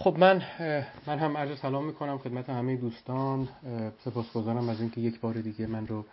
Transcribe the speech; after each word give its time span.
خب 0.00 0.16
من 0.18 0.42
من 1.06 1.18
هم 1.18 1.36
عرض 1.36 1.58
سلام 1.58 1.84
می‌کنم 1.84 2.18
خدمت 2.18 2.50
همه 2.50 2.76
دوستان. 2.76 3.48
سپاسگزارم 4.04 4.68
از 4.68 4.80
اینکه 4.80 5.00
یک 5.00 5.20
بار 5.20 5.34
دیگه 5.34 5.66
من 5.66 5.86
رو 5.86 6.04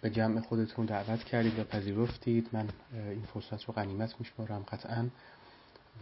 به 0.00 0.10
جمع 0.10 0.40
خودتون 0.40 0.86
دعوت 0.86 1.24
کردید 1.24 1.58
و 1.58 1.64
پذیرفتید. 1.64 2.48
من 2.52 2.68
این 2.94 3.24
فرصت 3.34 3.64
رو 3.64 3.74
غنیمت 3.74 4.14
میشمارم 4.18 4.62
قطعا 4.62 5.08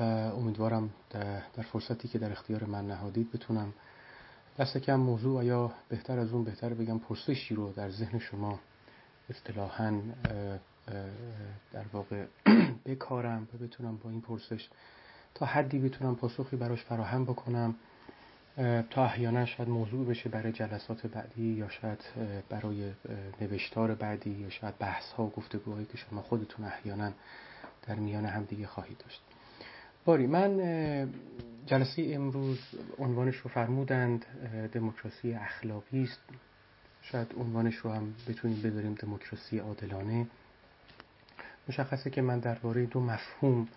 و 0.00 0.02
امیدوارم 0.02 0.90
در 1.54 1.62
فرصتی 1.72 2.08
که 2.08 2.18
در 2.18 2.32
اختیار 2.32 2.64
من 2.64 2.86
نهادید 2.86 3.32
بتونم 3.32 3.72
دست 4.58 4.78
کم 4.78 4.96
موضوع 4.96 5.44
یا 5.44 5.72
بهتر 5.88 6.18
از 6.18 6.32
اون 6.32 6.44
بهتر 6.44 6.74
بگم 6.74 6.98
پرسشی 6.98 7.54
رو 7.54 7.72
در 7.72 7.90
ذهن 7.90 8.18
شما 8.18 8.60
اصطلاحا 9.30 10.00
در 11.72 11.84
واقع 11.92 12.24
بکارم 12.86 13.48
و 13.54 13.64
بتونم 13.64 13.96
با 13.96 14.10
این 14.10 14.20
پرسش 14.20 14.68
تا 15.34 15.46
حدی 15.46 15.78
بتونم 15.78 16.16
پاسخی 16.16 16.56
براش 16.56 16.84
فراهم 16.84 17.24
بکنم 17.24 17.74
تا 18.90 19.04
احیانا 19.04 19.46
شاید 19.46 19.68
موضوع 19.68 20.06
بشه 20.06 20.28
برای 20.28 20.52
جلسات 20.52 21.06
بعدی 21.06 21.52
یا 21.52 21.68
شاید 21.68 21.98
برای 22.48 22.92
نوشتار 23.40 23.94
بعدی 23.94 24.30
یا 24.30 24.50
شاید 24.50 24.78
بحث 24.78 25.12
ها 25.12 25.24
و 25.24 25.30
گفتگوهایی 25.30 25.86
که 25.86 25.98
شما 25.98 26.22
خودتون 26.22 26.66
احیانا 26.66 27.12
در 27.86 27.94
میان 27.94 28.24
هم 28.26 28.44
دیگه 28.44 28.66
خواهید 28.66 28.98
داشت. 28.98 29.22
باری 30.04 30.26
من 30.26 30.56
جلسه 31.66 32.10
امروز 32.14 32.58
عنوانش 32.98 33.36
رو 33.36 33.50
فرمودند 33.50 34.24
دموکراسی 34.72 35.34
اخلاقی 35.34 36.02
است. 36.02 36.20
شاید 37.02 37.34
عنوانش 37.38 37.76
رو 37.76 37.92
هم 37.92 38.14
بتونیم 38.28 38.62
بذاریم 38.62 38.94
دموکراسی 38.94 39.58
عادلانه. 39.58 40.26
مشخصه 41.68 42.10
که 42.10 42.22
من 42.22 42.38
درباره 42.38 42.86
دو 42.86 43.00
مفهوم 43.00 43.68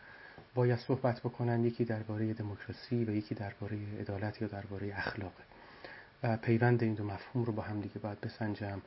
باید 0.56 0.80
صحبت 0.80 1.20
بکنم 1.20 1.66
یکی 1.66 1.86
درباره 1.86 2.34
دموکراسی 2.34 3.06
و 3.06 3.12
یکی 3.12 3.36
درباره 3.36 3.78
عدالت 4.00 4.42
یا 4.42 4.48
درباره 4.48 4.94
اخلاق. 4.98 5.34
و 6.24 6.38
پیوند 6.38 6.84
این 6.84 6.94
دو 6.94 7.04
مفهوم 7.04 7.46
رو 7.46 7.54
با 7.54 7.64
هم 7.64 7.82
دیگه 7.82 8.00
باید 8.00 8.22
بسنجم 8.22 8.82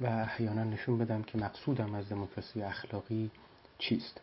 و 0.00 0.06
احیانا 0.06 0.64
نشون 0.64 0.98
بدم 0.98 1.22
که 1.22 1.38
مقصودم 1.38 1.94
از 1.94 2.08
دموکراسی 2.08 2.62
اخلاقی 2.62 3.30
چیست. 3.78 4.20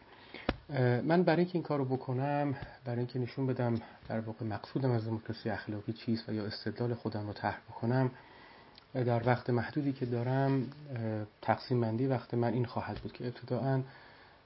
من 1.04 1.24
برای 1.24 1.40
اینکه 1.40 1.56
این 1.56 1.64
کار 1.64 1.78
رو 1.78 1.86
بکنم 1.86 2.56
برای 2.86 2.98
اینکه 2.98 3.20
نشون 3.20 3.48
بدم 3.48 3.82
در 4.10 4.20
واقع 4.20 4.46
مقصودم 4.46 4.92
از 4.92 5.06
دموکراسی 5.06 5.50
اخلاقی 5.50 5.94
چیست 5.94 6.30
و 6.30 6.34
یا 6.34 6.46
استدلال 6.46 6.94
خودم 6.94 7.28
رو 7.28 7.34
طرح 7.34 7.60
بکنم 7.70 8.12
در 8.94 9.28
وقت 9.28 9.50
محدودی 9.50 9.94
که 9.94 10.06
دارم 10.06 10.68
تقسیم 11.42 11.82
بندی 11.82 12.08
وقت 12.08 12.34
من 12.34 12.54
این 12.54 12.66
خواهد 12.66 12.98
بود 12.98 13.14
که 13.14 13.28
ابتداعا 13.28 13.82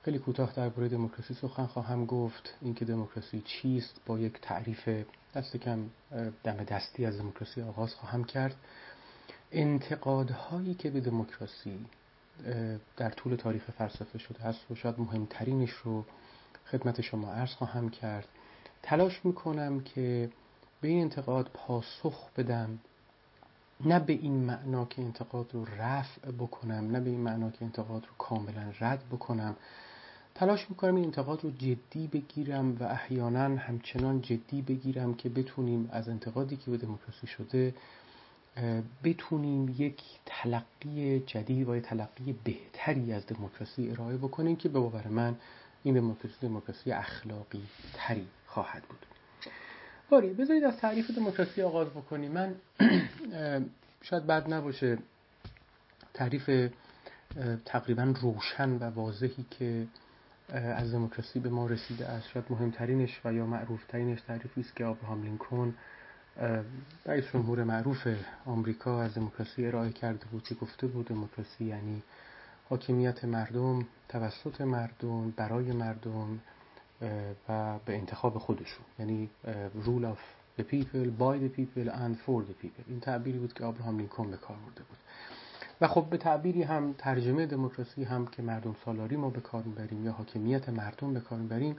خیلی 0.09 0.19
کوتاه 0.19 0.53
درباره 0.55 0.89
دموکراسی 0.89 1.33
سخن 1.33 1.65
خواهم 1.65 2.05
گفت. 2.05 2.53
اینکه 2.61 2.85
دموکراسی 2.85 3.41
چیست 3.41 4.01
با 4.05 4.19
یک 4.19 4.41
تعریف 4.41 4.89
دست 5.35 5.57
کم 5.57 5.89
دم 6.43 6.63
دستی 6.63 7.05
از 7.05 7.17
دموکراسی 7.17 7.61
آغاز 7.61 7.93
خواهم 7.95 8.23
کرد. 8.23 8.55
انتقادهایی 9.51 10.73
که 10.73 10.89
به 10.89 11.01
دموکراسی 11.01 11.85
در 12.97 13.09
طول 13.09 13.35
تاریخ 13.35 13.71
فلسفه 13.71 14.17
شده 14.19 14.45
است 14.45 14.71
و 14.71 14.75
شاید 14.75 14.99
مهمترینش 14.99 15.71
رو 15.71 16.05
خدمت 16.71 17.01
شما 17.01 17.31
عرض 17.33 17.53
خواهم 17.53 17.89
کرد. 17.89 18.27
تلاش 18.83 19.25
می‌کنم 19.25 19.79
که 19.79 20.29
به 20.81 20.87
این 20.87 21.01
انتقاد 21.01 21.49
پاسخ 21.53 22.29
بدم. 22.37 22.79
نه 23.85 23.99
به 23.99 24.13
این 24.13 24.33
معنا 24.33 24.85
که 24.85 25.01
انتقاد 25.01 25.53
رو 25.53 25.65
رفع 25.65 26.31
بکنم 26.31 26.91
نه 26.91 26.99
به 26.99 27.09
این 27.09 27.21
معنا 27.21 27.51
که 27.51 27.65
انتقاد 27.65 28.05
رو 28.05 28.11
کاملا 28.17 28.73
رد 28.79 29.03
بکنم. 29.11 29.55
تلاش 30.39 30.69
می‌کنم 30.69 30.95
این 30.95 31.05
انتقاد 31.05 31.43
رو 31.43 31.51
جدی 31.51 32.07
بگیرم 32.07 32.77
و 32.79 32.83
احیانا 32.83 33.57
همچنان 33.57 34.21
جدی 34.21 34.61
بگیرم 34.61 35.13
که 35.13 35.29
بتونیم 35.29 35.89
از 35.91 36.09
انتقادی 36.09 36.57
که 36.57 36.71
به 36.71 36.77
دموکراسی 36.77 37.27
شده 37.27 37.73
بتونیم 39.03 39.75
یک 39.77 40.01
تلقی 40.25 41.19
جدید 41.19 41.69
و 41.69 41.75
یک 41.75 41.83
تلقی 41.83 42.35
بهتری 42.43 43.13
از 43.13 43.27
دموکراسی 43.27 43.91
ارائه 43.91 44.17
بکنیم 44.17 44.55
که 44.55 44.69
به 44.69 44.79
باور 44.79 45.07
من 45.07 45.35
این 45.83 45.95
دموکراسی 45.95 46.37
دموکراسی 46.41 46.91
اخلاقی 46.91 47.63
تری 47.93 48.27
خواهد 48.47 48.83
بود. 48.83 49.05
باری 50.09 50.33
بذارید 50.33 50.63
از 50.63 50.77
تعریف 50.77 51.11
دموکراسی 51.11 51.61
آغاز 51.61 51.87
بکنیم. 51.87 52.31
من 52.31 52.55
شاید 54.01 54.27
بد 54.27 54.53
نباشه 54.53 54.97
تعریف 56.13 56.69
تقریبا 57.65 58.13
روشن 58.21 58.69
و 58.69 58.83
واضحی 58.83 59.45
که 59.49 59.87
از 60.53 60.93
دموکراسی 60.93 61.39
به 61.39 61.49
ما 61.49 61.67
رسیده 61.67 62.07
است. 62.07 62.27
شاید 62.27 62.45
مهمترینش 62.49 63.21
و 63.25 63.33
یا 63.33 63.45
معروفترینش 63.45 64.21
تعریفی 64.21 64.61
است 64.61 64.75
که 64.75 64.85
آبراهام 64.85 65.23
لینکن 65.23 65.75
رئیس 67.05 67.25
جمهور 67.33 67.63
معروف 67.63 68.07
آمریکا 68.45 69.01
از 69.01 69.15
دموکراسی 69.15 69.67
ارائه 69.67 69.91
کرده 69.91 70.25
بود 70.31 70.43
که 70.43 70.55
گفته 70.55 70.87
بود 70.87 71.07
دموکراسی 71.07 71.65
یعنی 71.65 72.03
حاکمیت 72.69 73.25
مردم 73.25 73.85
توسط 74.09 74.61
مردم 74.61 75.31
برای 75.31 75.71
مردم 75.71 76.39
و 77.49 77.79
به 77.85 77.97
انتخاب 77.97 78.37
خودشون. 78.37 78.85
یعنی 78.99 79.29
rule 79.85 80.05
of 80.05 80.19
the 80.61 80.63
people 80.63 81.09
by 81.19 81.37
the 81.43 81.49
people 81.59 81.89
and 81.89 82.15
for 82.25 82.43
the 82.43 82.65
people. 82.65 82.83
این 82.87 82.99
تعبیری 83.01 83.37
بود 83.39 83.53
که 83.53 83.63
آبراهام 83.63 83.97
لینکن 83.97 84.31
به 84.31 84.37
کار 84.37 84.57
برده 84.57 84.83
بود. 84.83 84.97
و 85.81 85.87
خب 85.87 86.05
به 86.09 86.17
تعبیری 86.17 86.63
هم 86.63 86.95
ترجمه 86.97 87.45
دموکراسی 87.45 88.03
هم 88.03 88.27
که 88.27 88.41
مردم 88.41 88.75
سالاری 88.85 89.15
ما 89.15 89.29
به 89.29 89.41
کار 89.41 89.63
می‌بریم 89.63 90.05
یا 90.05 90.11
حاکمیت 90.11 90.69
مردم 90.69 91.13
به 91.13 91.19
کار 91.19 91.39
می‌بریم 91.39 91.75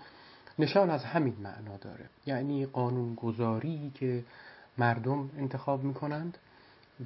نشان 0.58 0.90
از 0.90 1.04
همین 1.04 1.36
معنا 1.42 1.76
داره. 1.76 2.04
یعنی 2.26 2.66
قانون 2.66 3.14
گذاری 3.14 3.92
که 3.94 4.24
مردم 4.78 5.30
انتخاب 5.38 5.84
می‌کنند 5.84 6.38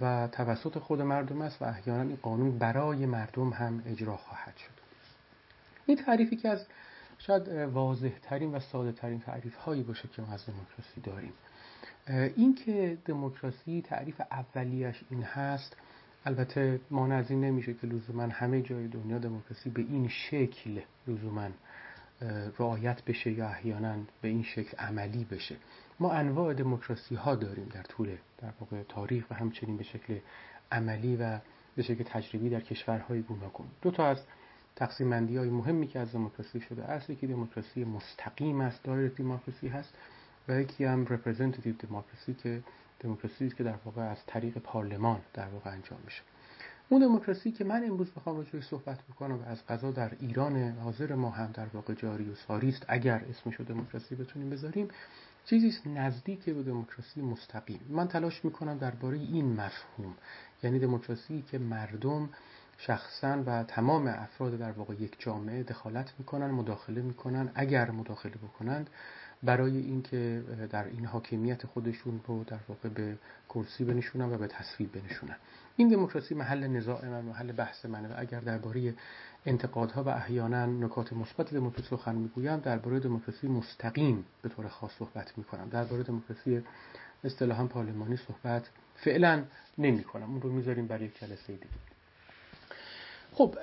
و 0.01 0.29
توسط 0.33 0.79
خود 0.79 1.03
مردم 1.03 1.43
است 1.43 1.63
و 1.63 1.65
احیانا 1.65 2.03
این 2.03 2.19
قانون 2.23 2.59
برای 2.59 3.07
مردم 3.07 3.51
هم 3.51 3.83
اجرا 3.87 4.17
خواهد 4.17 4.57
شد. 4.57 4.85
این 5.87 5.97
تعریفی 5.97 6.37
که 6.37 6.49
از 6.49 6.67
شاید 7.19 7.49
واضح 7.49 8.13
ترین 8.23 8.55
و 8.55 8.61
ساده 8.61 8.93
ترین 8.93 9.21
تعریف 9.21 9.57
هایی 9.57 9.83
باشه 9.83 10.09
که 10.09 10.23
ما 10.23 10.33
از 10.33 10.47
دموکراسی 10.47 11.01
داریم. 11.01 11.33
این 12.37 12.55
که 12.55 12.99
دموکراسی 13.05 13.83
تعریف 13.83 14.21
اولیش 14.31 15.05
این 15.11 15.23
هست 15.23 15.77
البته 16.27 16.81
مانع 16.91 17.15
از 17.15 17.31
این 17.31 17.45
نمیشه 17.45 17.75
که 17.75 17.87
لزوما 17.87 18.23
همه 18.23 18.63
جای 18.63 18.89
دنیا 18.89 19.19
دموکراسی 19.19 19.71
به 19.71 19.83
این 19.83 20.09
شکل 20.09 20.81
لزوما 21.09 21.49
رعایت 22.59 23.05
بشه 23.05 23.31
یا 23.31 23.49
احیانا 23.49 23.97
به 24.23 24.29
این 24.29 24.43
شکل 24.43 24.77
عملی 24.77 25.25
بشه. 25.25 25.57
ما 26.01 26.13
انواع 26.13 26.55
دموکراسی 26.55 27.15
ها 27.15 27.35
داریم 27.35 27.69
در 27.75 27.83
طول 27.83 28.09
در 28.39 28.53
واقع 28.61 28.83
تاریخ 28.83 29.31
و 29.31 29.35
همچنین 29.35 29.77
به 29.77 29.85
شکل 29.85 30.19
عملی 30.73 31.17
و 31.17 31.39
به 31.77 31.83
شکل 31.83 32.05
تجربی 32.05 32.51
در 32.51 32.61
کشورهای 32.61 33.23
گوناگون 33.23 33.67
دو 33.83 33.91
تا 33.91 34.07
از 34.07 34.19
تقسیم 34.77 35.11
بندی 35.11 35.37
های 35.37 35.51
مهمی 35.51 35.87
که 35.87 35.99
از 35.99 36.13
دموکراسی 36.13 36.61
شده 36.61 36.85
است 36.85 37.11
یکی 37.11 37.27
دموکراسی 37.27 37.85
مستقیم 37.85 38.61
است 38.61 38.83
direct 38.83 39.17
democracy 39.17 39.69
هست 39.69 39.95
و 40.49 40.61
یکی 40.61 40.85
هم 40.85 41.07
representative 41.07 41.75
democracy 41.75 42.35
که 42.35 42.63
دموکراسی 43.01 43.47
است 43.47 43.57
که 43.57 43.65
در 43.65 43.77
واقع 43.85 44.03
از 44.03 44.19
طریق 44.27 44.59
پارلمان 44.59 45.21
در 45.35 45.49
واقع 45.49 45.71
انجام 45.71 45.99
میشه. 46.05 46.23
اون 46.89 47.01
دموکراسی 47.01 47.53
که 47.53 47.65
من 47.65 47.85
امروز 47.85 48.11
می‌خوام 48.17 48.37
راجعش 48.37 48.65
صحبت 48.65 49.03
بکنم 49.03 49.39
و 49.39 49.43
از 49.49 49.67
قضا 49.67 49.91
در 49.91 50.13
ایران 50.21 50.79
حاضر 50.79 51.15
ما 51.15 51.31
هم 51.31 51.53
در 51.53 51.67
واقع 51.67 51.95
جاری 51.95 52.31
و 52.31 52.35
ساری 52.35 52.69
است 52.69 52.85
اگر 52.89 53.25
اسمش 53.31 53.55
رو 53.55 53.65
دموکراسی 53.65 54.15
بتونیم 54.15 54.51
بذاریم 54.51 54.89
چیزی 55.45 55.91
نزدیک 55.91 56.45
به 56.45 56.63
دموکراسی 56.63 57.23
مستقیم. 57.23 57.81
من 57.89 58.09
تلاش 58.09 58.45
می‌کنم 58.45 58.79
درباره 58.79 59.19
این 59.19 59.53
مفهوم 59.53 60.15
یعنی 60.63 60.79
دموکراسی 60.79 61.43
که 61.51 61.59
مردم 61.59 62.29
شخصا 62.79 63.43
و 63.47 63.65
تمام 63.65 64.07
افراد 64.07 64.59
در 64.59 64.73
واقع 64.73 64.95
یک 64.95 65.17
جامعه 65.19 65.63
دخالت 65.63 66.13
می‌کنن 66.19 66.51
مداخله 66.51 67.03
می‌کنن 67.03 67.51
اگر 67.55 67.91
مداخله 67.91 68.35
بکنند 68.37 68.91
برای 69.43 69.77
اینکه 69.77 70.43
در 70.71 70.85
این 70.85 71.05
حاکمیت 71.07 71.67
خودشون 71.67 72.21
رو 72.27 72.45
در 72.45 72.59
واقع 72.69 72.89
به 72.89 73.17
کرسی 73.49 73.85
بنشونن 73.85 74.33
و 74.33 74.39
به 74.39 74.47
تصویب 74.47 74.93
بنشونن. 74.93 75.37
این 75.77 75.89
دموکراسی 75.89 76.35
محل 76.35 76.67
نزاع 76.67 77.09
من 77.09 77.21
محل 77.21 77.53
بحث 77.53 77.87
منه 77.87 78.09
و 78.09 78.15
اگر 78.17 78.41
درباره 78.41 78.95
انتقادها 79.47 80.05
و 80.05 80.09
احیانا 80.09 80.67
نکات 80.67 81.13
مثبت 81.13 81.55
دموکراسی 81.55 81.89
سخن 81.91 82.15
می‌گویم 82.15 82.57
درباره 82.61 83.01
دموکراسی 83.01 83.49
مستقیم 83.49 84.25
به 84.43 84.49
طور 84.49 84.69
خاص 84.69 84.91
صحبت 84.99 85.39
می‌کنم. 85.39 85.69
درباره 85.69 86.03
دموکراسی 86.03 86.63
اصطلاحا 87.25 87.67
پارلمانی 87.67 88.17
صحبت 88.17 88.71
فعلا 88.97 89.45
نمی 89.79 90.05
کنم 90.05 90.31
اون 90.31 90.43
رو 90.43 90.53
می‌ذاریم 90.53 90.87
برای 90.87 91.05
یک 91.05 91.21
جلسه 91.21 91.53
دیگه. 91.53 91.94
خب 93.35 93.55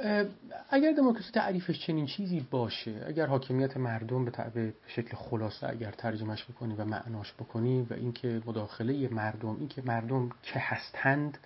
اگر 0.70 0.92
دموکراسی 0.92 1.32
تعریفش 1.32 1.86
چنین 1.86 2.06
چیزی 2.06 2.48
باشه 2.52 3.04
اگر 3.08 3.26
حاکمیت 3.26 3.78
مردم 3.78 4.26
به 4.26 4.32
به 4.54 4.74
شکل 4.88 5.18
خلاصه 5.18 5.70
اگر 5.70 5.92
ترجمهش 5.92 6.46
بکنی 6.46 6.76
و 6.76 6.86
معناش 6.86 7.34
بکنی 7.34 7.82
و 7.90 7.94
اینکه 7.94 8.42
مداخله 8.46 9.10
مردم 9.10 9.56
اینکه 9.60 9.82
مردم 9.86 10.30
که 10.44 10.60
هستند 10.60 11.38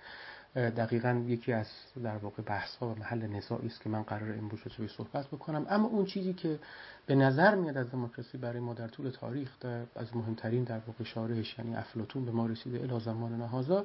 دقیقا 0.56 1.22
یکی 1.26 1.52
از 1.52 1.66
در 2.04 2.16
واقع 2.16 2.42
بحث 2.42 2.76
ها 2.76 2.88
و 2.88 2.94
محل 2.98 3.26
نزاعی 3.26 3.66
است 3.66 3.80
که 3.80 3.88
من 3.88 4.02
قرار 4.02 4.32
امروز 4.32 4.60
رو 4.78 4.88
صحبت 4.88 5.26
بکنم. 5.26 5.66
اما 5.70 5.88
اون 5.88 6.06
چیزی 6.06 6.32
که 6.32 6.58
به 7.06 7.14
نظر 7.14 7.54
میاد 7.54 7.76
از 7.76 7.90
دموکراسی 7.90 8.38
برای 8.38 8.60
ما 8.60 8.74
در 8.74 8.88
طول 8.88 9.10
تاریخ 9.10 9.50
در 9.60 9.82
از 9.96 10.16
مهمترین 10.16 10.64
در 10.64 10.78
واقع 10.86 11.04
شارحش 11.04 11.58
یعنی 11.58 11.76
افلاطون 11.76 12.24
به 12.24 12.30
ما 12.30 12.46
رسیده 12.46 12.80
الی 12.80 13.00
زمان 13.00 13.36
نهازا 13.36 13.84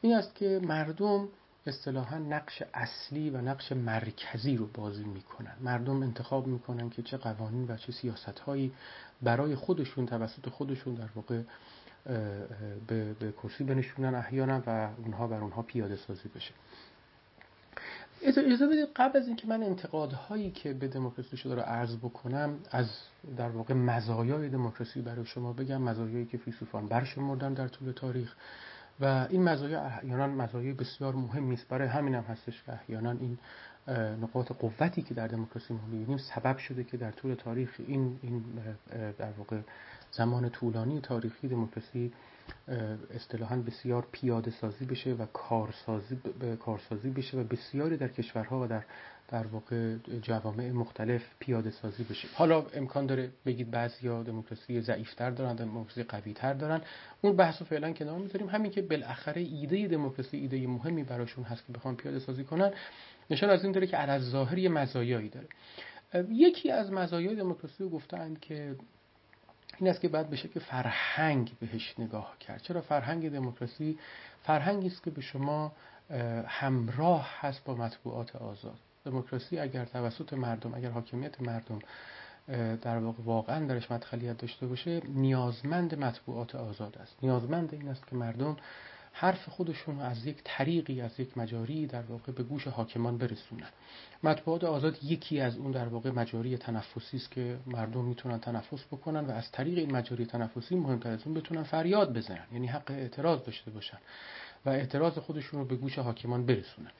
این 0.00 0.14
است 0.14 0.34
که 0.34 0.60
مردم 0.62 1.28
اصطلاحا 1.66 2.18
نقش 2.18 2.62
اصلی 2.74 3.30
و 3.30 3.40
نقش 3.40 3.72
مرکزی 3.72 4.56
رو 4.56 4.66
بازی 4.66 5.04
می‌کنن. 5.04 5.54
مردم 5.60 6.02
انتخاب 6.02 6.46
می‌کنن 6.46 6.90
که 6.90 7.02
چه 7.02 7.16
قوانین 7.16 7.66
و 7.68 7.76
چه 7.76 7.92
سیاست 7.92 8.38
هایی 8.38 8.72
برای 9.22 9.54
خودشون 9.54 10.06
توسط 10.06 10.48
خودشون 10.48 10.94
در 10.94 11.08
واقع 11.14 11.42
به, 12.86 13.12
به 13.12 13.32
کرسی 13.42 13.64
بنشونن 13.64 14.14
احیانا 14.14 14.62
و 14.66 14.88
اونها 14.98 15.26
بر 15.26 15.40
اونها 15.40 15.62
پیاده 15.62 15.96
سازی 15.96 16.28
بشه. 16.28 16.52
اجازه 18.22 18.66
بدید 18.66 18.88
قبل 18.96 19.18
از 19.18 19.26
اینکه 19.26 19.46
من 19.46 19.62
انتقادهایی 19.62 20.50
که 20.50 20.72
به 20.72 20.88
دموکراسی 20.88 21.36
شده 21.36 21.54
رو 21.54 21.60
عرض 21.60 21.96
بکنم 21.96 22.58
از 22.70 22.86
در 23.36 23.48
واقع 23.48 23.74
مزایای 23.74 24.48
دموکراسی 24.48 25.02
برای 25.02 25.26
شما 25.26 25.52
بگم. 25.52 25.82
مزایایی 25.82 26.26
که 26.26 26.38
فیلسوفان 26.38 26.88
برشمردن 26.88 27.54
در 27.54 27.68
طول 27.68 27.92
تاریخ. 27.92 28.34
و 29.00 29.26
این 29.30 29.42
مزایا 29.42 29.80
احیانا 29.80 30.26
مزایای 30.26 30.72
بسیار 30.72 31.14
مهمی 31.14 31.54
است 31.54 31.68
برای 31.68 31.88
همین 31.88 32.14
هم 32.14 32.22
هستش 32.22 32.62
که 32.62 32.72
احیانا 32.72 33.10
این 33.10 33.38
نقاط 34.22 34.52
قوتی 34.52 35.02
که 35.02 35.14
در 35.14 35.26
دموکراسی 35.26 35.74
ما 35.74 35.86
می‌بینیم 35.86 36.18
سبب 36.18 36.58
شده 36.58 36.84
که 36.84 36.96
در 36.96 37.10
طول 37.10 37.34
تاریخ 37.34 37.76
این 37.78 38.18
این 38.22 38.44
در 39.18 39.32
واقع 39.38 39.60
زمان 40.10 40.48
طولانی 40.50 41.00
تاریخی 41.00 41.48
دموکراسی 41.48 42.12
اصطلاحا 43.14 43.56
بسیار 43.56 44.06
پیاده 44.12 44.50
سازی 44.50 44.84
بشه 44.84 45.12
و 45.12 45.26
کارسازی 45.26 46.18
کارسازی 46.60 47.10
بشه 47.10 47.38
و 47.38 47.44
بسیاری 47.44 47.96
در 47.96 48.08
کشورها 48.08 48.64
و 48.64 48.66
در 48.66 48.82
در 49.32 49.46
واقع 49.46 49.96
جوامع 50.22 50.70
مختلف 50.70 51.22
پیاده 51.38 51.70
سازی 51.70 52.04
بشه. 52.04 52.28
حالا 52.34 52.66
امکان 52.74 53.06
داره 53.06 53.30
بگید 53.46 53.70
بعضیا 53.70 54.22
دموکراسی 54.22 54.80
ضعیفتر 54.80 55.30
دارن 55.30 55.54
دموکراسی 55.54 56.02
قویتر 56.02 56.54
دارن. 56.54 56.80
اون 57.20 57.36
بحث 57.36 57.60
رو 57.60 57.66
فعلا 57.66 57.92
کنار 57.92 58.18
می‌ذاریم. 58.18 58.48
همین 58.48 58.70
که 58.70 58.82
بالاخره 58.82 59.42
ایده 59.42 59.88
دموکراسی 59.88 60.36
ایده 60.36 60.66
مهمی 60.66 61.04
براشون 61.04 61.44
هست 61.44 61.66
که 61.66 61.72
بخوان 61.72 61.96
پیاده 61.96 62.18
سازی 62.18 62.44
کنن 62.44 62.72
نشان 63.30 63.50
از 63.50 63.62
این 63.62 63.72
داره 63.72 63.86
که 63.86 63.96
علاوه 63.96 64.18
ظاهر 64.18 64.58
یه 64.58 64.68
مزایایی 64.68 65.28
داره. 65.28 65.48
یکی 66.30 66.70
از 66.70 66.92
مزایای 66.92 67.36
دموکراسی 67.36 67.84
رو 67.84 67.90
گفتند 67.90 68.40
که 68.40 68.76
این 69.78 69.90
است 69.90 70.00
که 70.00 70.08
بعد 70.08 70.30
به 70.30 70.36
شکل 70.36 70.60
فرهنگ 70.60 71.52
بهش 71.60 71.94
نگاه 71.98 72.36
کرد. 72.40 72.62
چرا 72.62 72.80
فرهنگ 72.80 73.30
دموکراسی؟ 73.30 73.98
فرهنگی 74.42 74.86
است 74.86 75.02
که 75.02 75.10
به 75.10 75.20
شما 75.20 75.72
همراه 76.46 77.30
هست 77.40 77.64
با 77.64 77.74
مطبوعات 77.74 78.36
آزاد. 78.36 78.78
دموکراسی 79.04 79.58
اگر 79.58 79.84
توسط 79.84 80.32
مردم 80.32 80.74
اگر 80.74 80.90
حاکمیت 80.90 81.42
مردم 81.42 81.78
در 82.82 82.98
واقع 82.98 83.22
واقعا 83.22 83.66
درش 83.66 83.90
مدخلیت 83.90 84.38
داشته 84.38 84.66
باشه 84.66 85.02
نیازمند 85.08 85.94
مطبوعات 85.94 86.54
آزاد 86.54 86.98
است. 86.98 87.16
نیازمند 87.22 87.74
این 87.74 87.88
است 87.88 88.06
که 88.06 88.16
مردم 88.16 88.56
حرف 89.12 89.48
خودشون 89.48 90.00
از 90.00 90.26
یک 90.26 90.36
طریقی 90.44 91.00
از 91.00 91.20
یک 91.20 91.38
مجاری 91.38 91.86
در 91.86 92.02
واقع 92.02 92.32
به 92.32 92.42
گوش 92.42 92.66
حاکمان 92.66 93.18
برسونن. 93.18 93.68
مطبوعات 94.22 94.64
آزاد 94.64 95.04
یکی 95.04 95.40
از 95.40 95.56
اون 95.56 95.70
در 95.70 95.88
واقع 95.88 96.10
مجاری 96.10 96.56
تنفسی 96.56 97.16
است 97.16 97.30
که 97.30 97.58
مردم 97.66 98.04
می‌تونن 98.04 98.38
تنفس 98.38 98.84
بکنن 98.84 99.24
و 99.24 99.30
از 99.30 99.52
طریق 99.52 99.78
این 99.78 99.92
مجاری 99.92 100.26
تنفسی 100.26 100.74
مهمتر 100.76 101.10
از 101.10 101.20
اون 101.24 101.34
بتونن 101.34 101.62
فریاد 101.62 102.16
بزنن 102.16 102.46
یعنی 102.52 102.66
حق 102.66 102.90
اعتراض 102.90 103.42
داشته 103.42 103.70
باشن 103.70 103.98
و 104.66 104.70
اعتراض 104.70 105.18
خودشون 105.18 105.60
رو 105.60 105.66
به 105.66 105.76
گوش 105.76 105.98
حاکمان 105.98 106.46
برسونن. 106.46 106.90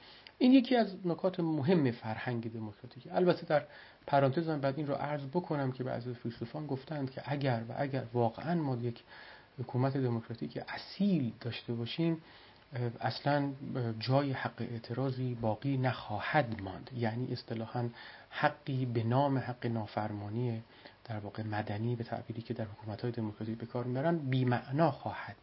این 0.43 0.53
یکی 0.53 0.75
از 0.75 0.95
نکات 1.05 1.39
مهم 1.39 1.91
فرهنگ 1.91 2.53
دموکراتیک. 2.53 3.07
البته 3.11 3.45
در 3.45 3.63
پرانتز 4.07 4.49
بعد 4.49 4.77
این 4.77 4.87
رو 4.87 4.93
عرض 4.93 5.25
بکنم 5.25 5.71
که 5.71 5.83
بعضی 5.83 6.13
فیلسوفان 6.13 6.67
گفتند 6.67 7.11
که 7.11 7.21
اگر 7.25 7.63
و 7.69 7.73
اگر 7.77 8.03
واقعا 8.13 8.55
ما 8.61 8.75
یک 8.75 9.03
حکومت 9.59 9.97
دموکراتیک 9.97 10.59
اصیل 10.67 11.31
داشته 11.41 11.73
باشیم 11.73 12.21
اصلا 13.01 13.51
جای 13.99 14.31
حق 14.31 14.61
اعتراضی 14.61 15.35
باقی 15.35 15.77
نخواهد 15.77 16.61
ماند. 16.61 16.89
یعنی 16.95 17.33
اصطلاحا 17.33 17.89
حقی 18.29 18.85
به 18.85 19.03
نام 19.03 19.37
حق 19.37 19.65
نافرمانی 19.65 20.63
در 21.05 21.17
واقع 21.17 21.43
مدنی 21.43 21.95
به 21.95 22.03
تعبیری 22.03 22.41
که 22.41 22.53
در 22.53 22.65
حکومت 22.65 23.01
های 23.01 23.11
دموکراتیک 23.11 23.57
به 23.57 23.65
کار 23.65 23.83
می‌برن 23.83 24.17
بیمعنا 24.17 24.91
خواهد 24.91 25.35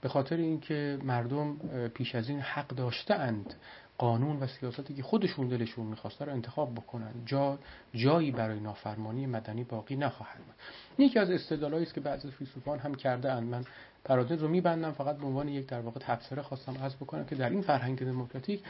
به 0.00 0.08
خاطر 0.08 0.36
اینکه 0.36 0.98
مردم 1.02 1.56
پیش 1.88 2.14
از 2.14 2.28
این 2.28 2.40
حق 2.40 2.68
داشته 2.68 3.14
اند 3.14 3.54
قانون 3.98 4.36
و 4.36 4.46
سیاستی 4.46 4.94
که 4.94 5.02
خودشون 5.02 5.48
دلشون 5.48 5.86
می‌خواسته 5.86 6.24
رو 6.24 6.32
انتخاب 6.32 6.74
بکنن 6.74 7.12
جا 7.26 7.58
جایی 7.94 8.30
برای 8.30 8.60
نافرمانی 8.60 9.26
مدنی 9.26 9.64
باقی 9.64 9.96
نخواهد 9.96 10.38
بود. 10.38 10.54
یکی 10.98 11.18
از 11.18 11.30
استدلالایی 11.30 11.84
است 11.84 11.94
که 11.94 12.00
بعضی 12.00 12.30
فیلسوفان 12.30 12.78
هم 12.78 12.94
کرده 12.94 13.32
اند. 13.32 13.48
من 13.48 13.64
پرانتز 14.04 14.42
رو 14.42 14.48
میبندم 14.48 14.92
فقط 14.92 15.16
به 15.16 15.26
عنوان 15.26 15.48
یک 15.48 15.66
در 15.66 15.80
واقع 15.80 16.00
تبصره 16.00 16.42
خواستم 16.42 16.76
از 16.82 16.96
بکنم 16.96 17.24
که 17.24 17.34
در 17.34 17.50
این 17.50 17.62
فرهنگ 17.62 17.98
دموکراتیک 17.98 18.62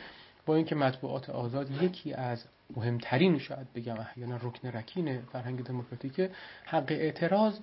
با 0.47 0.57
اینکه 0.57 0.75
مطبوعات 0.75 1.31
آزاد 1.31 1.83
یکی 1.83 2.13
از 2.13 2.45
مهمترین 2.77 3.39
شاید 3.39 3.73
بگم 3.75 4.01
احیانا 4.01 4.37
رکن 4.37 4.69
رکین 4.69 5.21
فرهنگ 5.21 5.65
دموکراتیک 5.65 6.31
حق 6.65 6.87
اعتراض 6.89 7.59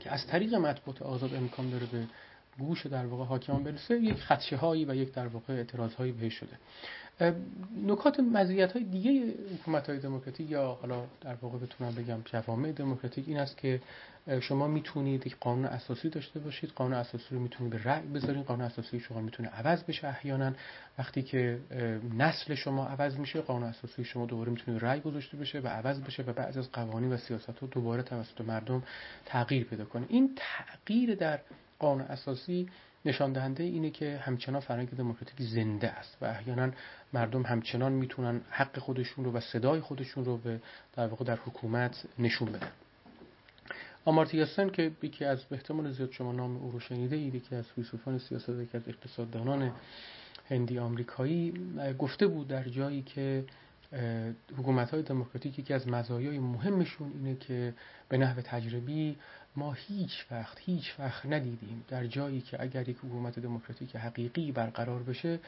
که 0.00 0.12
از 0.12 0.26
طریق 0.26 0.54
مطبوعات 0.54 1.02
آزاد 1.02 1.34
امکان 1.34 1.70
داره 1.70 1.86
به 1.86 2.06
گوش 2.58 2.86
در 2.86 3.06
واقع 3.06 3.24
حاکمان 3.24 3.64
برسه 3.64 4.00
یک 4.00 4.14
خدشه 4.14 4.56
هایی 4.56 4.84
و 4.84 4.94
یک 4.94 5.12
در 5.12 5.26
واقع 5.26 5.54
اعتراض 5.54 5.94
هایی 5.94 6.12
بهش 6.12 6.34
شده. 6.34 6.58
نکات 7.86 8.20
مزیت 8.20 8.72
های 8.72 8.84
دیگه 8.84 9.34
حکومت 9.54 9.90
های 9.90 9.98
دموکراتیک 9.98 10.50
یا 10.50 10.78
حالا 10.80 11.04
در 11.20 11.34
واقع 11.34 11.58
بتونم 11.58 11.94
بگم 11.94 12.18
جوامع 12.24 12.72
دموکراتیک 12.72 13.28
این 13.28 13.38
است 13.38 13.56
که 13.56 13.80
شما 14.40 14.66
می‌تونید 14.66 15.26
یک 15.26 15.36
قانون 15.40 15.64
اساسی 15.64 16.08
داشته 16.08 16.40
باشید. 16.40 16.70
قانون 16.70 16.94
اساسی 16.94 17.24
رو 17.30 17.40
می‌تونید 17.40 17.72
به 17.72 17.82
رأی 17.82 18.06
بذارید. 18.06 18.44
قانون 18.44 18.66
اساسی 18.66 19.00
شما 19.00 19.20
می‌تونه 19.20 19.48
عوض 19.48 19.84
بشه 19.84 20.08
احیانا. 20.08 20.52
وقتی 20.98 21.22
که 21.22 21.58
نسل 22.18 22.54
شما 22.54 22.86
عوض 22.86 23.16
میشه 23.16 23.40
قانون 23.40 23.68
اساسی 23.68 24.04
شما 24.04 24.26
دوباره 24.26 24.50
می‌تونه 24.50 24.78
رأی 24.78 25.00
گذاشته 25.00 25.36
بشه 25.36 25.60
و 25.60 25.68
عوض 25.68 26.00
بشه 26.00 26.22
و 26.22 26.32
بعضی 26.32 26.58
از 26.58 26.72
قوانین 26.72 27.12
و 27.12 27.16
سیاست 27.16 27.64
دوباره 27.70 28.02
توسط 28.02 28.40
مردم 28.40 28.82
تغییر 29.26 29.64
پیدا 29.64 29.84
کنه. 29.84 30.06
این 30.08 30.30
تغییر 30.36 31.14
در 31.14 31.40
قانون 31.78 32.06
اساسی 32.06 32.68
نشان 33.04 33.32
دهنده 33.32 33.62
اینه 33.62 33.90
که 33.90 34.18
همچنان 34.18 34.60
فرهنگ 34.60 34.90
دموکراتیک 34.90 35.46
زنده 35.46 35.90
است 35.90 36.16
و 36.20 36.24
احیانا 36.24 36.70
مردم 37.12 37.42
همچنان 37.42 37.92
می‌تونن 37.92 38.40
حق 38.50 38.78
خودشون 38.78 39.24
رو 39.24 39.32
و 39.32 39.40
صدای 39.40 39.80
خودشون 39.80 40.24
رو 40.24 40.36
به 40.36 40.60
در 40.96 41.06
واقع 41.06 41.24
در 41.24 41.36
حکومت 41.36 42.04
نشون 42.18 42.52
بدن. 42.52 42.70
آمارتیا 44.04 44.68
که 44.68 44.92
یکی 45.02 45.24
از 45.24 45.44
احتمال 45.50 45.92
زیاد 45.92 46.12
شما 46.12 46.32
نام 46.32 46.56
او 46.56 46.70
رو 46.70 46.80
شنیده 46.80 47.16
اید 47.16 47.44
که 47.48 47.56
از 47.56 47.66
فیلسوفان 47.66 48.18
سیاست 48.18 48.46
که 48.72 48.78
از 48.78 48.88
اقتصاددانان 48.88 49.72
هندی 50.48 50.78
آمریکایی 50.78 51.54
گفته 51.98 52.26
بود 52.26 52.48
در 52.48 52.64
جایی 52.64 53.02
که 53.02 53.44
حکومت 54.58 54.90
های 54.90 55.02
دموکراتیکی 55.02 55.62
که 55.62 55.74
از 55.74 55.88
مزایای 55.88 56.38
مهمشون 56.38 57.12
اینه 57.12 57.36
که 57.36 57.74
به 58.08 58.18
نحو 58.18 58.40
تجربی 58.40 59.16
ما 59.56 59.72
هیچ 59.72 60.26
وقت 60.30 60.58
هیچ 60.60 60.94
وقت 60.98 61.26
ندیدیم 61.26 61.84
در 61.88 62.06
جایی 62.06 62.40
که 62.40 62.62
اگر 62.62 62.88
یک 62.88 62.96
حکومت 62.96 63.38
دموکراتیک 63.38 63.96
حقیقی 63.96 64.52
برقرار 64.52 65.02
بشه 65.02 65.38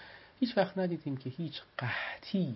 هیچ 0.41 0.57
وقت 0.57 0.79
ندیدیم 0.79 1.17
که 1.17 1.31
هیچ 1.31 1.63
قحطی 1.79 2.55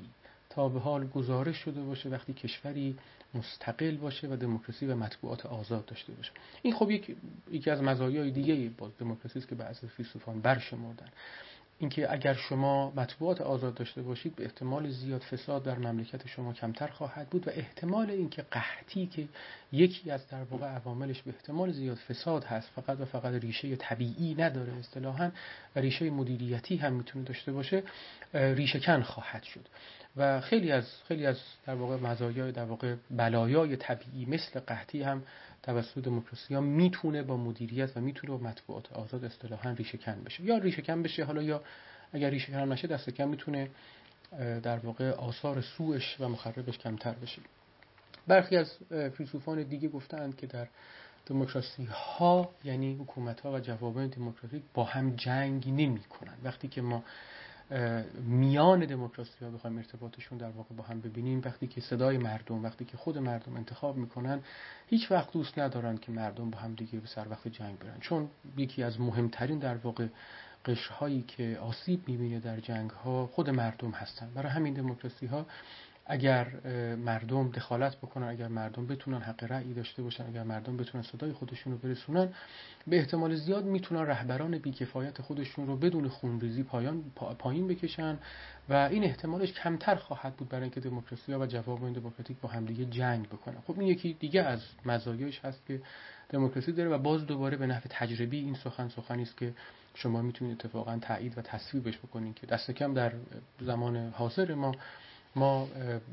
تا 0.51 0.69
به 0.69 0.81
حال 0.81 1.07
گزارش 1.07 1.57
شده 1.57 1.83
باشه 1.83 2.09
وقتی 2.09 2.33
کشوری 2.33 2.97
مستقل 3.35 3.97
باشه 3.97 4.29
و 4.29 4.37
دموکراسی 4.37 4.87
و 4.87 4.97
مطبوعات 4.97 5.47
آزاد 5.47 5.87
داشته 5.87 6.13
باشه. 6.13 6.31
این 6.63 6.75
خب 6.75 6.91
یک 6.91 7.17
یکی 7.51 7.71
از 7.71 7.83
مزایای 7.83 8.31
دیگه 8.31 8.71
دموکراسی 8.99 9.39
است 9.39 9.49
که 9.49 9.55
بعضی 9.55 9.87
فیلسوفان 9.87 10.41
برشمردن. 10.41 11.09
اینکه 11.83 12.13
اگر 12.13 12.35
شما 12.35 12.93
مطبوعات 12.97 13.41
آزاد 13.41 13.75
داشته 13.75 14.03
باشید 14.03 14.37
به 14.37 14.45
احتمال 14.45 14.91
زیاد 14.91 15.21
فساد 15.21 15.63
در 15.63 15.79
مملکت 15.79 16.27
شما 16.27 16.53
کمتر 16.53 16.87
خواهد 16.87 17.31
بود 17.31 17.49
و 17.49 17.51
احتمال 17.51 18.11
اینکه 18.11 18.43
قحطی 18.43 19.07
که 19.07 19.29
یکی 19.73 20.11
از 20.11 20.29
در 20.29 20.43
واقع 20.43 20.67
عواملش 20.67 21.23
به 21.23 21.31
احتمال 21.31 21.73
زیاد 21.73 21.97
فساد 21.97 22.45
هست 22.45 22.69
فقط 22.77 23.01
و 23.01 23.05
فقط 23.05 23.35
ریشه 23.35 23.77
طبیعی 23.77 24.35
نداره 24.35 24.73
اصطلاحا 24.73 25.31
و 25.77 25.81
ریشه 25.81 26.11
مدیریتی 26.11 26.77
هم 26.77 26.93
می‌تونه 26.93 27.25
داشته 27.25 27.53
باشه 27.53 27.83
ریشه 28.35 28.81
کن 28.81 29.03
خواهد 29.03 29.43
شد. 29.43 29.69
و 30.17 30.41
خیلی 30.41 30.73
از 30.73 30.85
خیلی 31.09 31.27
از 31.27 31.37
در 31.67 31.75
واقع 31.75 31.97
مزایای 31.97 32.53
در 32.53 32.65
واقع 32.65 32.95
بلایای 33.11 33.77
طبیعی 33.77 34.27
مثل 34.27 34.61
قحطی 34.61 35.03
هم 35.03 35.23
توسط 35.63 35.99
دموکراسی 35.99 36.55
ها 36.55 36.61
می‌تونه 36.61 37.23
با 37.23 37.37
مدیریت 37.37 37.97
و 37.97 38.01
می‌تونه 38.01 38.33
با 38.33 38.49
مطبوعات 38.49 38.93
آزاد 38.93 39.25
اصطلاحا 39.25 39.71
ریشه 39.71 39.99
کن 39.99 40.23
بشه. 40.25 40.45
یا 40.45 40.59
ریشه 40.59 40.83
کن 40.83 41.03
بشه 41.03 41.25
حالا 41.25 41.43
یا 41.43 41.63
اگر 42.13 42.31
ریشه 42.31 42.53
کن 42.53 42.73
نشه 42.73 42.89
دست 42.89 43.11
کم 43.11 43.29
می‌تونه 43.29 43.71
در 44.63 44.79
واقع 44.79 45.11
آثار 45.11 45.61
سوش 45.61 46.17
و 46.21 46.29
مخربش 46.29 46.79
کمتر 46.79 47.13
بشه. 47.13 47.43
برخی 48.27 48.57
از 48.57 48.79
فیلسوفان 49.17 49.63
دیگه 49.63 49.89
گفتند 49.89 50.37
که 50.37 50.47
در 50.47 50.69
دموکراسی 51.27 51.85
ها 51.85 52.51
یعنی 52.65 52.95
حکومت 52.95 53.41
ها 53.41 53.53
و 53.53 53.61
جوابان 53.61 54.09
دموکراتیک 54.09 54.63
با 54.75 54.85
هم 54.85 55.17
جنگ 55.17 55.69
نمی 55.69 56.01
کنند 56.01 56.39
وقتی 56.45 56.69
که 56.69 56.83
ما 56.83 57.05
میان 58.25 58.87
دموکراسی 58.87 59.45
ها 59.45 59.51
بخوایم 59.51 59.77
ارتباطشون 59.77 60.39
در 60.39 60.51
واقع 60.51 60.75
با 60.75 60.85
هم 60.85 61.01
ببینیم 61.01 61.43
وقتی 61.45 61.67
که 61.67 61.81
صدای 61.81 62.19
مردم 62.19 62.65
وقتی 62.65 62.85
که 62.85 62.97
خود 62.97 63.19
مردم 63.19 63.57
انتخاب 63.57 63.97
می‌کنن 63.97 64.41
هیچ 64.87 65.11
وقت 65.11 65.33
دوست 65.33 65.59
ندارن 65.59 65.97
که 65.97 66.13
مردم 66.13 66.51
با 66.51 66.59
هم 66.59 66.75
دیگه 66.75 67.01
به 67.01 67.07
سر 67.07 67.27
وقت 67.31 67.49
جنگ 67.49 67.79
برن. 67.79 68.01
چون 68.01 68.29
یکی 68.57 68.83
از 68.83 69.01
مهمترین 69.01 69.59
در 69.59 69.77
واقع 69.77 70.07
قشرهایی 70.65 71.23
که 71.23 71.59
آسیب 71.63 72.09
می‌بینه 72.09 72.41
در 72.41 72.61
جنگ 72.61 72.91
ها 72.91 73.27
خود 73.27 73.51
مردم 73.51 73.91
هستن. 73.91 74.31
برای 74.35 74.53
همین 74.53 74.75
دموکراسی 74.75 75.27
ها 75.27 75.47
اگر 76.07 76.47
مردم 76.97 77.51
دخالت 77.51 77.97
بکنن 77.97 78.27
اگر 78.27 78.49
مردم 78.49 78.87
بتونن 78.87 79.21
حق 79.21 79.45
رأی 79.45 79.75
داشته 79.75 80.03
باشن 80.03 80.27
اگر 80.27 80.43
مردم 80.43 80.77
بتونن 80.77 81.03
صدای 81.03 81.33
خودشون 81.33 81.73
رو 81.73 81.79
برسونن 81.79 82.29
به 82.87 82.99
احتمال 82.99 83.35
زیاد 83.35 83.65
می‌تونن 83.65 84.01
رهبران 84.01 84.59
بیکفایت 84.59 85.23
خودشون 85.23 85.67
رو 85.67 85.77
بدون 85.77 86.09
خونریزی 86.09 86.63
پایان 86.63 87.03
پایین 87.15 87.69
بکشن 87.69 88.19
و 88.69 88.75
این 88.75 89.05
احتمالش 89.05 89.53
کمتر 89.53 89.95
خواهد 89.95 90.37
بود 90.37 90.49
برای 90.49 90.63
اینکه 90.63 90.81
دموکراسی 90.81 91.35
و 91.35 91.47
جواب 91.47 91.93
دموکراتیک 91.93 92.37
با 92.41 92.49
همدیگه 92.49 92.85
جنگ 92.85 93.27
بکنن. 93.27 93.61
خب 93.67 93.81
این 93.81 93.89
یکی 93.89 94.17
دیگه 94.21 94.43
از 94.43 94.61
مزایاش 94.87 95.45
هست 95.45 95.67
که 95.67 95.81
دموکراسی 96.29 96.73
داره 96.73 96.91
و 96.91 96.99
باز 96.99 97.27
دوباره 97.27 97.57
به 97.57 97.67
نحو 97.67 97.83
تجربی 97.91 98.39
این 98.39 98.55
سخن 98.55 98.89
سخنی 98.89 99.23
است 99.23 99.37
که 99.37 99.53
شما 99.95 100.23
می‌تونید 100.23 100.53
اتفاقا 100.61 100.99
تایید 100.99 101.39
و 101.39 101.43
تصویبش 101.43 101.99
بکنید 101.99 102.35
که 102.35 102.47
دست 102.47 102.71
کم 102.71 102.95
در 102.95 103.13
زمان 103.61 103.97
حاضر 103.97 104.55
ما 104.55 104.73
ما 105.37 105.69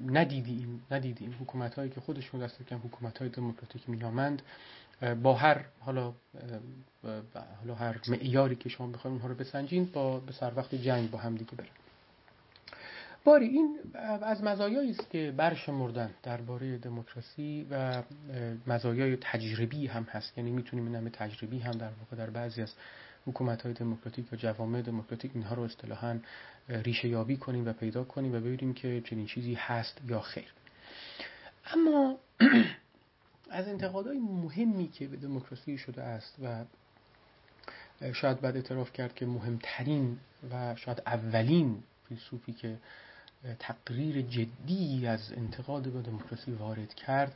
ندیدیم 0.06 0.84
ندیدیم 0.92 1.36
حکومت 1.42 1.76
هایی 1.76 1.90
که 1.90 2.02
خودشون 2.02 2.40
دست 2.40 2.64
کم 2.64 2.78
حکومت 2.78 3.18
های 3.18 3.30
دموکراتیک 3.30 3.90
مینامند 3.90 4.42
با 5.24 5.34
هر 5.34 5.66
حالا 5.80 6.14
حالا 7.60 7.76
هر 7.76 8.00
معیاری 8.08 8.56
که 8.56 8.70
شما 8.70 8.88
بخواید 8.88 9.14
اونها 9.14 9.28
رو 9.28 9.36
بسنجین 9.36 9.86
با 9.86 10.20
به 10.20 10.32
سر 10.32 10.52
وقت 10.56 10.76
جنگ 10.76 11.12
با 11.12 11.18
هم 11.18 11.36
دیگه 11.36 11.52
برن 11.58 11.68
باری 13.24 13.46
این 13.46 13.80
از 14.22 14.44
مزایایی 14.44 14.92
است 14.92 15.10
که 15.10 15.34
برشمردن 15.38 16.10
درباره 16.24 16.78
دموکراسی 16.78 17.68
و 17.72 18.04
مزایای 18.68 19.18
تجربی 19.22 19.88
هم 19.88 20.04
هست. 20.04 20.38
یعنی 20.38 20.52
می‌تونیم 20.52 20.96
این 20.96 21.10
تجربی 21.10 21.60
هم 21.60 21.72
در 21.72 21.90
واقع 22.00 22.18
در 22.18 22.30
بعضی 22.30 22.62
از 22.62 22.74
حکومت 23.28 23.62
های 23.62 23.74
دموکراتیک 23.74 24.34
و 24.34 24.36
جوامع 24.36 24.82
دموکراتیک 24.82 25.32
اینها 25.34 25.56
رو 25.56 25.64
اصطلاحا 25.64 26.20
ریشه 26.70 27.08
یابی 27.08 27.38
کنیم 27.38 27.68
و 27.68 27.74
پیدا 27.74 28.04
کنیم 28.04 28.36
و 28.36 28.40
ببینیم 28.40 28.74
که 28.74 29.02
چنین 29.06 29.26
چیزی 29.26 29.54
هست 29.54 30.02
یا 30.08 30.22
خیر. 30.22 30.54
اما 31.66 32.18
از 33.50 33.68
انتقادهای 33.68 34.20
مهمی 34.20 34.88
که 34.88 35.08
به 35.08 35.18
دموکراسی 35.18 35.78
شده 35.78 36.02
است 36.04 36.36
و 36.44 36.66
شاید 38.14 38.42
بعد 38.42 38.56
اعتراف 38.56 38.94
کرد 38.94 39.16
که 39.16 39.26
مهمترین 39.26 40.18
و 40.52 40.76
شاید 40.76 41.02
اولین 41.06 41.84
فیلسوفی 42.10 42.54
که 42.54 42.78
تقریر 43.60 44.22
جدی 44.22 45.08
از 45.08 45.34
انتقاد 45.34 45.84
به 45.84 46.02
دموکراسی 46.02 46.52
وارد 46.52 46.94
کرد 46.94 47.36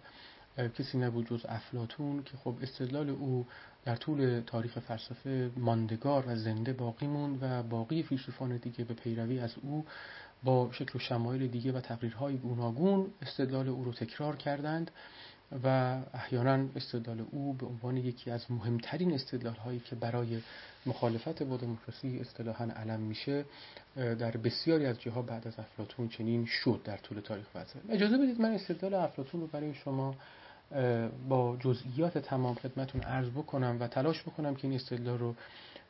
کسی 0.58 0.98
نبود 0.98 1.28
جز 1.28 1.46
افلاتون 1.50 2.24
که 2.24 2.38
خب 2.38 2.56
استدلال 2.62 3.10
او 3.10 3.46
در 3.86 3.96
طول 3.96 4.42
تاریخ 4.46 4.80
فلسفه 4.80 5.52
ماندگار 5.58 6.24
و 6.28 6.36
زنده 6.36 6.74
باقی 6.74 7.08
موند 7.08 7.38
و 7.42 7.64
باقی 7.64 8.04
فیلسوفان 8.04 8.58
دیگه 8.58 8.84
به 8.84 8.94
پیروی 8.94 9.40
از 9.40 9.54
او 9.62 9.86
با 10.44 10.70
شکل 10.72 10.92
و 10.96 11.00
شمایل 11.00 11.48
دیگه 11.48 11.72
و 11.72 11.80
تقریرهای 11.82 12.38
گوناگون 12.38 13.08
استدلال 13.22 13.68
او 13.68 13.84
رو 13.84 13.94
تکرار 13.94 14.36
کردند 14.36 14.92
و 15.64 15.98
احیانا 16.14 16.66
استدلال 16.76 17.26
او 17.32 17.54
به 17.54 17.66
عنوان 17.66 17.98
یکی 17.98 18.32
از 18.32 18.52
مهمترین 18.52 19.14
استدلال 19.14 19.56
هایی 19.56 19.80
که 19.80 19.96
برای 19.96 20.42
مخالفت 20.86 21.44
با 21.44 21.58
دموکراسی 21.58 22.20
اصطلاحا 22.20 22.66
علم 22.66 23.00
میشه 23.00 23.46
در 23.96 24.32
بسیاری 24.32 24.86
از 24.86 25.02
جاها 25.02 25.22
بعد 25.22 25.48
از 25.48 25.60
افلاتون 25.60 26.10
چنین 26.10 26.46
شد 26.46 26.82
در 26.84 26.98
طول 26.98 27.20
تاریخ 27.20 27.46
فلسفه. 27.54 27.80
اجازه 27.90 28.18
بدید 28.18 28.42
من 28.42 28.52
استدلال 28.52 28.94
افلاتون 28.94 29.42
رو 29.42 29.48
برای 29.48 29.74
شما 29.74 30.16
با 31.30 31.58
جزئیات 31.60 32.18
تمام 32.18 32.56
خدمتون 32.56 33.01
عرض 33.01 33.30
بکنم 33.30 33.77
و 33.80 33.88
تلاش 33.88 34.22
بکنم 34.22 34.56
که 34.56 34.68
این 34.68 34.75
استدلال 34.75 35.18
رو 35.18 35.36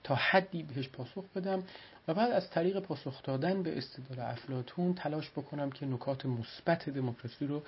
تا 0.03 0.15
حدی 0.15 0.63
بهش 0.63 0.89
پاسخ 0.89 1.25
بدم 1.35 1.63
و 2.07 2.13
بعد 2.13 2.31
از 2.31 2.49
طریق 2.49 2.79
پاسخ 2.79 3.23
دادن 3.23 3.63
به 3.63 3.77
استدلال 3.77 4.19
افلاتون 4.31 4.93
تلاش 4.93 5.31
بکنم 5.31 5.71
که 5.71 5.85
نکات 5.85 6.25
مثبت 6.25 6.89
دموکراسی 6.89 7.47
رو 7.47 7.61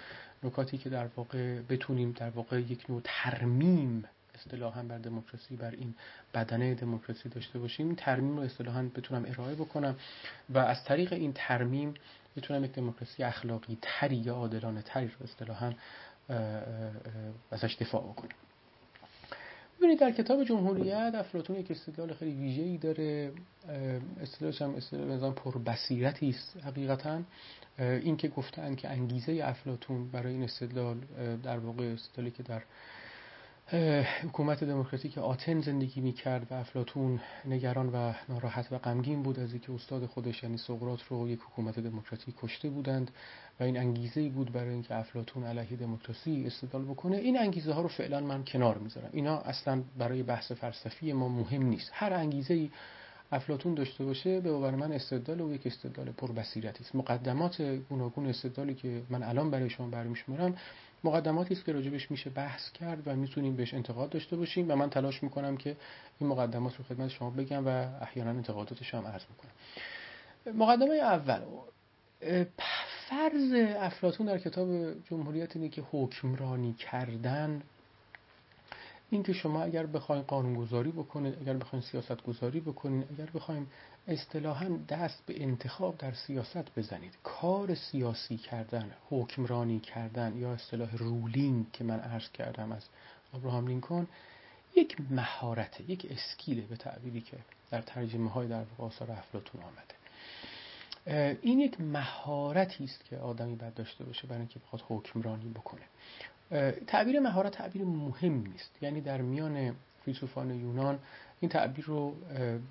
نکاتی 0.43 0.77
که 0.77 0.89
در 0.89 1.07
واقع 1.15 1.61
بتونیم 1.61 2.11
در 2.11 2.29
واقع 2.29 2.61
یک 2.61 2.89
نوع 2.89 3.01
ترمیم 3.03 4.05
اصطلاحا 4.35 4.83
بر 4.83 4.97
دموکراسی 4.97 5.55
بر 5.55 5.71
این 5.71 5.93
بدنه 6.33 6.73
دموکراسی 6.73 7.29
داشته 7.29 7.59
باشیم 7.59 7.87
این 7.87 7.95
ترمیم 7.95 8.37
رو 8.37 8.43
اصطلاحا 8.43 8.83
بتونم 8.95 9.25
ارائه 9.25 9.55
بکنم 9.55 9.95
و 10.49 10.57
از 10.57 10.83
طریق 10.83 11.13
این 11.13 11.33
ترمیم 11.33 11.93
بتونم 12.37 12.63
یک 12.63 12.71
دموکراسی 12.71 13.23
اخلاقی 13.23 13.77
تری 13.81 14.15
یا 14.15 14.35
عادلانه 14.35 14.81
تری 14.81 15.07
رو 15.07 15.23
اصطلاحا 15.23 15.73
ازش 17.51 17.75
دفاع 17.79 18.01
بکنیم 18.01 18.35
ببینید 19.77 19.99
در 19.99 20.11
کتاب 20.11 20.43
جمهوریت 20.43 21.11
افلاطون 21.15 21.55
یک 21.55 21.71
استدلال 21.71 22.13
خیلی 22.13 22.31
ویژه‌ای 22.31 22.77
داره. 22.77 23.31
استدلالش 24.21 24.61
هم 24.61 24.75
استدلال 24.75 25.07
نظام 25.07 25.33
پر 25.33 25.57
بصیرتی 25.57 26.29
است 26.29 26.57
حقیقتا. 26.65 27.21
این 27.79 28.17
که 28.17 28.27
گفتن 28.27 28.75
که 28.75 28.89
انگیزه 28.89 29.41
افلاطون 29.43 30.07
برای 30.07 30.33
این 30.33 30.43
استدلال 30.43 30.97
در 31.43 31.57
واقع 31.57 31.83
استدلالی 31.83 32.31
که 32.31 32.43
در 32.43 32.61
حکومت 34.23 34.63
دموکراتیک 34.63 35.17
آتن 35.17 35.61
زندگی 35.61 36.01
می 36.01 36.11
کرد 36.11 36.47
و 36.51 36.53
افلاتون 36.53 37.19
نگران 37.45 37.89
و 37.89 38.13
ناراحت 38.29 38.71
و 38.71 38.77
غمگین 38.77 39.23
بود 39.23 39.39
از 39.39 39.51
اینکه 39.51 39.73
استاد 39.73 40.05
خودش 40.05 40.43
یعنی 40.43 40.57
سقراط 40.57 40.99
رو 41.09 41.29
یک 41.29 41.39
حکومت 41.39 41.79
دموکراتیک 41.79 42.35
کشته 42.41 42.69
بودند 42.69 43.11
و 43.59 43.63
این 43.63 43.77
انگیزه 43.77 44.21
ای 44.21 44.29
بود 44.29 44.51
برای 44.51 44.69
اینکه 44.69 44.95
افلاتون 44.95 45.43
علیه 45.43 45.77
دموکراسی 45.77 46.43
استدلال 46.47 46.85
بکنه. 46.85 47.17
این 47.17 47.39
انگیزه 47.39 47.73
ها 47.73 47.81
رو 47.81 47.87
فعلا 47.87 48.19
من 48.19 48.43
کنار 48.43 48.77
می‌ذارم. 48.77 49.09
اینا 49.11 49.37
اصلا 49.37 49.83
برای 49.97 50.23
بحث 50.23 50.51
فلسفی 50.51 51.13
ما 51.13 51.29
مهم 51.29 51.63
نیست. 51.63 51.91
هر 51.93 52.13
انگیزه 52.13 52.53
ای 52.53 52.69
افلاتون 53.31 53.73
داشته 53.73 54.05
باشه 54.05 54.39
به 54.39 54.51
باور 54.51 54.75
من 54.75 54.91
استدلال 54.91 55.41
و 55.41 55.53
یک 55.53 55.67
استدلال 55.67 56.11
پر 56.11 56.31
بصیرتی 56.31 56.83
است. 56.83 56.95
مقدمات 56.95 57.61
گوناگون 57.61 58.27
استدلالی 58.27 58.73
که 58.73 59.01
من 59.09 59.23
الان 59.23 59.51
برای 59.51 59.69
شما 59.69 59.87
برمیشمارم 59.87 60.55
مقدماتی 61.05 61.53
است 61.53 61.65
که 61.65 61.71
راجبش 61.73 62.11
میشه 62.11 62.29
بحث 62.29 62.71
کرد 62.71 63.07
و 63.07 63.15
می‌تونیم 63.15 63.55
بهش 63.55 63.73
انتقاد 63.73 64.09
داشته 64.09 64.35
باشیم 64.35 64.71
و 64.71 64.75
من 64.75 64.89
تلاش 64.89 65.23
می‌کنم 65.23 65.57
که 65.57 65.75
این 66.19 66.29
مقدمات 66.29 66.75
رو 66.75 66.83
خدمت 66.83 67.09
شما 67.09 67.29
بگم 67.29 67.67
و 67.67 67.87
احیانا 68.01 68.29
انتقاداتش 68.29 68.93
هم 68.93 69.07
عرض 69.07 69.23
می‌کنم 69.29 69.51
مقدمه 70.57 70.93
اول. 70.95 71.39
فرض 73.09 73.53
افلاتون 73.77 74.25
در 74.25 74.37
کتاب 74.37 74.67
جمهوریت 75.03 75.55
اینه 75.55 75.69
که 75.69 75.83
حکمرانی 75.91 76.73
کردن 76.73 77.61
اینکه 79.09 79.33
شما 79.33 79.63
اگر 79.63 79.85
بخواید 79.85 80.25
قانونگذاری 80.25 80.91
بکنید 80.91 81.37
اگر 81.41 81.53
بخواید 81.53 81.85
سیاست 81.85 82.23
گذاری 82.23 82.59
بکنید 82.59 83.07
اگر 83.11 83.25
بخوایم 83.25 83.67
اصطلاحا 84.07 84.79
دست 84.89 85.25
به 85.25 85.43
انتخاب 85.43 85.97
در 85.97 86.13
سیاست 86.13 86.75
بزنید. 86.75 87.17
کار 87.23 87.75
سیاسی 87.75 88.37
کردن 88.37 88.91
حکمرانی 89.09 89.79
کردن 89.79 90.37
یا 90.37 90.53
اصطلاح 90.53 90.95
رولینگ 90.95 91.71
که 91.71 91.83
من 91.83 91.99
عرض 91.99 92.29
کردم 92.29 92.71
از 92.71 92.83
ابراهام 93.33 93.67
لینکن 93.67 94.07
یک 94.75 94.97
مهارت 95.09 95.81
یک 95.87 96.07
اسکیله 96.09 96.61
به 96.61 96.75
تعبیری 96.75 97.21
که 97.21 97.37
در 97.71 97.81
ترجمه 97.81 98.29
های 98.29 98.47
در 98.47 98.63
آثار 98.77 99.11
افلاطون 99.11 99.61
آمده. 99.61 99.95
این 101.41 101.59
یک 101.59 101.81
مهارتی 101.81 102.83
است 102.83 103.05
که 103.05 103.17
آدمی 103.17 103.55
باید 103.55 103.73
داشته 103.73 104.03
باشه 104.03 104.27
برای 104.27 104.39
اینکه 104.39 104.59
بخواد 104.59 104.83
حکمرانی 104.87 105.49
بکنه. 105.49 105.81
تعبیر 106.87 107.19
مهارت 107.19 107.51
تعبیر 107.51 107.83
مهم 107.83 108.43
است 108.55 108.83
یعنی 108.83 109.01
در 109.01 109.21
میان 109.21 109.75
فیلسوفان 110.05 110.51
یونان 110.51 110.99
این 111.39 111.49
تعبیر 111.49 111.85
رو 111.85 112.15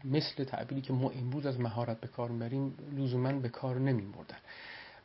مثل 0.05 0.45
تعبیری 0.45 0.81
که 0.81 0.93
ما 0.93 1.11
امروز 1.11 1.47
از 1.47 1.61
مهارت 1.61 2.01
به 2.01 2.09
کار 2.09 2.31
می‌بریم 2.31 2.75
لزوما 2.97 3.33
به 3.33 3.49
کار 3.49 3.79
نمیبردن 3.79 4.37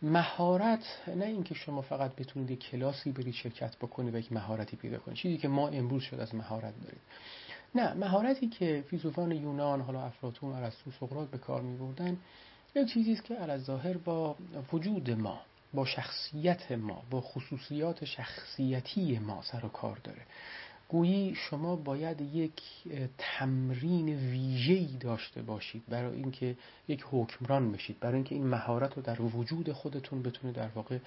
مهارت 0.02 0.84
نه 1.16 1.26
اینکه 1.26 1.56
شما 1.56 1.82
فقط 1.82 2.16
بتونید 2.16 2.60
کلاسی 2.60 3.12
برید 3.12 3.34
شرکت 3.34 3.76
بکنید 3.78 4.16
و 4.16 4.18
یک 4.18 4.32
مهارتی 4.32 4.78
پیدا 4.78 4.98
کنید. 4.98 5.18
چیزی 5.18 5.38
که 5.38 5.48
ما 5.48 5.68
امروز 5.68 6.04
شد 6.04 6.20
از 6.20 6.36
مهارت 6.36 6.74
دارید 6.84 7.02
نه 7.76 7.94
مهارتی 7.94 8.48
که 8.48 8.84
فیلسوفان 8.88 9.32
یونان 9.32 9.82
حالا 9.82 10.02
افلاطون 10.02 10.54
ارسطو 10.54 10.92
سقراط 10.92 11.30
به 11.30 11.38
کار 11.38 11.62
میبردن 11.62 12.18
یک 12.76 12.88
چیزی 12.88 13.14
است 13.14 13.24
که 13.24 13.36
علی 13.36 13.58
ظاهر 13.58 13.98
با 13.98 14.36
وجود 14.74 15.12
ما 15.12 15.42
با 15.74 15.86
شخصیت 15.86 16.72
ما 16.72 17.04
با 17.10 17.22
خصوصیات 17.22 18.06
شخصیتی 18.06 19.20
ما 19.20 19.42
سر 19.42 19.66
و 19.66 19.70
کار 19.70 19.98
داره. 20.04 20.22
گویی 20.90 21.36
شما 21.36 21.76
باید 21.76 22.22
یک 22.22 22.62
تمرین 23.18 24.10
ویژه‌ای 24.10 24.98
داشته 25.00 25.42
باشید 25.42 25.84
برای 25.90 26.16
اینکه 26.16 26.56
یک 26.88 27.06
حکمران 27.12 27.72
بشید 27.72 28.00
برای 28.00 28.16
اینکه 28.16 28.36
این 28.36 28.48
مهارت 28.48 28.94
رو 28.94 29.02
در 29.02 29.22
وجود 29.22 29.72
خودتون 29.72 30.24
بتونید 30.24 30.56
در 30.56 30.68
واقع 30.68 30.98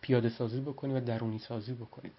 پیاده 0.00 0.28
سازی 0.28 0.60
بکنید 0.60 0.96
و 0.96 1.00
درونی 1.00 1.38
سازی 1.38 1.72
بکنید. 1.72 2.12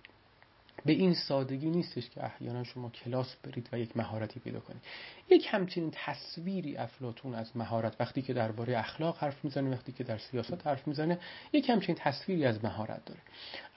به 0.86 0.94
این 0.94 1.14
سادگی 1.14 1.70
نیستش 1.70 2.10
که 2.10 2.26
احیانا 2.26 2.64
شما 2.64 2.90
کلاس 2.90 3.36
برید 3.44 3.70
و 3.72 3.80
یک 3.80 3.98
مهارتی 3.98 4.40
پیدا 4.40 4.60
کنید. 4.60 4.82
یک 5.30 5.48
همچنین 5.50 5.92
تصویری 5.92 6.78
افلاتون 6.78 7.36
از 7.36 7.58
مهارت 7.58 7.96
وقتی 8.00 8.22
که 8.22 8.34
درباره 8.34 8.80
اخلاق 8.80 9.18
حرف 9.18 9.46
می‌زنه 9.46 9.70
وقتی 9.70 9.92
که 9.92 10.04
در 10.04 10.18
سیاست 10.18 10.68
حرف 10.68 10.88
می‌زنه 10.88 11.20
یک 11.54 11.70
همچنین 11.70 11.98
تصویری 12.02 12.46
از 12.46 12.64
مهارت 12.64 13.06
داره. 13.06 13.20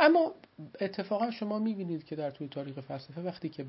اما 0.00 0.32
اتفاقا 0.80 1.30
شما 1.30 1.58
می‌بینید 1.58 2.04
که 2.04 2.16
در 2.16 2.30
طول 2.30 2.48
تاریخ 2.48 2.80
فلسفه 2.80 3.20
وقتی 3.20 3.48
که 3.48 3.66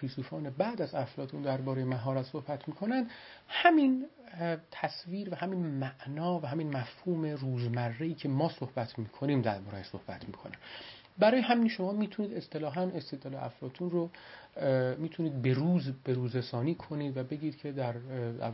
فیلسوفان 0.00 0.50
بعد 0.50 0.82
از 0.82 0.94
افلاتون 0.94 1.42
درباره 1.42 1.84
مهارت 1.84 2.26
صحبت 2.26 2.68
می‌کنن 2.68 3.10
همین 3.48 4.06
تصویر 4.70 5.30
و 5.30 5.34
همین 5.34 5.66
معنا 5.66 6.40
و 6.40 6.46
همین 6.46 6.76
مفهوم 6.76 7.26
روزمره 7.26 8.14
که 8.14 8.28
ما 8.28 8.48
صحبت 8.48 8.98
می‌کنیم 8.98 9.42
درباره 9.42 9.82
صحبت 9.82 10.24
می‌کنن 10.26 10.54
برای 11.18 11.40
همین 11.40 11.68
شما 11.68 11.92
می‌تونید 11.92 12.34
اصطلاحا 12.34 12.82
استدلال 12.82 13.44
افلاتون 13.44 13.90
رو 13.90 14.10
می‌تونید 14.98 15.42
به 15.42 15.52
روز 15.52 15.92
به 16.04 16.12
روزسانی 16.12 16.74
کنید 16.74 17.16
و 17.16 17.22
بگید 17.22 17.56
که 17.56 17.72
در 17.72 17.94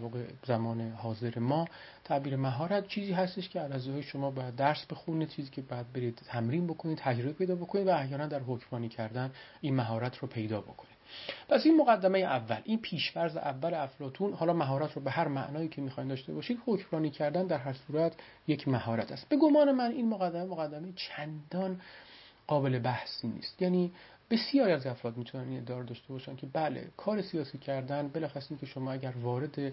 واقع 0.00 0.24
زمان 0.46 0.90
حاضر 0.90 1.38
ما 1.38 1.68
تعبیر 2.04 2.36
مهارت 2.36 2.88
چیزی 2.88 3.12
هستش 3.12 3.48
که 3.48 3.60
علاوه 3.60 4.02
شما 4.02 4.30
باید 4.30 4.56
درس 4.56 4.86
بخونید 4.86 5.28
چیزی 5.28 5.50
که 5.50 5.62
باید 5.62 5.92
برید 5.92 6.20
تمرین 6.26 6.66
بکنید 6.66 6.98
تجربه 6.98 7.32
پیدا 7.32 7.54
بکنید 7.54 7.86
و 7.86 7.90
احیانا 7.90 8.26
در 8.26 8.40
حکمرانی 8.40 8.88
کردن 8.88 9.30
این 9.60 9.74
مهارت 9.74 10.16
رو 10.16 10.28
پیدا 10.28 10.60
بکنید. 10.60 10.94
پس 11.48 11.66
این 11.66 11.76
مقدمه 11.76 12.18
اول 12.18 12.60
این 12.64 12.78
پیشفرض 12.78 13.36
اول 13.36 13.74
افلاتون 13.74 14.32
حالا 14.32 14.52
مهارت 14.52 14.92
رو 14.92 15.02
به 15.02 15.10
هر 15.10 15.28
معنایی 15.28 15.68
که 15.68 15.82
می‌خواین 15.82 16.08
داشته 16.08 16.32
باشید 16.32 16.58
حکمرانی 16.66 17.10
کردن 17.10 17.46
در 17.46 17.58
هر 17.58 17.72
صورت 17.72 18.12
یک 18.46 18.68
مهارت 18.68 19.12
است. 19.12 19.28
به 19.28 19.36
گمان 19.36 19.72
من 19.72 19.90
این 19.90 20.08
مقدمه 20.08 20.44
مقدمه 20.44 20.92
چندان 20.96 21.80
قابل 22.46 22.78
بحثی 22.78 23.28
نیست. 23.28 23.62
یعنی 23.62 23.92
بسیاری 24.30 24.72
از 24.72 24.86
افراد 24.86 25.16
می‌تونن 25.16 25.48
این 25.48 25.58
ادعا 25.58 25.82
داشته 25.82 26.08
باشن 26.08 26.36
که 26.36 26.46
بله 26.46 26.88
کار 26.96 27.22
سیاسی 27.22 27.58
کردن 27.58 28.08
بلخص 28.08 28.48
که 28.60 28.66
شما 28.66 28.92
اگر 28.92 29.14
وارد 29.22 29.72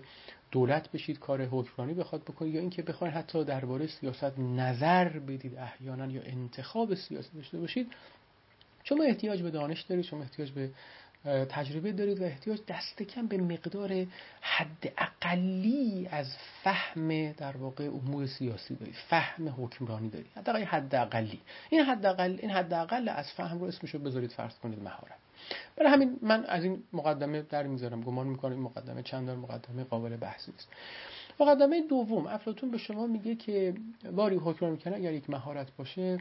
دولت 0.51 0.91
بشید 0.91 1.19
کار 1.19 1.45
حکمرانی 1.45 1.93
بخواد 1.93 2.21
بکنید 2.21 2.53
یا 2.53 2.61
اینکه 2.61 2.81
بخواید 2.81 3.13
حتی 3.13 3.43
درباره 3.43 3.87
سیاست 3.87 4.39
نظر 4.39 5.09
بدید 5.09 5.57
احیانا 5.57 6.05
یا 6.05 6.21
انتخاب 6.21 6.93
سیاسی 6.93 7.29
داشته 7.35 7.59
باشید 7.59 7.87
شما 8.83 9.03
احتیاج 9.03 9.41
به 9.41 9.51
دانش 9.51 9.81
دارید 9.81 10.05
شما 10.05 10.21
احتیاج 10.21 10.51
به 10.51 10.69
تجربه 11.25 11.91
دارید 11.91 12.21
و 12.21 12.23
احتیاج 12.23 12.59
دست 12.67 13.03
کم 13.03 13.27
به 13.27 13.37
مقدار 13.37 14.05
حد 14.41 14.93
اقلی 14.97 16.07
از 16.11 16.35
فهم 16.63 17.31
در 17.31 17.57
واقع 17.57 17.83
امور 17.83 18.27
سیاسی 18.27 18.75
دارید 18.75 18.95
فهم 19.09 19.49
حکمرانی 19.49 20.09
دارید 20.09 20.31
حداقل 20.35 20.63
حد 20.63 20.95
اقلی 20.95 21.39
این 21.69 21.81
حد 21.81 22.05
اقل 22.05 22.37
این 22.41 22.51
حد 22.51 22.73
اقل 22.73 23.09
از 23.09 23.31
فهم 23.31 23.59
رو 23.59 23.65
اسمشو 23.65 23.99
بذارید 23.99 24.31
فرض 24.31 24.59
کنید 24.59 24.83
مهارت. 24.83 25.17
برای 25.75 25.91
همین 25.91 26.19
من 26.21 26.45
از 26.45 26.63
این 26.63 26.83
مقدمه 26.93 27.41
در 27.41 27.67
می‌ذارم 27.67 28.01
گمان 28.01 28.27
می‌کنم 28.27 28.51
این 28.51 28.61
مقدمه 28.61 29.03
چندان 29.03 29.37
مقدمه 29.37 29.83
قابل 29.83 30.17
بحثی 30.17 30.51
است 30.57 30.69
مقدمه 31.39 31.87
دوم 31.87 32.27
افلاطون 32.27 32.71
به 32.71 32.77
شما 32.77 33.07
میگه 33.07 33.35
که 33.35 33.73
باری 34.11 34.35
حکمرانی 34.35 34.77
کردن 34.77 34.97
اگر 34.97 35.13
یک 35.13 35.29
مهارت 35.29 35.67
باشه 35.77 36.17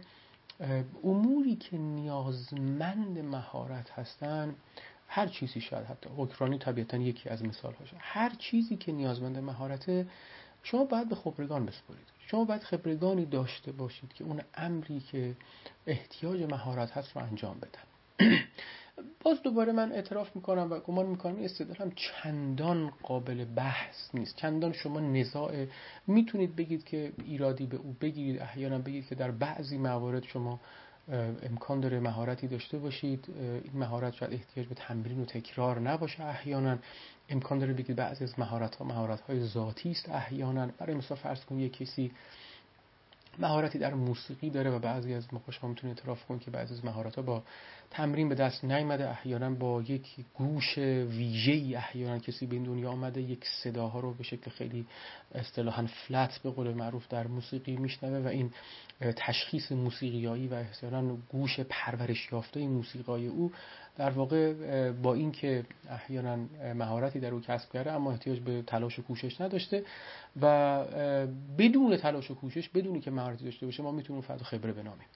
اموری 1.05 1.57
که 1.57 1.79
نیازمند 1.79 3.19
مهارت 3.19 3.91
هستن 3.91 4.55
هر 5.13 5.27
چیزی 5.27 5.61
شاید 5.61 5.87
حتی 5.87 6.11
حکرانی 6.17 6.59
طبیعتا 6.59 6.97
یکی 6.97 7.29
از 7.29 7.45
مثال 7.45 7.75
هاشه 7.75 7.97
هر 7.99 8.31
چیزی 8.39 8.77
که 8.77 8.93
نیازمند 8.93 9.39
مهارته 9.39 10.07
شما 10.63 10.85
باید 10.85 11.09
به 11.09 11.15
خبرگان 11.15 11.67
بسپرید 11.67 12.07
شما 12.19 12.45
باید 12.45 12.63
خبرگانی 12.63 13.25
داشته 13.27 13.73
باشید 13.73 14.13
که 14.13 14.25
اون 14.25 14.41
امری 14.55 15.01
که 15.01 15.37
احتیاج 15.87 16.43
مهارت 16.43 16.91
هست 16.91 17.17
رو 17.17 17.23
انجام 17.23 17.57
بدن. 17.61 17.91
باز 19.25 19.43
دوباره 19.43 19.73
من 19.73 19.93
اعتراف 19.93 20.37
می‌کنم 20.37 20.71
و 20.71 20.79
گمان 20.79 21.07
می‌کنم 21.07 21.37
این 21.37 21.49
هم 21.79 21.93
چندان 21.97 22.93
قابل 23.03 23.45
بحث 23.45 24.15
نیست. 24.15 24.37
چندان 24.37 24.73
شما 24.73 25.01
نزاع 25.01 25.67
می‌تونید 26.07 26.57
بگید 26.57 26.85
که 26.85 27.13
ایرادی 27.25 27.67
به 27.67 27.77
او 27.77 27.97
بگیرید. 28.01 28.43
احیانا 28.43 28.79
بگید 28.79 29.07
که 29.07 29.15
در 29.15 29.31
بعضی 29.31 29.79
موارد 29.79 30.23
شما 30.23 30.61
امکان 31.43 31.81
داره 31.81 32.01
مهارتی 32.01 32.49
داشته 32.49 32.79
باشید. 32.79 33.27
این 33.65 33.73
مهارت 33.75 34.15
شاید 34.15 34.33
احتیاج 34.33 34.67
به 34.67 34.75
تمرین 34.75 35.21
و 35.21 35.25
تکرار 35.25 35.81
نباشه 35.81 36.25
احیانا. 36.25 36.79
امکان 37.29 37.59
داره 37.59 37.73
بگید 37.73 37.97
بعضی 37.97 38.25
از 38.25 38.39
مهارت 38.39 38.75
ها 38.75 38.85
مهارت 38.85 39.21
های 39.21 39.45
ذاتی 39.47 39.91
است 39.91 40.09
احیانا. 40.09 40.67
برای 40.79 40.97
مثال 40.97 41.19
فرض 41.19 41.45
کنید 41.45 41.63
یک 41.63 41.77
کسی 41.77 42.13
مهارتی 43.39 43.79
در 43.79 43.95
موسیقی 43.95 44.51
داره 44.51 44.71
و 44.71 44.79
بعضی 44.79 45.15
از 45.15 45.35
موقع 45.35 45.53
شما 45.53 45.71
می‌تونید 45.71 45.99
اعتراف 45.99 46.25
کنید 46.25 46.41
که 46.41 46.51
بعضی 46.51 46.75
از 46.75 46.85
مهارت 46.85 47.15
ها 47.17 47.23
با 47.23 47.43
تمرین 47.91 48.29
به 48.29 48.35
دست 48.35 48.65
نیامده 48.65 49.11
احیانا 49.11 49.51
با 49.51 49.83
یک 49.83 50.07
گوش 50.35 50.79
ویژه‌ای 50.79 51.77
احیانا 51.77 52.19
کسی 52.19 52.47
به 52.47 52.55
این 52.55 52.65
دنیا 52.65 52.91
آمده 52.91 53.21
یک 53.21 53.45
صداها 53.63 54.01
رو 54.01 54.15
به 54.15 54.25
شکل 54.25 54.51
خیلی 54.51 54.87
اصطلاحا 55.35 55.87
فلت 55.87 56.39
به 56.39 56.51
قول 56.51 56.75
معروف 56.75 57.09
در 57.09 57.27
موسیقی 57.27 57.77
میشنوه 57.77 58.19
و 58.19 58.27
این 58.29 58.51
تشخیص 59.17 59.73
موسیقیایی 59.73 60.49
و 60.49 60.55
احیانا 60.55 61.17
گوش 61.29 61.61
پرورش 61.61 62.33
یافته 62.33 62.67
موسیقای 62.67 63.27
او 63.27 63.53
در 64.01 64.11
واقع 64.11 64.53
با 64.93 65.15
اینکه 65.15 65.65
احیانا 65.91 66.37
مهارتی 66.75 67.21
در 67.21 67.35
او 67.35 67.41
کسب 67.41 67.73
کرده 67.73 67.93
اما 67.93 68.11
احتیاج 68.13 68.41
به 68.41 68.63
تلاش 68.63 68.99
و 68.99 69.03
کوشش 69.03 69.41
نداشته 69.41 69.85
و 70.43 70.85
بدون 71.59 71.97
تلاش 71.97 72.31
و 72.31 72.35
کوشش 72.35 72.69
بدونی 72.69 73.01
که 73.01 73.11
مهارتی 73.11 73.45
داشته 73.45 73.67
باشه 73.67 73.83
ما 73.83 73.93
می‌تونیم 73.93 74.23
فرد 74.23 74.43
خبره 74.43 74.73
بنامیم. 74.73 75.07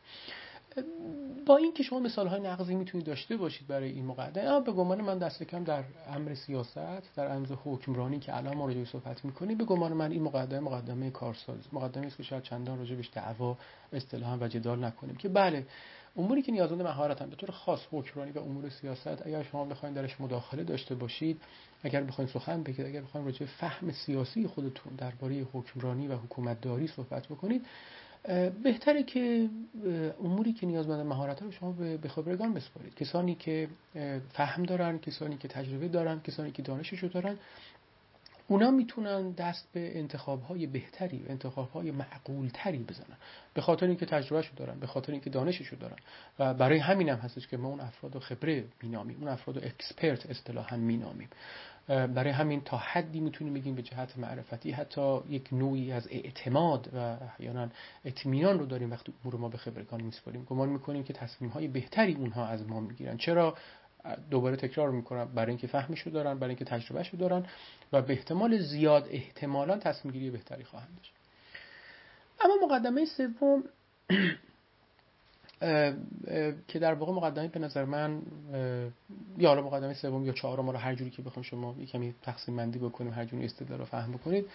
با 1.46 1.56
اینکه 1.56 1.82
شما 1.82 2.00
مثال 2.00 2.26
های 2.26 2.40
نقضی 2.40 2.74
می‌تونید 2.74 3.06
داشته 3.06 3.36
باشید 3.36 3.66
برای 3.66 3.90
این 3.90 4.04
مقدمه 4.04 4.44
اما 4.44 4.60
به 4.60 4.72
گمان 4.72 5.00
من 5.00 5.18
دست 5.18 5.42
کم 5.42 5.64
در 5.64 5.84
امر 6.08 6.34
سیاست 6.34 7.14
در 7.16 7.32
امر 7.32 7.48
حکمرانی 7.64 8.18
که 8.18 8.36
الان 8.36 8.56
ما 8.56 8.66
راجع 8.66 8.84
صحبت 8.84 9.24
می‌کنیم 9.24 9.58
به 9.58 9.64
گمان 9.64 9.92
من 9.92 10.10
این 10.10 10.22
مقدمه 10.22 10.60
مقدمه 10.60 11.10
کارساز 11.10 11.58
مقدمه 11.72 12.06
است 12.06 12.16
که 12.16 12.22
شاید 12.22 12.42
چندان 12.42 12.78
راجع 12.78 12.94
بهش 12.94 13.10
دعوا 13.14 13.56
اصطلاحا 13.92 14.38
و 14.40 14.48
جدال 14.48 14.84
نکنیم 14.84 15.16
که 15.16 15.28
بله 15.28 15.66
اموری 16.16 16.42
که 16.42 16.52
نیازمند 16.52 16.82
مهارت 16.82 17.22
هم 17.22 17.30
به 17.30 17.36
طور 17.36 17.50
خاص 17.50 17.80
حکمرانی 17.90 18.30
و 18.30 18.38
امور 18.38 18.68
سیاست 18.68 19.26
اگر 19.26 19.42
شما 19.42 19.64
بخواید 19.64 19.94
درش 19.94 20.20
مداخله 20.20 20.64
داشته 20.64 20.94
باشید 20.94 21.40
اگر 21.82 22.02
بخواید 22.02 22.30
سخن 22.30 22.62
بگید 22.62 22.86
اگر 22.86 23.00
بخواید 23.00 23.26
راجع 23.26 23.46
فهم 23.46 23.92
سیاسی 23.92 24.46
خودتون 24.46 24.92
درباره 24.98 25.46
حکمرانی 25.52 26.08
و 26.08 26.16
حکومتداری 26.16 26.86
صحبت 26.86 27.26
بکنید 27.26 27.66
بهتره 28.62 29.02
که 29.02 29.48
اموری 30.24 30.52
که 30.52 30.66
نیازمند 30.66 31.06
مهارت 31.06 31.42
رو 31.42 31.50
شما 31.50 31.72
به 31.72 32.08
خبرگان 32.08 32.54
بسپارید. 32.54 32.94
کسانی 32.94 33.34
که 33.34 33.68
فهم 34.32 34.62
دارن 34.62 34.98
کسانی 34.98 35.36
که 35.36 35.48
تجربه 35.48 35.88
دارن 35.88 36.20
کسانی 36.20 36.50
که 36.50 36.62
دانشش 36.62 36.98
رو 36.98 37.08
دارن 37.08 37.36
اونا 38.48 38.70
می‌تونن 38.70 39.30
دست 39.30 39.68
به 39.72 39.98
انتخاب 39.98 40.42
های 40.42 40.66
بهتری 40.66 41.22
و 41.22 41.30
انتخاب 41.30 41.70
های 41.70 41.90
معقول 41.90 42.50
تری 42.54 42.78
بزنن. 42.78 43.16
به 43.54 43.60
خاطر 43.60 43.86
اینکه 43.86 44.06
تجربهشو 44.06 44.54
دارن 44.56 44.80
به 44.80 44.86
خاطر 44.86 45.12
اینکه 45.12 45.30
دانششو 45.30 45.76
دارن. 45.76 45.96
و 46.38 46.54
برای 46.54 46.78
همین 46.78 47.08
هم 47.08 47.18
هستش 47.18 47.48
که 47.48 47.56
ما 47.56 47.68
اون 47.68 47.80
افراد 47.80 48.18
خبره 48.18 48.64
مینامیم 48.82 49.16
اون 49.20 49.28
افراد 49.28 49.64
اکسپرت 49.64 50.26
اصطلاحا 50.26 50.76
مینامیم. 50.76 51.28
برای 51.86 52.30
همین 52.30 52.60
تا 52.60 52.76
حدی 52.76 53.20
می‌تونیم 53.20 53.54
بگیم 53.54 53.74
به 53.74 53.82
جهت 53.82 54.18
معرفتی 54.18 54.70
حتی 54.70 55.18
یک 55.28 55.52
نوعی 55.52 55.92
از 55.92 56.08
اعتماد 56.10 56.90
و 56.94 56.98
احیانا 56.98 57.68
اطمینان 58.04 58.58
رو 58.58 58.66
داریم 58.66 58.90
وقتی 58.90 59.12
امور 59.24 59.40
ما 59.40 59.48
به 59.48 59.58
خبرگان 59.58 60.02
میسپاریم. 60.02 60.44
گمان 60.44 60.68
می‌کنیم 60.68 61.04
که 61.04 61.12
تصمیم 61.12 61.50
های 61.50 61.68
بهتری 61.68 62.14
اونها 62.14 62.46
از 62.46 62.68
ما 62.68 62.80
می‌گیرن. 62.80 63.16
چرا؟ 63.16 63.54
دوباره 64.30 64.56
تکرار 64.56 64.90
می‌کنم. 64.90 65.24
برای 65.34 65.48
اینکه 65.48 65.66
فهمشو 65.66 66.10
دارن 66.10 66.34
برای 66.34 66.48
اینکه 66.48 66.64
تجربهشو 66.64 67.16
دارن 67.16 67.46
و 67.92 68.02
به 68.02 68.12
احتمال 68.12 68.58
زیاد 68.58 69.08
احتمالا 69.10 69.78
تصمیم 69.78 70.14
گیری 70.14 70.30
بهتری 70.30 70.64
خواهند 70.64 70.96
داشت. 70.96 71.12
اما 72.40 72.54
مقدمه 72.66 73.04
سوم 73.04 73.64
که 76.68 76.78
در 76.78 76.94
واقع 76.94 77.12
مقدمه 77.12 77.48
به 77.48 77.60
نظر 77.60 77.84
من 77.84 78.22
یا 79.38 79.48
حالا 79.48 79.62
مقدمه 79.62 79.94
سوم 79.94 80.26
یا 80.26 80.32
چهارم 80.32 80.70
رو 80.70 80.76
هر 80.76 80.94
جوری 80.94 81.10
که 81.10 81.22
بخوام 81.22 81.42
شما 81.42 81.74
کمی 81.92 82.14
تقسیم 82.22 82.56
بندی 82.56 82.78
بکنیم 82.78 83.12
هر 83.12 83.24
جوری 83.24 83.44
استدلال 83.44 83.78
رو 83.78 83.84
فهم 83.84 84.12
بکنید. 84.12 84.46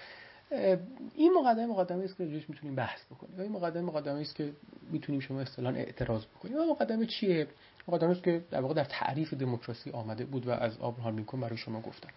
این 1.16 1.34
مقدمه 1.34 1.66
مقدمه 1.66 2.04
است 2.04 2.18
که 2.18 2.26
روش 2.26 2.50
می‌تونیم 2.50 2.76
بحث 2.76 3.06
بکنیم. 3.06 3.40
این 3.40 3.52
مقدمه 3.52 3.82
مقدمه 3.84 4.22
است 4.22 4.36
که 4.36 4.52
می‌تونیم 4.92 5.22
شما 5.22 5.42
اصطلاحا 5.42 5.76
اعتراض 5.76 6.26
بکنیم. 6.26 6.58
این 6.58 6.70
مقدمه 6.70 7.06
چیه؟ 7.06 7.48
مقدمه 7.88 8.12
است 8.12 8.24
که 8.24 8.44
در 8.52 8.62
واقع 8.62 8.74
در 8.74 8.84
تعریف 8.84 9.34
دموکراسی 9.34 9.92
آمده 9.92 10.26
بود 10.26 10.48
و 10.48 10.52
از 10.52 10.78
آبراهام 10.78 11.16
لینکلن 11.16 11.42
برای 11.42 11.58
شما 11.58 11.82
گفتم. 11.82 12.10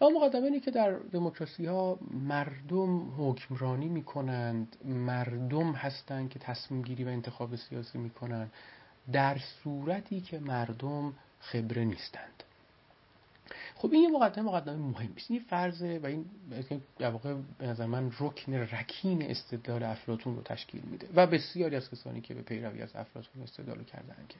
و 0.00 0.08
مقدمه 0.08 0.44
اینه 0.44 0.60
که 0.60 0.70
در 0.70 0.92
دموکراسی 0.92 1.66
ها 1.66 1.98
مردم 2.10 3.12
حکمرانی 3.18 3.88
می‌کنند 3.88 4.76
مردم 4.84 5.72
هستند 5.72 6.30
که 6.30 6.38
تصمیم 6.38 6.82
گیری 6.82 7.04
و 7.04 7.08
انتخاب 7.08 7.56
سیاسی 7.56 7.98
می‌کنند 7.98 8.52
در 9.12 9.38
صورتی 9.38 10.20
که 10.20 10.38
مردم 10.38 11.12
خبره 11.40 11.84
نیستند. 11.84 12.44
خب 13.78 13.92
این 13.92 14.02
یه 14.02 14.08
مقدمه 14.08 14.44
مقدمه 14.44 14.76
مهم 14.76 15.12
است 15.16 15.30
این 15.30 15.40
فرضه 15.40 16.00
و 16.02 16.06
این 16.06 16.24
در 16.98 17.10
واقع 17.10 17.34
به 17.58 17.66
نظر 17.66 17.86
من 17.86 18.12
رکن 18.20 18.54
رکین 18.54 19.22
استدلال 19.22 19.82
افلاطون 19.82 20.36
رو 20.36 20.42
تشکیل 20.42 20.82
میده 20.82 21.08
و 21.14 21.26
بسیاری 21.26 21.76
از 21.76 21.90
کسانی 21.90 22.20
که 22.20 22.34
به 22.34 22.42
پیروی 22.42 22.82
از 22.82 22.96
افلاطون 22.96 23.42
استدلال 23.42 23.84
کردن 23.84 24.24
که 24.28 24.36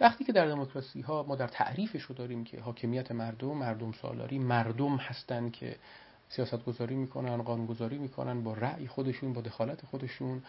وقتی 0.00 0.24
که 0.24 0.32
در 0.32 0.46
دموکراسی 0.46 1.00
ها 1.00 1.22
ما 1.22 1.36
در 1.36 1.48
تعریفش 1.48 2.02
رو 2.02 2.14
داریم 2.14 2.44
که 2.44 2.60
حاکمیت 2.60 3.12
مردم 3.12 3.56
مردم 3.56 3.92
سالاری 3.92 4.38
مردم 4.38 4.96
هستند 4.96 5.52
که 5.52 5.76
سیاست 6.28 6.64
گذاری 6.64 6.94
می‌کنن 6.94 7.42
قانون 7.42 7.66
گذاری 7.66 7.98
می‌کنن 7.98 8.42
با 8.42 8.54
رأی 8.54 8.86
خودشون 8.86 9.32
با 9.32 9.40
دخالت 9.40 9.86
خودشون 9.86 10.42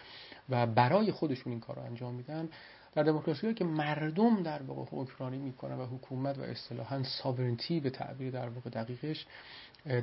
و 0.49 0.67
برای 0.67 1.11
خودشون 1.11 1.51
این 1.51 1.59
کار 1.59 1.75
رو 1.75 1.81
انجام 1.81 2.13
میدن 2.13 2.49
در 2.93 3.03
دموکراسی 3.03 3.53
که 3.53 3.65
مردم 3.65 4.43
در 4.43 4.61
واقع 4.61 4.85
حکمرانی 4.91 5.37
می‌کنن 5.37 5.75
و 5.75 5.85
حکومت 5.85 6.37
و 6.37 6.41
اصطلاحا 6.41 7.03
ساورنتی 7.03 7.79
به 7.79 7.89
تعبیر 7.89 8.31
در 8.31 8.49
واقع 8.49 8.69
دقیقش 8.69 9.25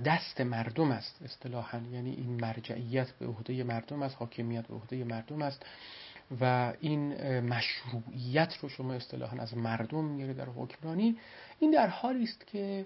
دست 0.05 0.41
مردم 0.41 0.91
است 0.91 1.23
اصطلاحا. 1.25 1.81
یعنی 1.93 2.11
این 2.11 2.41
مرجعیت 2.41 3.11
به 3.11 3.27
عهده 3.27 3.65
مردم 3.65 4.03
است 4.03 4.17
حاکمیت 4.19 4.67
به 4.67 4.75
عهده 4.75 5.05
مردم 5.05 5.43
است 5.43 5.67
و 6.41 6.73
این 6.81 7.15
مشروعیت 7.41 8.55
رو 8.63 8.69
شما 8.69 8.93
اصطلاحا 8.93 9.37
از 9.37 9.57
مردم 9.57 10.05
میاره 10.05 10.35
در 10.35 10.47
حکمرانی. 10.49 11.17
این 11.59 11.71
در 11.71 11.87
حالی 11.87 12.25
است 12.25 12.47
که 12.47 12.85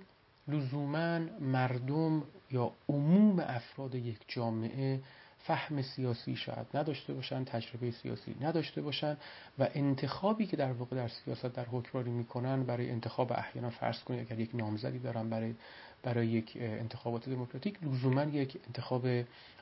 لزوما 0.48 1.18
مردم 1.40 2.22
یا 2.50 2.72
عموم 2.88 3.40
افراد 3.40 3.94
یک 3.94 4.18
جامعه 4.28 5.00
فهم 5.46 5.83
سیاسی 5.83 6.37
شاید 6.37 6.66
نداشته 6.74 7.14
باشن 7.14 7.44
تجربه 7.44 7.90
سیاسی 7.90 8.37
نداشته 8.40 8.83
باشن 8.83 9.16
و 9.59 9.68
انتخابی 9.74 10.46
که 10.46 10.57
در 10.57 10.72
واقع 10.72 10.96
در 10.96 11.09
سیاست 11.09 11.46
در 11.46 11.64
حکمرانی 11.64 12.11
می‌کنن 12.11 12.64
برای 12.64 12.90
انتخاب 12.90 13.33
احیانا 13.33 13.70
فرض 13.70 14.00
کنید 14.00 14.20
اگر 14.20 14.40
یک 14.40 14.50
نامزدی 14.55 14.98
دارن 14.98 15.31
برای 15.31 15.55
برای 16.02 16.26
یک 16.26 16.52
انتخابات 16.61 17.28
دموکراتیک 17.28 17.78
لزوما 17.83 18.24
یک 18.24 18.61
انتخاب 18.66 19.07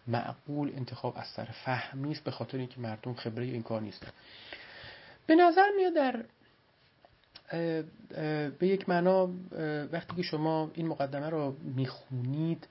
معقول 0.06 0.72
انتخاب 0.76 1.14
از 1.16 1.26
سر 1.26 1.44
فهم 1.44 2.04
نیست 2.04 2.24
به 2.24 2.30
خاطر 2.30 2.58
اینکه 2.58 2.80
مردم 2.80 3.14
خبره 3.14 3.44
این 3.44 3.62
کار 3.62 3.80
نیست. 3.80 4.06
به 5.26 5.34
نظر 5.34 5.68
میاد 5.76 5.94
در 5.94 6.24
به 8.58 8.66
یک 8.66 8.88
معنا 8.88 9.30
وقتی 9.92 10.16
که 10.16 10.22
شما 10.22 10.70
این 10.74 10.86
مقدمه 10.86 11.28
رو 11.28 11.56
می‌خونید 11.62 12.68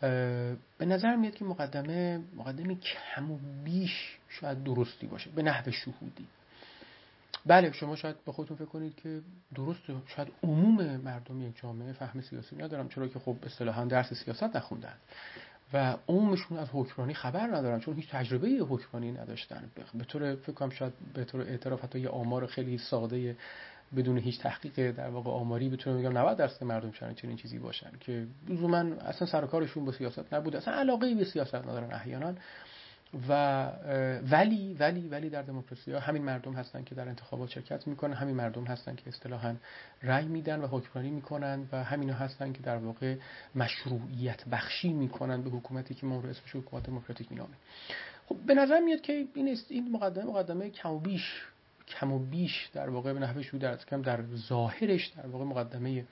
به 0.00 0.86
نظر 0.86 1.16
میاد 1.16 1.34
که 1.34 1.44
مقدمه 1.44 2.20
مقدمه 2.36 2.74
کم 2.74 3.30
و 3.30 3.38
بیش 3.64 4.18
شاید 4.28 4.64
درستی 4.64 5.06
باشه 5.06 5.30
به 5.30 5.42
نحو 5.42 5.70
شهودی. 5.70 6.26
بله 7.46 7.72
شما 7.72 7.96
شاید 7.96 8.16
با 8.24 8.32
خودتون 8.32 8.56
فکر 8.56 8.66
کنید 8.66 8.96
که 8.96 9.20
درسته 9.54 9.94
شاید 10.06 10.28
عموم 10.42 10.96
مردم 10.96 11.42
یک 11.42 11.60
جامعه 11.62 11.92
فهم 11.92 12.20
سیاسی 12.20 12.56
ندارم 12.56 12.88
چرا 12.88 13.08
که 13.08 13.18
خب 13.18 13.36
اصطلاحا 13.46 13.84
درس 13.84 14.12
سیاست 14.14 14.56
نخوندن 14.56 14.94
و 15.72 15.96
عمومشون 16.08 16.58
از 16.58 16.68
حکمرانی 16.72 17.14
خبر 17.14 17.46
ندارن 17.46 17.80
چون 17.80 17.94
هیچ 17.94 18.08
تجربه 18.10 18.48
حکمرانی 18.48 19.12
نداشتن. 19.12 19.70
به 19.94 20.04
طور 20.04 20.34
فکر 20.34 20.52
کنم 20.52 20.70
شاید 20.70 20.92
به 21.14 21.24
طور 21.24 21.40
اعتراف 21.40 21.84
حتی 21.84 22.00
یه 22.00 22.08
آمار 22.08 22.46
خیلی 22.46 22.78
ساده 22.78 23.36
بدون 23.96 24.18
هیچ 24.18 24.40
تحقیق 24.40 24.90
در 24.90 25.08
واقع 25.08 25.30
آماری 25.30 25.68
بتونم 25.68 25.98
بگم 25.98 26.18
90 26.18 26.36
درصد 26.36 26.64
مردم 26.64 26.90
شدن 26.90 27.14
چنین 27.14 27.36
چیزی 27.36 27.58
باشن 27.58 27.90
که 28.00 28.26
لزوما 28.48 28.78
اصلا 28.78 29.28
سر 29.28 29.46
کارشون 29.46 29.84
با 29.84 29.92
سیاست 29.92 30.34
نبود 30.34 30.56
اصلا 30.56 30.74
علاقه 30.74 31.14
به 31.14 31.24
سیاست 31.24 31.54
ندارن 31.54 31.92
احیانا. 31.92 32.34
و 33.28 33.64
ولی 34.30 34.74
ولی 34.74 35.08
ولی 35.08 35.30
در 35.30 35.42
دموکراسی 35.42 35.92
ها 35.92 36.00
همین 36.00 36.22
مردم 36.22 36.52
هستن 36.52 36.84
که 36.84 36.94
در 36.94 37.08
انتخابات 37.08 37.50
شرکت 37.50 37.86
می‌کنن 37.86 38.12
همین 38.12 38.36
مردم 38.36 38.64
هستن 38.64 38.94
که 38.94 39.08
اصطلاحا 39.08 39.54
رأی 40.02 40.26
میدن 40.26 40.60
و 40.60 40.66
حکمرانی 40.66 41.10
می‌کنن 41.10 41.68
و 41.72 41.84
همینا 41.84 42.14
هستن 42.14 42.52
که 42.52 42.62
در 42.62 42.76
واقع 42.76 43.16
مشروعیت 43.54 44.48
بخشی 44.48 44.92
می‌کنن 44.92 45.42
به 45.42 45.50
حکومتی 45.50 45.94
که 45.94 46.06
ما 46.06 46.20
رو 46.20 46.28
اسمش 46.28 46.56
حکومت 46.56 46.82
دموکراتیک 46.82 47.32
مینامه. 47.32 47.54
خب 48.26 48.36
به 48.36 48.54
نظر 48.54 48.80
میاد 48.80 49.00
که 49.00 49.26
این 49.34 49.58
این 49.68 49.92
مقدمه 49.92 50.24
مقدمه 50.24 50.70
کم 50.70 50.90
و 50.90 51.00
بیش 51.00 51.44
کم 51.88 52.12
و 52.12 52.18
بیش 52.18 52.70
در 52.74 52.90
واقع 52.90 53.12
به 53.12 53.18
نحوه 53.18 53.58
در 53.58 53.76
کم 53.76 54.02
در 54.02 54.24
ظاهرش 54.48 55.06
در 55.06 55.26
واقع 55.26 55.44
مقدمه 55.44 56.04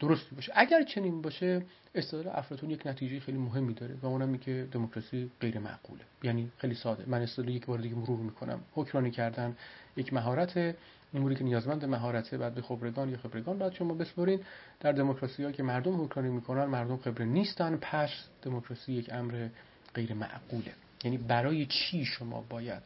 درستی 0.00 0.34
باشه. 0.34 0.52
اگر 0.56 0.82
چنین 0.82 1.22
باشه 1.22 1.62
استدلال 1.94 2.28
افلاطون 2.36 2.70
یک 2.70 2.86
نتیجه 2.86 3.20
خیلی 3.20 3.38
مهمی 3.38 3.74
داره 3.74 3.94
و 4.02 4.06
اونم 4.06 4.38
که 4.38 4.68
دموکراسی 4.72 5.30
غیر 5.40 5.58
معقوله. 5.58 6.00
یعنی 6.22 6.50
خیلی 6.58 6.74
ساده. 6.74 7.04
من 7.06 7.22
استدلال 7.22 7.54
یک 7.54 7.66
بار 7.66 7.78
دیگه 7.78 7.94
مرور 7.94 8.18
می‌کنم. 8.18 8.60
حکمرانی 8.74 9.10
کردن 9.10 9.56
یک 9.96 10.12
مهارت 10.12 10.76
اموری 11.14 11.34
که 11.34 11.44
نیازمند 11.44 11.84
مهارته 11.84 12.38
بعد 12.38 12.54
به 12.54 12.62
خبرگان 12.62 13.08
یا 13.08 13.16
خبرگان 13.16 13.58
بعد 13.58 13.72
شما 13.74 13.94
بسپرین. 13.94 14.40
در 14.80 14.92
دموکراسی 14.92 15.52
که 15.52 15.62
مردم 15.62 16.00
حکمرانی 16.04 16.34
می‌کنن 16.34 16.64
مردم 16.64 16.96
خبره 16.96 17.24
نیستن. 17.24 17.76
پس 17.76 18.10
دموکراسی 18.42 18.92
یک 18.92 19.12
امر 19.12 19.48
غیر 19.94 20.14
معقوله. 20.14 20.72
یعنی 21.04 21.18
برای 21.18 21.66
چی 21.66 22.04
شما 22.04 22.44
باید 22.48 22.82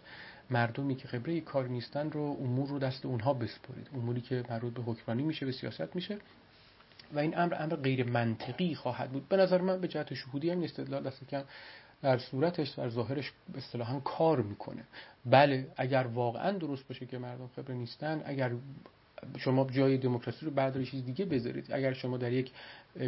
مردمی 0.52 0.94
که 0.94 1.08
خبره 1.08 1.40
کار 1.40 1.68
نیستن 1.68 2.10
رو 2.10 2.36
امور 2.40 2.68
رو 2.68 2.78
دست 2.78 3.06
اونها 3.06 3.34
بسپرید. 3.34 3.88
اموری 3.94 4.20
که 4.20 4.44
مربوط 4.50 4.74
به 4.74 4.82
حکمرانی 4.82 5.22
میشه 5.22 5.46
به 5.46 5.52
سیاست 5.52 5.96
میشه. 5.96 6.18
و 7.14 7.18
این 7.18 7.38
امر 7.38 7.54
امر 7.58 7.76
غیر 7.76 8.10
منطقی 8.10 8.74
خواهد 8.74 9.10
بود. 9.10 9.28
به 9.28 9.36
نظر 9.36 9.60
من 9.60 9.80
به 9.80 9.88
جهت 9.88 10.14
شهودی 10.14 10.50
هم 10.50 10.62
استدلال 10.62 11.02
دست 11.02 11.28
کم 11.28 11.44
در 12.02 12.18
صورتش 12.18 12.68
در 12.68 12.88
ظاهرش 12.88 13.32
اصطلاحا 13.54 14.00
کار 14.00 14.42
می‌کنه. 14.42 14.82
بله 15.26 15.68
اگر 15.76 16.06
واقعا 16.06 16.50
درست 16.50 16.88
باشه 16.88 17.06
که 17.06 17.18
مردم 17.18 17.50
خبره 17.56 17.74
نیستن 17.74 18.22
اگر 18.24 18.52
شما 19.38 19.70
جای 19.70 19.98
دموکراسی 19.98 20.46
رو 20.46 20.52
برداری 20.52 20.86
چیز 20.86 21.04
دیگه 21.04 21.24
بذارید. 21.24 21.72
اگر 21.72 21.92
شما 21.92 22.16
در 22.16 22.32
یک 22.32 22.52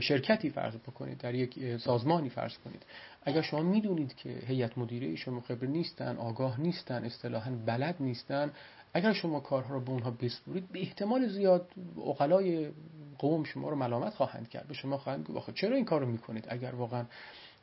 شرکتی 0.01 0.51
فرض 0.51 0.77
بکنید 0.77 1.19
در 1.19 1.35
یک 1.35 1.77
سازمانی 1.77 2.29
فرض 2.29 2.59
کنید 2.59 2.83
اگر 3.23 3.43
شما 3.43 3.63
می‌دونید 3.63 4.17
که 4.17 4.29
هیئت 4.29 4.79
مدیره 4.79 5.17
شما 5.17 5.41
خبر 5.41 5.67
نیستن 5.67 6.17
آگاه 6.17 6.61
نیستن 6.61 7.05
اصطلاحا 7.05 7.51
بلد 7.67 7.97
نیستن 8.01 8.51
اگر 8.95 9.13
شما 9.13 9.41
کارها 9.41 9.75
رو 9.75 9.81
به 9.81 9.91
اونها 9.91 10.11
بسپرید 10.11 10.73
به 10.73 10.81
احتمال 10.81 11.29
زیاد 11.29 11.69
اقلای 12.07 12.71
قوم 13.19 13.45
شما 13.45 13.69
رو 13.69 13.77
ملامت 13.77 14.15
خواهند 14.15 14.49
کرد. 14.49 14.69
به 14.69 14.75
شما 14.75 14.99
خواهند 14.99 15.27
گفت 15.27 15.55
چرا 15.55 15.77
این 15.77 15.85
کار 15.85 16.01
رو 16.01 16.07
می‌کنید؟ 16.07 16.47
اگر 16.49 16.75
واقعا 16.75 17.05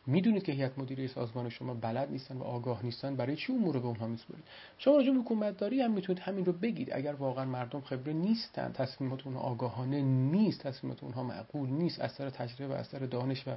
می‌دونید 0.08 0.44
که 0.44 0.52
هیئت 0.52 0.80
مدیره 0.80 1.08
سازمان 1.08 1.50
شما 1.50 1.74
بلد 1.74 2.12
نیستن 2.12 2.38
و 2.38 2.44
آگاه 2.44 2.86
نیستن 2.86 3.16
برای 3.16 3.36
چی 3.36 3.54
امور 3.54 3.74
رو 3.74 3.82
به 3.82 3.88
اونها 3.88 4.08
میسپرید؟ 4.08 4.44
شما 4.78 4.98
راجع 4.98 5.12
حکومت 5.12 5.58
داری 5.58 5.82
هم 5.82 5.92
می‌تونید 5.92 6.22
همین 6.22 6.46
رو 6.46 6.54
بگید. 6.54 6.94
اگر 6.94 7.14
واقعا 7.14 7.46
مردم 7.46 7.82
خبره 7.82 8.14
نیستن 8.14 8.72
تصمیمات 8.72 9.28
اونها 9.28 9.42
آگاهانه 9.42 10.02
نیست 10.02 10.62
تصمیمات 10.62 11.04
اونها 11.04 11.24
معقول 11.24 11.70
نیست 11.70 12.00
اثر 12.02 12.30
تجربه 12.30 12.74
و 12.74 12.78
اثر 12.78 13.00
دانش 13.00 13.48
و 13.48 13.52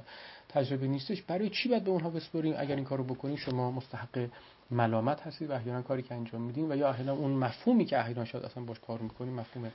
تجربه 0.49 0.87
نیستش 0.87 1.21
برای 1.21 1.49
چی 1.49 1.69
باید 1.69 1.83
به 1.83 1.91
اونها 1.91 2.09
بسپریم؟ 2.09 2.53
اگر 2.57 2.75
این 2.75 2.85
کارو 2.85 3.03
بکنید 3.03 3.37
شما 3.37 3.71
مستحق 3.71 4.29
ملامت 4.71 5.21
هستید 5.21 5.49
و 5.49 5.53
احیانا 5.53 5.81
کاری 5.81 6.01
که 6.01 6.15
انجام 6.15 6.41
میدین 6.41 6.71
و 6.71 6.75
یا 6.75 6.89
احیانا 6.89 7.13
اون 7.13 7.31
مفهومی 7.31 7.85
که 7.85 7.99
احیانا 7.99 8.25
شاید 8.25 8.45
اصلا 8.45 8.63
باش 8.63 8.79
کار 8.79 8.99
می‌کنیم 8.99 9.33
مفهوم 9.33 9.71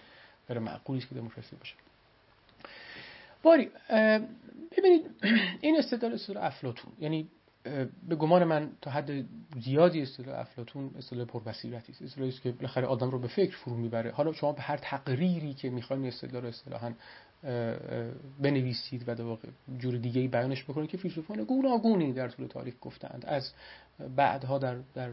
غیر 0.49 0.59
معقولی 0.59 1.01
که 1.01 1.15
دموکراسی 1.15 1.57
باشه. 1.57 1.75
باری 3.43 3.71
ببینید 4.79 5.11
این 5.61 5.79
استدلال 5.79 6.15
استدلال 6.15 6.45
افلاتون 6.45 6.93
یعنی 7.01 7.29
به 8.09 8.17
گمان 8.19 8.45
من 8.45 8.71
تا 8.81 8.91
حد 8.91 9.25
زیادی 9.61 10.03
استدلال 10.03 10.37
افلاتون 10.37 10.91
استدلال 10.99 11.25
پربصیرتی 11.27 11.93
است. 11.93 12.03
استدلالی 12.03 12.33
است 12.33 12.43
که 12.43 12.53
بالاخره 12.53 12.87
آدم 12.87 13.11
رو 13.11 13.19
به 13.19 13.29
فکر 13.29 13.57
فرو 13.57 13.77
می‌بره. 13.77 14.11
حالا 14.11 14.33
شما 14.33 14.53
به 14.53 14.63
هر 14.63 14.77
تقریری 14.77 15.55
که 15.55 15.71
می‌خواین 15.71 16.07
استدلال 16.07 16.43
رو 16.43 16.49
اصطلاحا 16.49 16.93
بنویسید 18.41 19.09
و 19.09 19.15
در 19.15 19.25
واقع 19.25 19.49
جور 19.79 19.97
دیگه 19.97 20.29
بیانش 20.29 20.65
بکنید 20.65 20.91
که 20.91 20.97
فیلسوفان 20.97 21.45
گوناگونی 21.45 22.13
در 22.13 22.29
طول 22.29 22.47
تاریخ 22.47 22.75
گفتند 22.81 23.25
از 23.27 23.53
بعدها 24.17 24.59
در 24.59 24.77
در 24.95 25.11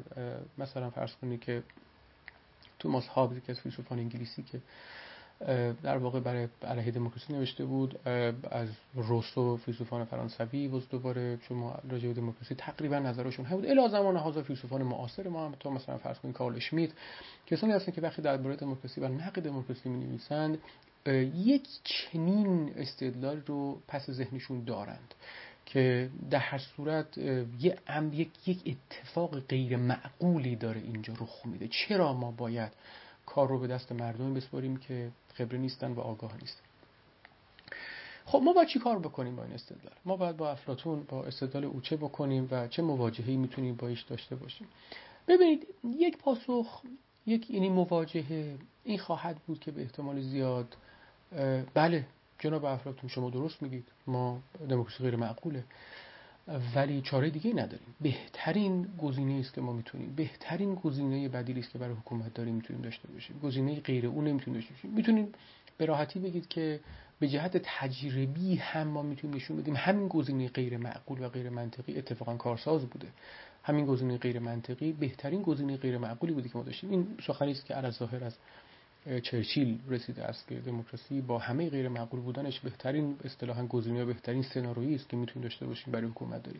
مثلا 0.58 0.90
فرض 0.90 1.16
کنید 1.16 1.40
که 1.40 1.64
توماس 2.80 3.08
هابز 3.08 3.40
که 3.40 3.52
از 3.52 3.60
فیلسوفان 3.60 4.00
انگلیسی 4.00 4.44
که 4.44 4.62
در 5.84 5.98
واقع 5.98 6.20
برای 6.20 6.48
علیه 6.64 6.92
دموکراسی 6.92 7.34
نوشته 7.34 7.66
بود 7.66 8.08
از 8.52 8.70
روسو 8.96 9.58
فیلسوفان 9.58 10.06
فرانسوی 10.06 10.68
و 10.68 10.80
دوباره 10.80 11.40
شما 11.48 11.80
راجع 11.90 12.08
به 12.08 12.14
دموکراسی 12.14 12.56
تقریبا 12.56 13.00
نظرشون 13.00 13.46
هم 13.46 13.58
بود. 13.58 13.66
الی 13.66 13.90
زمان 13.90 14.18
حاضر 14.18 14.42
فیلسوفان 14.42 14.84
معاصر 14.84 15.28
ما 15.28 15.46
هم 15.46 15.56
تو 15.60 15.72
مثلا 15.72 15.98
فرض 15.98 16.20
کنید 16.20 16.36
کارل 16.36 16.56
اشمیت 16.56 16.90
کسانی 17.46 17.74
هستن 17.74 17.92
که 17.92 18.02
وقتی 18.02 18.22
درباره 18.22 18.56
دموکراسی 18.56 19.02
و 19.02 19.08
نقد 19.08 19.42
دموکراسی 19.42 19.90
می 19.90 20.06
نویسند 20.06 20.58
یک 21.36 21.68
چنین 21.84 22.74
استدلال 22.76 23.42
رو 23.46 23.82
پس 23.88 24.12
ذهنشون 24.12 24.64
دارند 24.64 25.14
که 25.66 26.10
در 26.30 26.40
هر 26.40 26.58
صورت 26.58 27.18
یک 28.12 28.48
یک 28.48 28.58
اتفاق 28.66 29.40
غیر 29.40 29.78
معقولی 29.78 30.56
داره 30.56 30.82
اینجا 30.82 31.14
رخ 31.14 31.46
میده. 31.46 31.68
چرا 31.68 32.14
ما 32.14 32.32
باید 32.32 32.72
کار 33.28 33.48
رو 33.48 33.60
به 33.60 33.68
دست 33.68 33.92
مردم 33.92 34.34
بسپاریم 34.34 34.78
که 34.78 35.12
خبره 35.34 35.58
نیستن 35.58 35.92
و 35.92 36.00
آگاه 36.00 36.38
نیستن. 36.42 36.62
خب 38.26 38.42
ما 38.44 38.54
باید 38.54 38.68
چی 38.68 38.80
کار 38.80 39.00
بکنیم 39.00 39.36
با 39.36 39.44
این 39.44 39.54
استدلال؟ 39.54 39.94
ما 40.06 40.18
باید 40.18 40.38
با 40.38 40.52
افلاتون 40.52 41.04
با 41.04 41.24
استدلال 41.24 41.66
او 41.66 41.82
چه 41.82 41.98
بکنیم 41.98 42.48
و 42.52 42.68
چه 42.68 42.82
مواجههی 42.82 43.38
می‌تونیم 43.38 43.76
با 43.76 43.88
ایش 43.88 44.02
داشته 44.02 44.36
باشیم؟ 44.36 44.68
ببینید 45.28 45.68
یک 45.98 46.18
پاسخ 46.18 46.82
یک 47.26 47.46
اینی 47.50 47.70
مواجهه 47.70 48.58
این 48.84 49.00
خواهد 49.00 49.38
بود 49.48 49.60
که 49.60 49.72
به 49.72 49.82
احتمال 49.82 50.22
زیاد 50.22 50.78
بله 51.74 52.06
جناب 52.40 52.66
افلاتون 52.66 53.10
شما 53.10 53.30
درست 53.30 53.62
میگید 53.62 53.88
ما 54.08 54.40
دموکراسی 54.70 55.04
غیر 55.04 55.16
معقوله 55.16 55.64
ولی 56.76 57.02
چاره 57.02 57.30
دیگه 57.30 57.54
نداریم. 57.54 57.96
بهترین 58.02 58.88
گزینه 58.98 59.40
است 59.40 59.54
که 59.54 59.62
ما 59.62 59.74
می‌تونیم 59.74 60.14
بهترین 60.16 60.76
گزینه 60.76 61.30
بدیلی 61.30 61.60
است 61.60 61.72
که 61.72 61.78
برای 61.78 61.96
حکومت 61.96 62.34
داریم 62.34 62.56
می‌تونیم 62.56 62.82
داشته 62.82 63.08
باشیم. 63.08 63.40
گزینه 63.40 63.80
غیر 63.80 64.08
اون 64.08 64.28
نمی‌تونیم 64.28 64.60
داشته 64.60 64.74
باشیم. 64.74 64.92
می‌تونیم 64.92 65.28
به 65.78 65.86
راحتی 65.86 66.20
بگید 66.20 66.48
که 66.48 66.80
به 67.20 67.28
جهت 67.28 67.58
تجربی 67.64 68.56
هم 68.56 68.88
ما 68.88 69.02
می‌تونیم 69.02 69.36
نشون 69.36 69.58
بدیم. 69.58 69.76
همین 69.76 70.08
گزینه 70.08 70.48
غیر 70.48 70.78
معقول 70.78 71.26
و 71.26 71.30
غیر 71.30 71.50
منطقی 71.50 71.98
اتفاقا 71.98 72.36
کارساز 72.36 72.86
بوده. 72.86 73.08
همین 73.64 73.86
گزینه 73.86 74.18
غیر 74.18 74.40
منطقی 74.40 74.92
بهترین 74.92 75.42
گزینه 75.42 75.78
غیر 75.78 75.98
معقولی 75.98 76.34
بوده 76.34 76.50
که 76.50 76.58
ما 76.58 76.64
داشتیم. 76.64 76.90
این 76.90 77.08
سخنی 77.28 77.52
است 77.52 77.66
که 77.66 77.74
علی 77.74 77.92
ظاهر 77.92 78.24
از 78.24 78.38
چرچیل 79.24 79.80
رسیده 79.88 80.24
است 80.24 80.48
که 80.48 80.56
دموکراسی 80.56 81.22
با 81.22 81.38
همه 81.38 81.70
غیر 81.70 81.90
معقول 81.90 82.20
بودنش 82.20 82.60
بهترین 82.60 83.16
اصطلاحا 83.24 83.66
گزینه 83.66 84.06
بهترین 84.06 84.44
سناریویی 84.44 84.96
است 84.96 85.10
که 85.10 85.18
می‌تونیم 85.18 85.44
داشته 85.44 85.66
باشیم 85.66 85.94
برای 85.94 86.08
حکومت 86.08 86.44
داری 86.44 86.60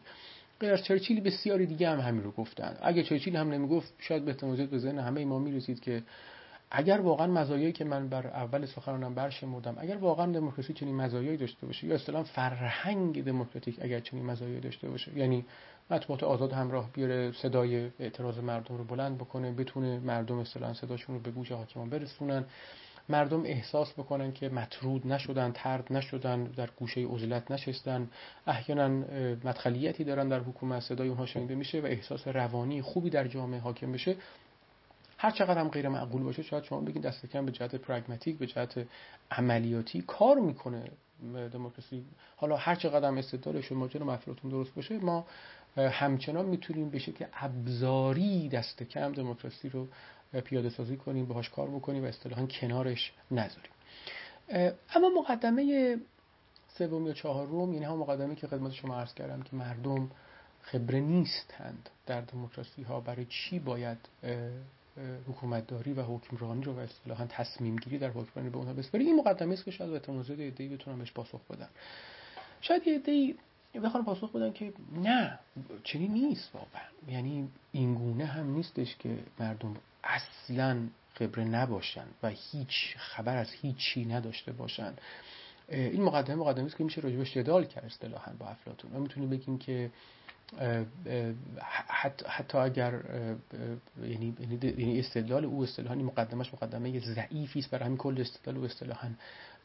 غیر 0.60 0.74
از 0.74 0.84
چرچیل 0.84 1.22
بسیاری 1.22 1.66
دیگه 1.66 1.90
هم 1.90 2.00
همین 2.00 2.24
رو 2.24 2.32
گفتن. 2.32 2.78
اگه 2.82 3.04
چرچیل 3.04 3.36
هم 3.36 3.50
نمی‌گفت 3.50 3.94
شاید 4.00 4.26
به 4.26 4.32
احتمال 4.32 4.66
به 4.66 4.78
ذهن 4.78 5.00
همه 5.00 5.26
ما 5.26 5.40
می‌رسید 5.40 5.80
که 5.80 6.04
اگر 6.72 7.02
واقعا 7.02 7.28
مزایایی 7.28 7.72
که 7.72 7.84
من 7.86 8.10
بر 8.10 8.28
اول 8.28 8.66
سخنانم 8.66 9.16
برشمردم 9.16 9.76
اگر 9.80 9.98
واقعا 9.98 10.32
دموکراسی 10.32 10.74
چنین 10.74 10.96
مزایایی 10.96 11.38
داشته 11.38 11.66
باشه 11.66 11.88
یا 11.88 11.96
اصطلاحا 11.96 12.24
فرهنگ 12.24 13.24
دموکراتیک 13.24 13.78
اگر 13.82 14.00
چنین 14.00 14.26
مزایایی 14.26 14.60
داشته 14.60 14.90
باشه 14.90 15.18
یعنی 15.18 15.46
مطبوعات 15.92 16.24
آزاد 16.24 16.54
همراه 16.54 16.92
بیاره 16.94 17.32
صدای 17.32 17.90
اعتراض 18.00 18.40
مردم 18.40 18.78
رو 18.78 18.84
بلند 18.84 19.18
بکنه 19.18 19.52
بتونه 19.52 20.00
مردم 20.00 20.40
اصطلاحا 20.40 20.74
صداشون 20.74 21.16
رو 21.16 21.22
به 21.22 21.32
گوش 21.32 21.52
حاکمان 21.52 21.90
برسونن. 21.90 22.46
مردم 23.10 23.44
احساس 23.46 23.94
بکنن 23.94 24.32
که 24.32 24.50
مطرود 24.50 25.08
نشدن 25.08 25.52
ترد 25.52 25.94
نشدن 25.94 26.44
در 26.44 26.70
گوشه 26.80 27.06
عزلت 27.06 27.52
نشستن. 27.52 28.10
احیانا 28.48 28.88
مدخلیتی 29.44 30.04
دارن 30.04 30.30
در 30.30 30.40
حکومت 30.40 30.80
صدای 30.80 31.08
اونها 31.08 31.26
شنیده 31.26 31.56
میشه 31.56 31.82
و 31.82 31.86
احساس 31.86 32.28
روانی 32.28 32.82
خوبی 32.82 33.10
در 33.10 33.28
جامعه 33.28 33.60
حاکم 33.60 33.92
بشه. 33.92 34.16
هر 35.18 35.32
چقدر 35.32 35.60
هم 35.60 35.70
غیر 35.70 35.90
معقول 35.90 36.24
باشه 36.24 36.44
شاید 36.44 36.64
شما 36.64 36.82
بگید 36.82 37.04
دست 37.04 37.26
کم 37.26 37.46
به 37.46 37.52
جهت 37.52 37.76
پرگماتیک 37.76 38.38
به 38.38 38.48
جهت 38.48 38.86
عملیاتی 39.32 40.02
کار 40.02 40.40
می‌کنه 40.40 40.84
دموکراسی. 41.54 42.06
حالا 42.38 42.56
هر 42.56 42.76
چقدر 42.76 43.08
هم 43.08 43.18
استدلال 43.18 43.62
شما 43.62 43.88
جلو 43.88 44.06
مفروضتون 44.06 44.52
درست 44.52 44.76
باشه 44.76 44.98
ما 44.98 45.26
همچنان 45.78 46.46
می‌تونیم 46.46 46.90
به 46.90 47.00
شکل 47.00 47.26
ابزاری 47.34 48.50
دست 48.50 48.84
کم 48.84 49.12
دموکراسی 49.12 49.70
رو 49.70 49.88
پیاده 50.46 50.70
سازی 50.70 50.98
کنیم 50.98 51.26
باهاش 51.26 51.50
کار 51.50 51.70
بکنیم 51.70 52.04
و 52.04 52.08
اصطلاحا 52.08 52.46
کنارش 52.46 53.14
نذاریم. 53.32 53.72
اما 54.96 55.10
مقدمه 55.10 55.98
سوم 56.78 57.08
یا 57.08 57.14
چهارم 57.14 57.74
یعنی 57.74 57.86
هم 57.86 57.98
مقدمه 57.98 58.36
که 58.36 58.48
خدمت 58.48 58.74
شما 58.74 59.00
عرض 59.00 59.14
کردم 59.14 59.42
که 59.42 59.56
مردم 59.56 60.10
خبره 60.62 61.00
نیستند 61.00 61.90
در 62.06 62.22
دموکراسی 62.22 62.84
ها 62.84 63.00
برای 63.00 63.26
چی 63.26 63.60
باید 63.60 63.98
حکومتداری 65.30 65.94
و 65.94 66.02
حکمرانی 66.02 66.64
رو 66.64 66.74
و 66.74 66.80
اصطلاحا 66.80 67.26
تصمیم 67.26 67.76
گیری 67.76 67.98
در 67.98 68.10
حکمرانی 68.10 68.50
به 68.50 68.58
اونها 68.58 68.74
بسپری 68.74 69.06
این 69.06 69.16
مقدمه 69.16 69.54
است 69.54 69.66
که 69.66 69.72
شاید 69.72 69.90
به 69.90 69.96
احتمال 69.96 70.24
زیاد 70.24 70.40
ایده 70.40 70.70
بتونن 70.70 70.98
بهش 70.98 71.12
پاسخ 71.12 71.42
بدن 71.50 71.70
شاید 72.62 72.88
یه 72.88 73.00
بخوان 73.80 74.06
پاسخ 74.06 74.32
بدن 74.32 74.54
که 74.54 74.74
نه 75.04 75.40
چنین 75.84 76.12
نیست 76.12 76.56
واقعا. 76.56 77.16
یعنی 77.16 77.50
این 77.72 77.96
گونه 77.96 78.26
هم 78.26 78.56
نیستش 78.56 78.96
که 78.96 79.18
مردم 79.40 79.76
اصلا 80.04 80.80
خبره 81.14 81.44
نباشن 81.44 82.06
و 82.24 82.30
هیچ 82.30 82.96
خبر 82.98 83.38
از 83.38 83.52
هیچی 83.52 84.06
نداشته 84.06 84.52
باشن. 84.52 84.94
این 85.70 86.04
مقدمه 86.04 86.36
مقدمه 86.36 86.66
است 86.66 86.78
که 86.78 86.84
میشه 86.84 87.02
راجبش 87.02 87.34
جدال 87.34 87.66
کرد 87.66 87.86
اصطلاحا 87.86 88.32
با 88.40 88.46
افلاطون. 88.48 88.92
ما 88.92 89.00
می‌تونیم 89.00 89.30
بگیم 89.30 89.58
که 89.58 89.92
حتی 92.26 92.58
اگر 92.58 93.02
یعنی 94.04 94.36
یعنی 94.78 95.00
استدلال 95.00 95.46
او 95.46 95.64
اصطلاحا 95.64 95.96
مقدمش 95.96 96.54
مقدمه 96.54 97.00
ضعیفی 97.00 97.60
است 97.60 97.70
برای 97.70 97.86
همین 97.86 97.98
کل 97.98 98.22
استدلال 98.22 98.58
او 98.58 98.66
اصطلاحا 98.66 99.10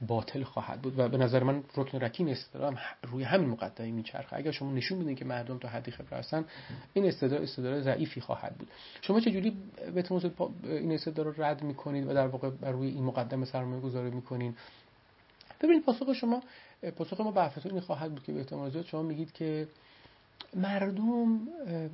باطل 0.06 0.42
خواهد 0.42 0.82
بود 0.82 0.98
و 0.98 1.08
به 1.08 1.16
نظر 1.16 1.42
من 1.42 1.64
رکن 1.76 1.98
رکین 1.98 2.28
استدلال 2.28 2.78
روی 3.02 3.24
همین 3.24 3.48
مقدمه 3.48 3.90
میچرخه. 3.90 4.36
اگر 4.36 4.50
شما 4.50 4.72
نشون 4.72 4.98
بدین 4.98 5.16
که 5.16 5.24
مردم 5.24 5.58
تا 5.58 5.68
حدی 5.68 5.90
خبره 5.90 6.18
هستن 6.18 6.44
این 6.92 7.06
استدلال 7.06 7.42
استدلال 7.42 7.80
ضعیفی 7.80 8.20
خواهد 8.20 8.56
بود. 8.56 8.68
شما 9.02 9.20
چه 9.20 9.30
جوری 9.30 9.56
به 9.94 10.04
این 10.64 10.92
استدلال 10.92 11.26
رو 11.26 11.42
رد 11.42 11.62
می‌کنید 11.62 12.06
و 12.08 12.14
در 12.14 12.26
واقع 12.26 12.50
بر 12.50 12.70
روی 12.70 12.88
این 12.88 13.04
مقدمه 13.04 13.44
سرمایه 13.44 13.80
گذاری 13.80 14.10
می‌کنین 14.10 14.54
ببینید 15.60 15.84
پاسخ 15.84 16.12
شما 16.12 16.42
پاسخ 16.96 17.20
ما 17.20 17.30
به 17.30 17.50
این 17.64 17.80
خواهد 17.80 18.10
بود 18.10 18.22
که 18.22 18.32
به 18.32 18.38
احتمال 18.38 18.70
زیاد 18.70 18.84
شما 18.84 19.02
میگید 19.02 19.32
که 19.32 19.68
مردم 20.54 21.40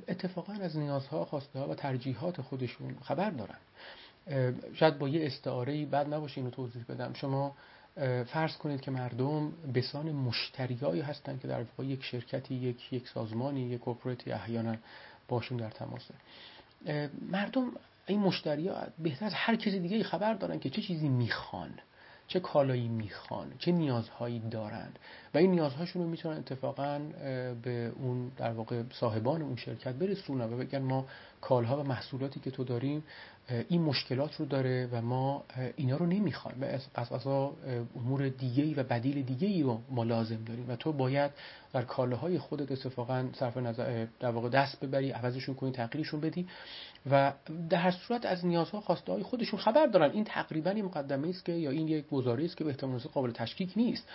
اتفاقا 0.07 0.53
از 0.53 0.77
نیازها 0.77 1.25
خواسته 1.25 1.59
و 1.59 1.75
ترجیحات 1.75 2.41
خودشون 2.41 2.95
خبر 3.01 3.29
دارن. 3.29 3.57
شاید 4.73 4.99
با 4.99 5.09
یه 5.09 5.25
استعاره 5.25 5.85
بعد 5.85 6.13
نباشه 6.13 6.37
اینو 6.37 6.49
توضیح 6.49 6.85
بدم. 6.89 7.13
شما 7.13 7.55
فرض 8.25 8.57
کنید 8.57 8.81
که 8.81 8.91
مردم 8.91 9.51
بسان 9.73 10.11
مشتریایی 10.11 11.01
هستن 11.01 11.37
که 11.37 11.47
در 11.47 11.61
واقع 11.63 11.85
یک 11.85 12.03
شرکتی 12.03 12.55
یک 12.55 12.93
یک 12.93 13.07
سازمانی 13.07 13.61
یک 13.61 13.79
کوپریتی 13.79 14.31
احیانا 14.31 14.75
باشون 15.27 15.57
در 15.57 15.69
تماسه 15.69 16.13
مردم 17.31 17.71
این 18.07 18.19
مشتری 18.19 18.69
بهتر 18.99 19.25
از 19.25 19.33
هر 19.33 19.55
کسی 19.55 19.79
دیگه 19.79 20.03
خبر 20.03 20.33
دارن 20.33 20.59
که 20.59 20.69
چه 20.69 20.81
چیزی 20.81 21.09
می‌خوان 21.09 21.69
چه 22.27 22.39
کالایی 22.39 22.87
می‌خوان 22.87 23.53
چه 23.59 23.71
نیازهایی 23.71 24.39
دارند. 24.39 24.99
و 25.33 25.37
این 25.37 25.51
نیازهاشون 25.51 26.01
رو 26.01 26.09
می‌تونن 26.09 26.37
اتفاقا 26.37 26.99
به 27.61 27.91
اون 27.95 28.31
در 28.37 28.51
واقع 28.51 28.83
صاحبان 28.91 29.41
اون 29.41 29.55
شرکت 29.55 29.93
برسونن 29.93 30.53
و 30.53 30.57
بگن 30.57 30.79
ما 30.81 31.05
کالها 31.41 31.79
و 31.79 31.83
محصولاتی 31.83 32.39
که 32.39 32.51
تو 32.51 32.63
داریم 32.63 33.03
این 33.69 33.81
مشکلات 33.81 34.35
رو 34.35 34.45
داره 34.45 34.89
و 34.91 35.01
ما 35.01 35.43
اینا 35.75 35.97
رو 35.97 36.05
نمی‌خوایم. 36.05 36.57
و 36.61 36.65
از 36.95 37.27
امور 37.95 38.29
دیگه 38.29 38.81
و 38.81 38.83
بدیل 38.83 39.21
دیگه 39.21 39.63
رو 39.63 39.81
ما 39.89 40.03
لازم 40.03 40.43
داریم 40.43 40.69
و 40.69 40.75
تو 40.75 40.93
باید 40.93 41.31
در 41.73 41.81
کالاهای 41.81 42.39
خودت 42.39 42.71
اتفاقا 42.71 43.25
صرف 43.33 43.57
نظر 43.57 44.05
در 44.19 44.29
واقع 44.29 44.49
دست 44.49 44.85
ببری 44.85 45.11
عوضشون 45.11 45.55
کنی 45.55 45.71
تغییرشون 45.71 46.19
بدی 46.19 46.47
و 47.11 47.33
در 47.69 47.77
هر 47.77 47.91
صورت 47.91 48.25
از 48.25 48.45
نیازها 48.45 48.81
خواسته 48.81 49.11
های 49.11 49.23
خودشون 49.23 49.59
خبر 49.59 49.85
دارن. 49.85 50.11
این 50.11 50.23
تقریبا 50.23 50.69
این 50.69 50.85
مقدمه 50.85 51.29
است 51.29 51.45
که 51.45 51.51
یا 51.51 51.71
این 51.71 51.87
یک 51.87 52.07
گزاره 52.09 52.45
است 52.45 52.57
که 52.57 52.63
به 52.63 52.69
احتمال 52.69 52.99
قابل 52.99 53.31
تشکیک 53.31 53.73
نیست. 53.75 54.07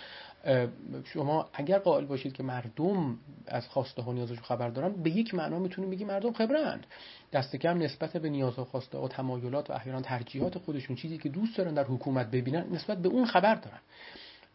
شما 1.03 1.49
اگر 1.53 1.79
قائل 1.79 2.05
باشید 2.05 2.33
که 2.33 2.43
مردم 2.43 3.17
از 3.47 3.67
خواسته 3.67 4.01
ها 4.01 4.13
نیازشون 4.13 4.43
خبر 4.43 4.69
دارن 4.69 5.03
به 5.03 5.09
یک 5.09 5.35
معنا 5.35 5.59
می‌تونیم 5.59 5.91
بگیم 5.91 6.07
مردم 6.07 6.33
خبرند 6.33 6.85
دست 7.33 7.55
کم 7.55 7.77
نسبت 7.77 8.17
به 8.17 8.29
نیازها 8.29 8.65
خواسته 8.65 8.97
و 8.97 9.07
تمایلات 9.07 9.69
و 9.69 9.73
احیانا 9.73 10.01
ترجیحات 10.01 10.57
خودشون 10.57 10.95
چیزی 10.95 11.17
که 11.17 11.29
دوست 11.29 11.57
دارن 11.57 11.73
در 11.73 11.83
حکومت 11.83 12.31
ببینن 12.31 12.65
نسبت 12.71 12.97
به 12.97 13.09
اون 13.09 13.25
خبر 13.25 13.55
دارن. 13.55 13.79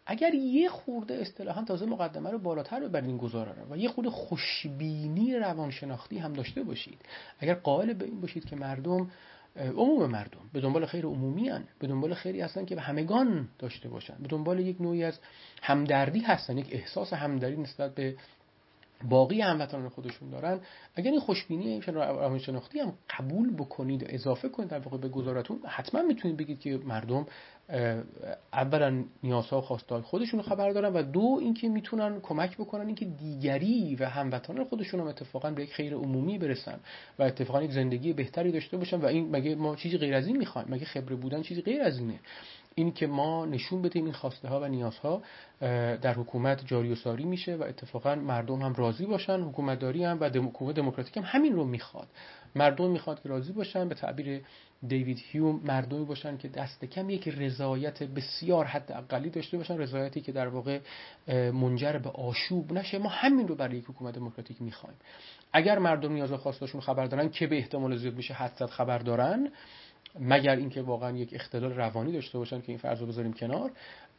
اگر 0.07 0.35
یه 0.35 0.69
خورده 0.69 1.15
اصطلاحا 1.15 1.65
تازه 1.65 1.87
مقدمه 1.87 2.31
رو 2.31 2.39
بالاتر 2.39 2.81
ببرین 2.81 3.17
گذارن 3.17 3.55
و 3.71 3.77
یه 3.77 3.89
خورده 3.89 4.11
خوشبینی 4.11 5.37
روانشناختی 5.37 6.19
هم 6.19 6.33
داشته 6.33 6.63
باشید 6.63 7.01
اگر 7.39 7.55
قائل 7.55 7.93
به 7.93 8.05
این 8.05 8.21
باشید 8.21 8.45
که 8.45 8.57
مردم 8.57 9.11
عموم 9.57 10.11
مردم. 10.11 10.41
به 10.53 10.61
دنبال 10.61 10.87
خیر 10.87 11.07
عمومی 11.07 11.49
هن. 11.49 11.65
به 11.79 11.87
دنبال 11.87 12.15
خیری 12.15 12.41
هستن 12.41 12.65
که 12.65 12.75
به 12.75 12.81
همگان 12.81 13.49
داشته 13.59 13.89
باشن. 13.89 14.15
به 14.23 14.29
دنبال 14.29 14.61
یک 14.61 14.81
نوعی 14.81 15.05
از 15.05 15.19
همدردی 15.63 16.21
هستن. 16.21 16.59
یک 16.59 16.69
احساس 16.71 17.13
همدردی 17.13 17.57
نسبت 17.57 17.95
به 17.95 18.17
باقی 19.05 19.41
هموطنان 19.41 19.89
خودشون 19.89 20.31
دارن. 20.31 20.61
اگر 20.95 21.11
این 21.11 21.21
خوشبینی 21.21 21.81
روانشناختی 21.81 22.81
هم 22.81 22.93
قبول 23.19 23.55
بکنید 23.55 24.07
اضافه 24.09 24.49
کنید 24.49 24.69
در 24.69 24.79
واقع 24.79 24.97
به 24.97 25.09
گزارتون 25.09 25.61
حتما 25.67 26.03
می‌تونید 26.03 26.37
بگید 26.37 26.61
که 26.61 26.81
مردم 26.85 27.27
اولا 28.53 29.05
نیازها 29.23 29.61
خواستهای 29.61 30.03
خودشون 30.03 30.41
رو 30.41 30.47
خبر 30.47 30.71
دارن 30.71 30.93
و 30.93 31.03
دو 31.03 31.39
اینکه 31.41 31.69
می‌تونن 31.69 32.21
کمک 32.21 32.57
بکنن 32.57 32.87
اینکه 32.87 33.05
دیگری 33.05 33.97
و 33.97 34.05
هموطنان 34.05 34.65
خودشون 34.65 35.01
هم 35.01 35.07
اتفاقا 35.07 35.51
به 35.51 35.63
یک 35.63 35.73
خیر 35.73 35.95
عمومی 35.95 36.39
برسن 36.39 36.81
و 37.19 37.23
اتفاقا 37.23 37.63
یک 37.63 37.71
زندگی 37.71 38.13
بهتری 38.13 38.53
داشته 38.53 38.77
باشن 38.77 39.01
و 39.01 39.07
این 39.07 39.31
مگه 39.31 39.55
ما 39.55 39.77
چیزی 39.77 39.99
غیر 39.99 40.15
از 40.15 40.27
این 40.27 40.37
می‌خوایم؟ 40.37 40.69
مگه 40.71 40.85
خبره 40.85 41.17
بودن 41.17 41.43
چیزی 41.43 41.63
غیر 41.63 41.83
از 41.83 41.99
اینه؟ 41.99 42.21
این 42.75 42.93
که 42.93 43.07
ما 43.07 43.47
نشون 43.47 43.83
بدیم 43.83 44.05
این 44.05 44.15
خواسته 44.15 44.49
ها 44.49 44.61
و 44.61 44.69
نیازها 44.69 45.23
در 46.01 46.15
حکومت 46.15 46.67
جاری 46.67 46.93
و 46.93 46.95
ساری 46.95 47.25
میشه 47.25 47.57
و 47.57 47.63
اتفاقا 47.63 48.15
مردم 48.15 48.63
هم 48.63 48.75
راضی 48.75 49.07
باشن 49.07 49.41
حکومتداری 49.41 50.05
هم 50.05 50.19
و 50.21 50.31
دموکراتیک 50.31 51.17
هم 51.17 51.23
همین 51.27 51.53
رو 51.53 51.65
می‌خواد. 51.65 52.09
مردم 52.55 52.91
می‌خواد 52.91 53.23
که 53.23 53.29
راضی 53.29 53.53
باشن. 53.53 53.89
به 53.89 53.95
تعبیر 53.95 54.43
دیوید 54.87 55.23
هیوم 55.31 55.61
مردمی 55.65 56.05
باشن 56.05 56.37
که 56.37 56.49
دست 56.49 56.85
کم 56.85 57.11
یک 57.11 57.29
رضایت 57.29 58.03
بسیار 58.03 58.65
حد 58.65 58.93
اقلی 58.93 59.31
داشته 59.31 59.57
باشن. 59.57 59.79
رضایتی 59.79 60.21
که 60.21 60.33
در 60.33 60.49
واقع 60.49 60.81
منجر 61.29 61.99
به 61.99 62.11
آشوب 62.11 62.73
نشه. 62.73 62.99
ما 62.99 63.09
همین 63.09 63.49
رو 63.49 63.55
برای 63.55 63.77
یک 63.77 63.85
حکومت 63.85 64.15
دموکراتیک 64.15 64.63
می‌خوایم. 64.63 64.97
اگر 65.53 65.79
مردم 65.79 66.13
نیاز 66.13 66.33
خواستشون 66.33 66.81
خبر 66.81 67.07
دارن 67.07 67.31
که 67.31 67.47
به 67.47 67.57
احتمال 67.57 67.97
زیاد 67.97 68.15
میشه 68.15 68.35
حد 68.35 68.67
خبر 68.67 68.99
دارن 68.99 69.49
مگر 70.21 70.57
اینکه 70.57 70.83
واقعا 70.83 71.17
یک 71.17 71.35
اختلال 71.35 71.73
روانی 71.73 72.13
داشته 72.13 72.39
باشن 72.39 72.61
که 72.61 72.69
این 72.69 72.79
فرض 72.79 73.01
رو 73.01 73.07
بذاریم 73.07 73.33
کنار 73.33 73.71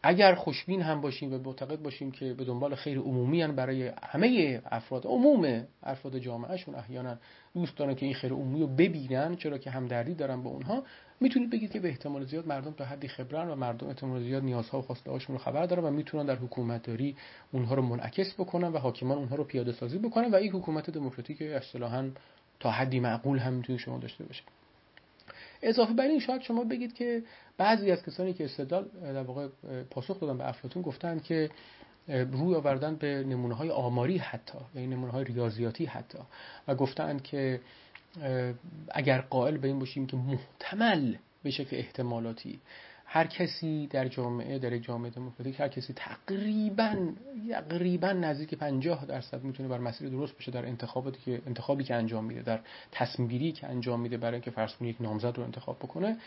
اگر 0.04 0.36
خوشبین 0.36 0.82
هم 0.82 1.02
باشیم 1.02 1.34
و 1.34 1.38
معتقد 1.38 1.82
باشیم 1.82 2.12
که 2.12 2.34
به 2.34 2.46
دنبال 2.46 2.76
خیر 2.76 3.00
عمومی 3.00 3.42
هن 3.42 3.56
برای 3.56 3.92
همه 4.04 4.62
افراد 4.66 5.06
عموم 5.06 5.68
افراد 5.84 6.18
جامعهشون 6.18 6.76
احیانا 6.76 7.18
دوست 7.54 7.78
دارن 7.78 7.96
که 7.96 8.06
این 8.06 8.16
خیر 8.16 8.32
عمومی 8.34 8.60
رو 8.60 8.68
ببینن 8.68 9.36
چرا 9.36 9.58
که 9.58 9.72
همدردی 9.72 10.14
دارن 10.14 10.44
با 10.44 10.50
اونها 10.50 10.84
می‌تونید 11.20 11.50
بگید 11.50 11.72
که 11.72 11.80
به 11.80 11.88
احتمال 11.88 12.26
زیاد 12.26 12.48
مردم 12.48 12.72
تا 12.72 12.86
حدی 12.86 13.08
خبرن 13.08 13.48
و 13.48 13.56
مردم 13.56 13.88
احتمال 13.88 14.24
زیاد 14.24 14.44
نیازها 14.44 14.80
و 14.80 14.82
خواسته 14.82 15.12
هاشون 15.12 15.36
رو 15.36 15.42
خبر 15.42 15.66
دارن 15.66 15.84
و 15.84 15.92
می‌تونن 15.92 16.26
در 16.26 16.36
حکومتداری 16.36 17.16
اونها 17.54 17.76
رو 17.76 17.82
منعکس 17.82 18.34
بکنن 18.34 18.68
و 18.68 18.78
حاکمان 18.78 19.18
اونها 19.18 19.36
رو 19.36 19.44
پیاده 19.44 19.72
سازی 19.72 19.98
بکنن 19.98 20.32
و 20.32 20.36
این 20.36 20.52
حکومت 20.52 20.90
دموکراتیک 20.90 21.42
اصطلاحا 21.42 22.10
تا 22.60 22.72
حدی 22.72 23.00
معقول 23.00 23.40
هم 23.40 23.54
می‌تونید 23.54 23.82
شما 23.82 23.98
داشته 23.98 24.24
باشید 24.24 24.61
اضافه 25.62 25.94
بر 25.94 26.04
این 26.04 26.20
شاید 26.20 26.42
شما 26.42 26.64
بگید 26.64 26.94
که 26.94 27.24
بعضی 27.58 27.92
از 27.92 28.04
کسانی 28.04 28.34
که 28.34 28.46
استدلال 28.46 28.90
در 29.04 29.24
واقع 29.24 29.48
پاسخ 29.90 30.20
دادن 30.20 30.38
به 30.38 30.50
افلاطون 30.50 30.82
گفتن 30.82 31.20
که 31.20 31.50
روی 32.08 32.56
آوردن 32.56 32.96
به 32.96 33.24
نمونه 33.24 33.56
های 33.56 33.70
آماری 33.70 34.18
حتی 34.18 34.58
یعنی 34.76 34.88
نمونه 34.88 35.12
های 35.12 35.24
ریاضیاتی 35.24 35.86
حتی 35.86 36.18
و 36.68 36.76
گفتن 36.76 37.20
که 37.20 37.60
اگر 38.92 39.22
قائل 39.22 39.58
به 39.58 39.68
این 39.68 39.80
باشیم 39.80 40.08
که 40.08 40.18
محتمل 40.18 41.16
به 41.44 41.52
شکل 41.52 41.76
احتمالاتی 41.76 42.60
هر 43.14 43.28
کسی 43.28 43.88
در 43.88 44.08
جامعه 44.08 44.60
در 44.60 44.78
جامعه 44.78 45.12
دموکراتیک 45.12 45.60
هر 45.60 45.68
کسی 45.68 45.94
تقریبا 45.94 46.96
تقریبا 47.50 48.12
نزدیک 48.12 48.56
50 48.56 49.06
درصد 49.06 49.44
می‌تونه 49.44 49.70
بر 49.70 49.78
مسیر 49.78 50.10
درست 50.10 50.38
بشه 50.38 50.52
در 50.52 50.66
انتخاباتی 50.66 51.20
که 51.26 51.42
انتخابی 51.48 51.84
که 51.84 51.96
انجام 51.96 52.26
میده 52.26 52.42
در 52.42 52.60
تصمیم 52.92 53.28
گیری 53.28 53.52
که 53.52 53.68
انجام 53.68 54.00
میده 54.00 54.18
برای 54.18 54.34
اینکه 54.34 54.52
فرض 54.52 54.74
کنید 54.74 54.96
یک 54.96 55.02
نامزد 55.02 55.38
رو 55.38 55.44
انتخاب 55.44 55.78
بکنه. 55.78 56.18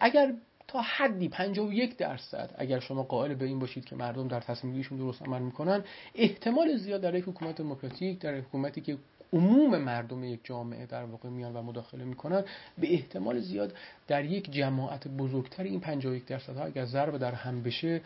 اگر 0.00 0.32
تا 0.68 0.80
حدی 0.80 1.28
51 1.28 1.96
درصد 1.96 2.54
اگر 2.58 2.80
شما 2.80 3.02
قائل 3.02 3.34
به 3.34 3.44
این 3.44 3.58
باشید 3.58 3.84
که 3.84 3.96
مردم 3.96 4.28
در 4.28 4.40
تصمیم 4.40 4.82
درست 4.98 5.22
عمل 5.22 5.42
می‌کنن 5.42 5.84
احتمال 6.14 6.76
زیاد 6.76 7.00
در 7.00 7.14
یک 7.14 7.24
حکومت 7.24 7.56
دموکراتیک 7.56 8.18
در 8.18 8.34
حکومتی 8.34 8.80
که 8.80 8.98
عموم 9.32 9.78
مردم 9.78 10.24
یک 10.24 10.40
جامعه 10.44 10.86
در 10.86 11.04
واقع 11.04 11.28
میان 11.28 11.56
و 11.56 11.62
مداخله 11.62 12.04
می‌کنن 12.04 12.44
به 12.78 12.92
احتمال 12.92 13.40
زیاد 13.40 13.74
در 14.06 14.24
یک 14.24 14.50
جماعت 14.50 15.08
بزرگتر 15.08 15.62
این 15.62 15.80
51 15.80 16.26
درصد 16.26 16.56
ها 16.56 16.64
اگر 16.64 16.84
ضرب 16.84 17.18
در 17.18 17.32
هم 17.32 17.62
بشه 17.62 18.00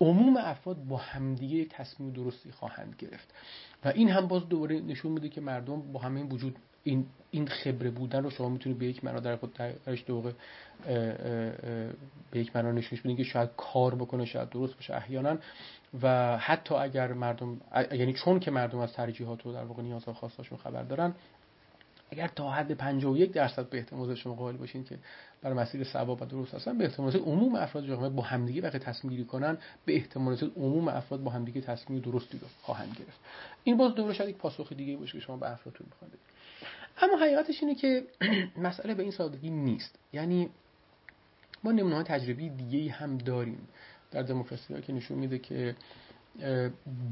عموم 0.00 0.36
افراد 0.36 0.84
با 0.84 0.96
همدیگه 0.96 1.56
یک 1.56 1.68
تصمیم 1.68 2.10
درستی 2.10 2.52
خواهند 2.52 2.94
گرفت. 2.98 3.34
و 3.84 3.88
این 3.88 4.10
هم 4.10 4.28
باز 4.28 4.48
دوباره 4.48 4.80
نشون 4.80 5.12
میده 5.12 5.28
که 5.28 5.40
مردم 5.40 5.92
با 5.92 6.00
همین 6.00 6.26
وجود 6.26 6.56
این 6.88 7.06
این 7.30 7.46
خبره 7.46 7.90
بودن 7.90 8.22
رو 8.22 8.30
شما 8.30 8.48
می‌تونید 8.48 8.78
به 8.78 8.86
یک 8.86 9.04
معنا 9.04 9.20
در 9.20 9.36
خود 9.36 9.54
درش 9.86 10.04
دوقه 10.06 10.34
به 12.30 12.40
یک 12.40 12.56
معنا 12.56 12.72
نشونش 12.72 13.00
بدین 13.00 13.16
که 13.16 13.24
شاید 13.24 13.50
کار 13.56 13.94
بکنه 13.94 14.24
شاید 14.24 14.48
درست 14.48 14.74
باشه 14.74 14.94
احیانا. 14.94 15.38
و 16.02 16.36
حتی 16.38 16.74
اگر 16.74 17.12
مردم 17.12 17.60
یعنی 17.92 18.12
چون 18.12 18.40
که 18.40 18.50
مردم 18.50 18.78
از 18.78 18.92
ترجیحات 18.92 19.46
و 19.46 19.52
در 19.52 19.64
واقع 19.64 19.82
نیازها 19.82 20.12
خواستاشون 20.12 20.58
خبر 20.58 20.82
دارن 20.82 21.14
اگر 22.10 22.28
تا 22.28 22.50
حد 22.50 22.72
51 22.72 23.32
درصد 23.32 23.68
به 23.68 23.78
احتمال 23.78 24.14
شما 24.14 24.34
قائل 24.34 24.56
باشین 24.56 24.84
که 24.84 24.98
بر 25.42 25.52
مسیر 25.52 25.84
ثواب 25.84 26.22
و 26.22 26.24
درست 26.24 26.54
هستن 26.54 26.78
به 26.78 26.84
احتمال 26.84 27.16
عموم 27.16 27.54
افراد 27.54 27.86
جامعه 27.86 28.08
با 28.08 28.22
همدیگه 28.22 28.62
وقتی 28.62 28.78
تصمیم 28.78 29.10
گیری 29.10 29.24
کنن 29.24 29.58
به 29.84 29.94
احتمال 29.94 30.50
عموم 30.56 30.88
افراد 30.88 31.22
با 31.22 31.30
همدیگه 31.30 31.60
تصمیم 31.60 32.00
درستی 32.00 32.38
رو 32.38 32.46
خواهند 32.62 32.96
گرفت. 32.98 33.20
این 33.64 33.76
باز 33.76 33.94
دوباره 33.94 34.14
شاید 34.14 34.30
یک 34.30 34.36
پاسخ 34.36 34.72
دیگه 34.72 34.96
باشه 34.96 35.12
که 35.12 35.20
شما 35.20 35.36
به 35.36 35.52
افرادتون 35.52 35.86
می‌خواید 35.90 36.12
اما 37.02 37.16
حقیقتش 37.16 37.62
اینه 37.62 37.74
که 37.74 38.06
مسئله 38.68 38.94
به 38.94 39.02
این 39.02 39.12
سادگی 39.12 39.50
نیست. 39.50 39.98
یعنی 40.12 40.50
ما 41.64 41.72
نمونه 41.72 41.94
های 41.94 42.04
تجربی 42.04 42.48
دیگه 42.48 42.92
هم 42.92 43.18
داریم 43.18 43.68
در 44.10 44.22
دموکراسی 44.22 44.74
ها 44.74 44.80
که 44.80 44.92
نشون 44.92 45.18
میده 45.18 45.38
که 45.38 45.76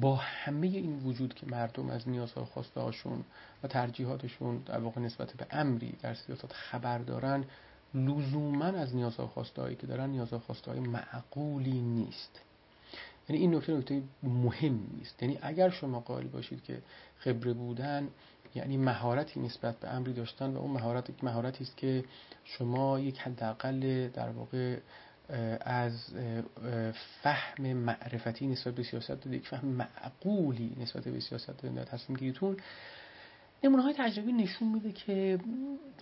با 0.01 0.17
همه 0.17 0.67
این 0.67 0.99
وجود 0.99 1.35
که 1.35 1.47
مردم 1.47 1.91
از 1.91 2.09
نیازها 2.09 2.43
و 2.43 2.45
خواسته 2.45 2.81
هاشون 2.81 3.25
و 3.63 3.69
ترجیحاتشون 3.69 4.59
در 4.59 4.79
واقع 4.79 5.01
نسبت 5.01 5.33
به 5.33 5.47
امری 5.51 5.95
در 6.03 6.15
سیاست 6.15 6.53
خبر 6.53 6.99
دارن 6.99 7.45
لزوما 7.95 8.65
از 8.65 8.97
نیازها 8.97 9.25
و 9.25 9.29
خواسته 9.29 9.75
که 9.75 9.87
دارن 9.87 10.11
نیازها 10.11 10.37
و 10.37 10.41
خواسته 10.41 10.71
های 10.71 10.81
معقولی 10.81 11.81
نیست. 11.81 12.41
یعنی 13.29 13.43
این 13.43 13.55
نکته 13.55 13.73
نکته 13.73 14.03
مهم 14.23 14.87
نیست. 14.99 15.23
یعنی 15.23 15.39
اگر 15.43 15.71
شما 15.71 16.01
قائل 16.01 16.27
باشید 16.27 16.63
که 16.63 16.83
خبره 17.19 17.53
بودن 17.53 18.09
یعنی 18.57 18.77
مهارتی 18.77 19.41
نسبت 19.41 19.81
به 19.81 19.89
امری 19.89 20.13
داشتن 20.13 20.51
و 20.51 20.59
اون 20.59 20.71
مهارت 20.71 21.11
یک 21.11 21.25
مهارتی 21.25 21.65
است 21.65 21.77
که 21.77 22.05
شما 22.45 23.01
یک 23.01 23.19
حداقل 23.19 24.09
در 24.09 24.29
واقع 24.29 24.79
از 25.61 26.15
فهم 27.23 27.73
معرفتی 27.73 28.47
نسبت 28.47 28.75
به 28.75 28.83
سیاست 28.83 29.09
داده 29.09 29.37
یک 29.37 29.49
فهم 29.49 29.69
معقولی 29.69 30.77
نسبت 30.81 31.05
به 31.05 31.21
سیاست 31.21 31.63
داده. 31.63 31.85
تصمیم 31.85 32.19
گیریتون 32.19 32.57
نمونه 33.65 33.83
های 33.83 33.95
تجربی 33.99 34.33
نشون 34.33 34.69
میده 34.69 34.93
که 34.93 35.39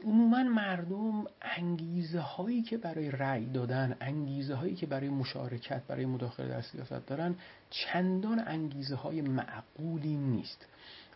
عموما 0.05 0.43
مردم 0.43 1.25
انگیزه 1.43 2.21
هایی 2.21 2.63
که 2.63 2.77
برای 2.77 3.11
رأی 3.11 3.47
دادن 3.47 3.97
انگیزه 4.01 4.55
هایی 4.55 4.75
که 4.75 4.87
برای 4.87 5.09
مشارکت 5.09 5.83
برای 5.89 6.07
مداخله 6.07 6.49
در 6.49 6.61
سیاست 6.61 7.07
دارن 7.07 7.35
چندان 7.71 8.43
انگیزه 8.47 8.95
های 8.95 9.23
معقولی 9.23 10.17
نیست. 10.17 10.67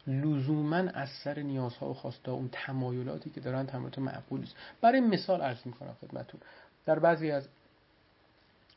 لزوما 0.09 0.77
از 0.77 1.09
سر 1.25 1.39
نیازها 1.39 1.91
و 1.91 1.95
خواسته 1.95 2.31
اون 2.31 2.49
تمایلاتی 2.53 3.31
که 3.31 3.41
دارن 3.41 3.67
تمایلات 3.67 3.99
معقولی 3.99 4.45
است 4.45 4.57
برای 4.81 5.01
مثال 5.01 5.41
عرض 5.41 5.59
می‌کنم 5.65 5.97
خدمتتون. 6.01 6.41
در 6.87 6.99
بعضی 6.99 7.31
از 7.31 7.49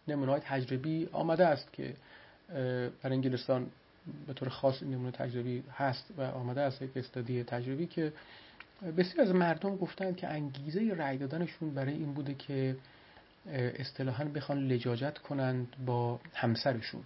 نمونه 0.07 0.31
های 0.31 0.41
تجربی 0.41 1.09
آمده 1.11 1.47
است 1.47 1.73
که 1.73 1.93
در 3.03 3.11
انگلستان 3.11 3.67
به 4.27 4.33
طور 4.33 4.49
خاص 4.49 4.81
این 4.81 4.91
نمونه 4.91 5.11
تجربی 5.11 5.63
هست 5.77 6.13
و 6.17 6.21
آمده 6.21 6.61
است 6.61 6.81
یک 6.81 6.97
استادی 6.97 7.43
تجربی 7.43 7.87
که 7.87 8.13
بسیار 8.97 9.27
از 9.27 9.35
مردم 9.35 9.75
گفتند 9.75 10.17
که 10.17 10.27
انگیزه 10.27 10.93
رأی 10.97 11.17
دادنشون 11.17 11.73
برای 11.73 11.93
این 11.93 12.13
بوده 12.13 12.33
که 12.33 12.75
اصطلاحا 13.79 14.25
بخوان 14.25 14.67
لجاجت 14.67 15.17
کنند 15.17 15.67
با 15.85 16.19
همسرشون. 16.33 17.03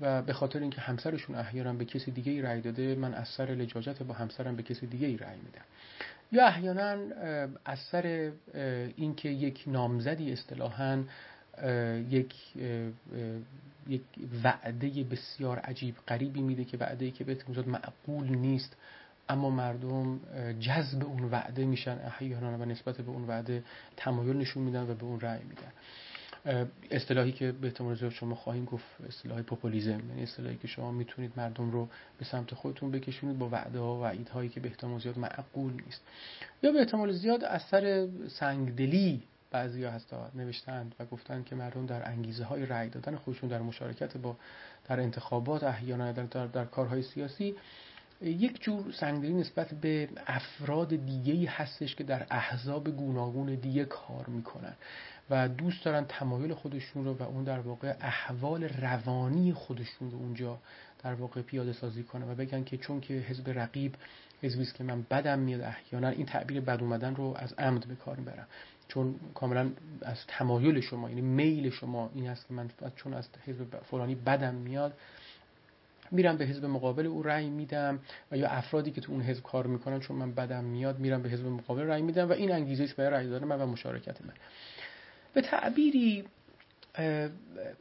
و 0.00 0.22
به 0.22 0.32
خاطر 0.32 0.58
اینکه 0.60 0.80
همسرشون 0.80 1.36
احیانا 1.36 1.72
به 1.72 1.84
کسی 1.84 2.10
دیگه 2.10 2.32
ای 2.32 2.42
رأی 2.42 2.60
داده 2.60 2.94
من 2.94 3.14
از 3.14 3.28
سر 3.28 3.44
لجاجت 3.44 4.02
با 4.02 4.14
همسرم 4.14 4.56
به 4.56 4.62
کسی 4.62 4.86
دیگه 4.86 5.06
ای 5.06 5.16
رأی 5.16 5.36
میدم. 5.36 5.64
یا 6.32 6.46
احیانا 6.46 6.96
از 7.64 7.78
سر 7.78 8.32
اینکه 8.96 9.28
یک 9.28 9.64
نامزدی 9.66 10.32
اصطلاحا 10.32 11.04
یک 12.10 12.34
یک 13.88 14.02
وعده 14.44 15.04
بسیار 15.04 15.58
عجیب 15.58 15.94
غریبی 16.08 16.40
میده 16.40 16.64
که 16.64 16.76
وعده 16.76 17.04
ای 17.04 17.10
که 17.10 17.24
به 17.24 17.36
معقول 17.66 18.28
نیست 18.28 18.76
اما 19.28 19.50
مردم 19.50 20.20
جذب 20.60 21.04
اون 21.04 21.24
وعده 21.24 21.64
میشن 21.64 21.98
احیانا 22.04 22.58
و 22.58 22.64
نسبت 22.64 22.96
به 22.96 23.10
اون 23.10 23.24
وعده 23.24 23.64
تمایل 23.96 24.36
نشون 24.36 24.62
میدن 24.62 24.90
و 24.90 24.94
به 24.94 25.04
اون 25.04 25.20
رأی 25.20 25.44
میدن. 25.44 25.72
اصطلاحی 26.90 27.32
که 27.32 27.52
به 27.52 27.66
احتمال 27.66 27.94
زیاد 27.94 28.12
شما 28.12 28.34
خواهیم 28.34 28.64
گفت 28.64 28.84
اصطلاح 29.08 29.42
پوپولیزم 29.42 30.02
یعنی 30.08 30.22
اصطلاحی 30.22 30.56
که 30.56 30.68
شما 30.68 30.92
می‌تونید 30.92 31.32
مردم 31.36 31.70
رو 31.70 31.88
به 32.18 32.24
سمت 32.24 32.54
خودتون 32.54 32.90
بکشونید 32.90 33.38
با 33.38 33.48
وعده 33.48 33.78
ها 33.78 33.96
و 33.96 34.02
وعیدهایی 34.02 34.48
که 34.48 34.60
به 34.60 34.68
احتمال 34.68 35.00
زیاد 35.00 35.18
معقول 35.18 35.72
نیست. 35.72 36.02
یا 36.62 36.72
به 36.72 36.78
احتمال 36.78 37.12
زیاد 37.12 37.44
اثر 37.44 38.08
سنگدلی 38.28 39.22
بعضی 39.50 39.84
ها 39.84 39.90
هستا 39.90 40.30
نوشتند 40.34 40.94
و 41.00 41.04
گفتند 41.04 41.44
که 41.44 41.54
مردم 41.54 41.86
در 41.86 42.08
انگیزه 42.08 42.44
های 42.44 42.66
رأی 42.66 42.88
دادن 42.88 43.16
خودشون 43.16 43.48
در 43.48 43.62
مشارکت 43.62 44.16
با 44.16 44.36
در 44.88 45.00
انتخابات 45.00 45.62
احیانا 45.62 46.12
در, 46.12 46.22
در, 46.22 46.46
در 46.46 46.64
کارهای 46.64 47.02
سیاسی 47.02 47.54
یک 48.22 48.62
جور 48.62 48.92
سنگدلی 48.92 49.34
نسبت 49.34 49.74
به 49.74 50.08
افراد 50.26 51.06
دیگه 51.06 51.50
هستش 51.50 51.94
که 51.94 52.04
در 52.04 52.26
احزاب 52.30 52.88
گوناگون 52.88 53.54
دیگه 53.54 53.84
کار 53.84 54.26
می‌کنن. 54.26 54.74
و 55.30 55.48
دوست 55.48 55.84
دارن 55.84 56.04
تمایل 56.08 56.54
خودشون 56.54 57.04
رو 57.04 57.14
و 57.14 57.22
اون 57.22 57.44
در 57.44 57.60
واقع 57.60 57.94
احوال 58.00 58.64
روانی 58.64 59.52
خودشون 59.52 60.10
رو 60.10 60.18
اونجا 60.18 60.58
در 61.02 61.14
واقع 61.14 61.42
پیاده 61.42 61.72
سازی 61.72 62.02
کنه 62.02 62.32
و 62.32 62.34
بگن 62.34 62.64
که 62.64 62.76
چون 62.76 63.00
که 63.00 63.14
حزب 63.14 63.50
رقیب 63.50 63.94
حزبی 64.42 64.66
که 64.78 64.84
من 64.84 65.02
بدم 65.10 65.38
میاد 65.38 65.60
احیانا 65.60 66.08
این 66.08 66.26
تعبیر 66.26 66.60
بد 66.60 66.82
اومدن 66.82 67.14
رو 67.14 67.34
از 67.38 67.52
عمد 67.52 67.86
به 67.86 67.94
کار 67.94 68.16
می‌برم 68.16 68.46
چون 68.88 69.14
کاملا 69.34 69.70
از 70.02 70.16
تمایل 70.28 70.80
شما 70.80 71.08
یعنی 71.08 71.20
میل 71.20 71.70
شما 71.70 72.10
این 72.14 72.28
است 72.28 72.48
که 72.48 72.54
من 72.54 72.70
چون 72.96 73.14
از 73.14 73.28
حزب 73.46 73.80
فلانی 73.90 74.14
بدم 74.14 74.54
میاد 74.54 74.92
میرم 76.10 76.36
به 76.36 76.44
حزب 76.44 76.64
مقابل 76.64 77.06
او 77.06 77.22
رأی 77.22 77.50
میدم 77.50 77.98
و 78.32 78.36
یا 78.36 78.48
افرادی 78.48 78.90
که 78.90 79.00
تو 79.00 79.12
اون 79.12 79.22
حزب 79.22 79.42
کار 79.42 79.66
می‌کنن 79.66 80.00
چون 80.00 80.16
من 80.16 80.32
بدم 80.32 80.64
میاد 80.64 80.98
میرم 80.98 81.22
به 81.22 81.28
حزب 81.28 81.46
مقابل 81.46 81.82
رأی 81.82 82.02
میدم 82.02 82.28
و 82.28 82.32
این 82.32 82.52
انگیزه 82.52 82.84
است 82.84 82.96
برای 82.96 83.10
رأی 83.10 83.30
دادن 83.30 83.46
من 83.46 83.60
و 83.60 83.66
مشارکت 83.66 84.22
من. 84.22 84.32
به 85.34 85.40
تعبیری 85.40 86.24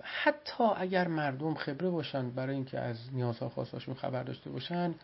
حتی 0.01 0.63
اگر 0.77 1.07
مردم 1.07 1.53
خبره 1.53 1.89
باشن 1.89 2.29
برای 2.29 2.55
اینکه 2.55 2.79
از 2.79 2.97
نیازها 3.13 3.49
خواستاشون 3.49 3.95
خبر 3.95 4.23
داشته 4.23 4.49
باشن 4.49 4.95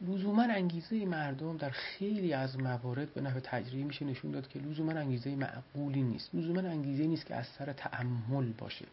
لزوما 0.00 0.42
انگیزه 0.42 1.04
مردم 1.04 1.56
در 1.56 1.70
خیلی 1.70 2.32
از 2.32 2.60
موارد 2.60 3.14
به 3.14 3.20
نحو 3.20 3.40
تجریبی 3.40 3.84
میشه 3.84 4.04
نشون 4.04 4.30
داد 4.30 4.48
که 4.48 4.58
لزوما 4.58 4.92
انگیزه 4.92 5.34
معقولی 5.34 6.02
نیست. 6.02 6.34
لزوما 6.34 6.60
انگیزه 6.60 7.06
نیست 7.06 7.26
که 7.26 7.34
از 7.34 7.46
سر 7.46 7.72
تعمل 7.72 8.52
باشه 8.58 8.84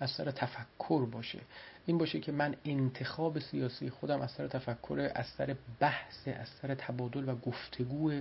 از 0.00 0.10
سر 0.10 0.30
تفکر 0.30 1.06
باشه. 1.06 1.38
این 1.86 1.98
باشه 1.98 2.20
که 2.20 2.32
من 2.32 2.56
انتخاب 2.64 3.38
سیاسی 3.38 3.90
خودم 3.90 4.20
از 4.20 4.30
سر 4.30 4.48
تفکر 4.48 5.10
از 5.14 5.26
سر 5.26 5.56
بحث 5.80 6.28
از 6.28 6.48
سر 6.48 6.74
تبادل 6.74 7.28
و 7.28 7.36
گفتگو 7.36 8.12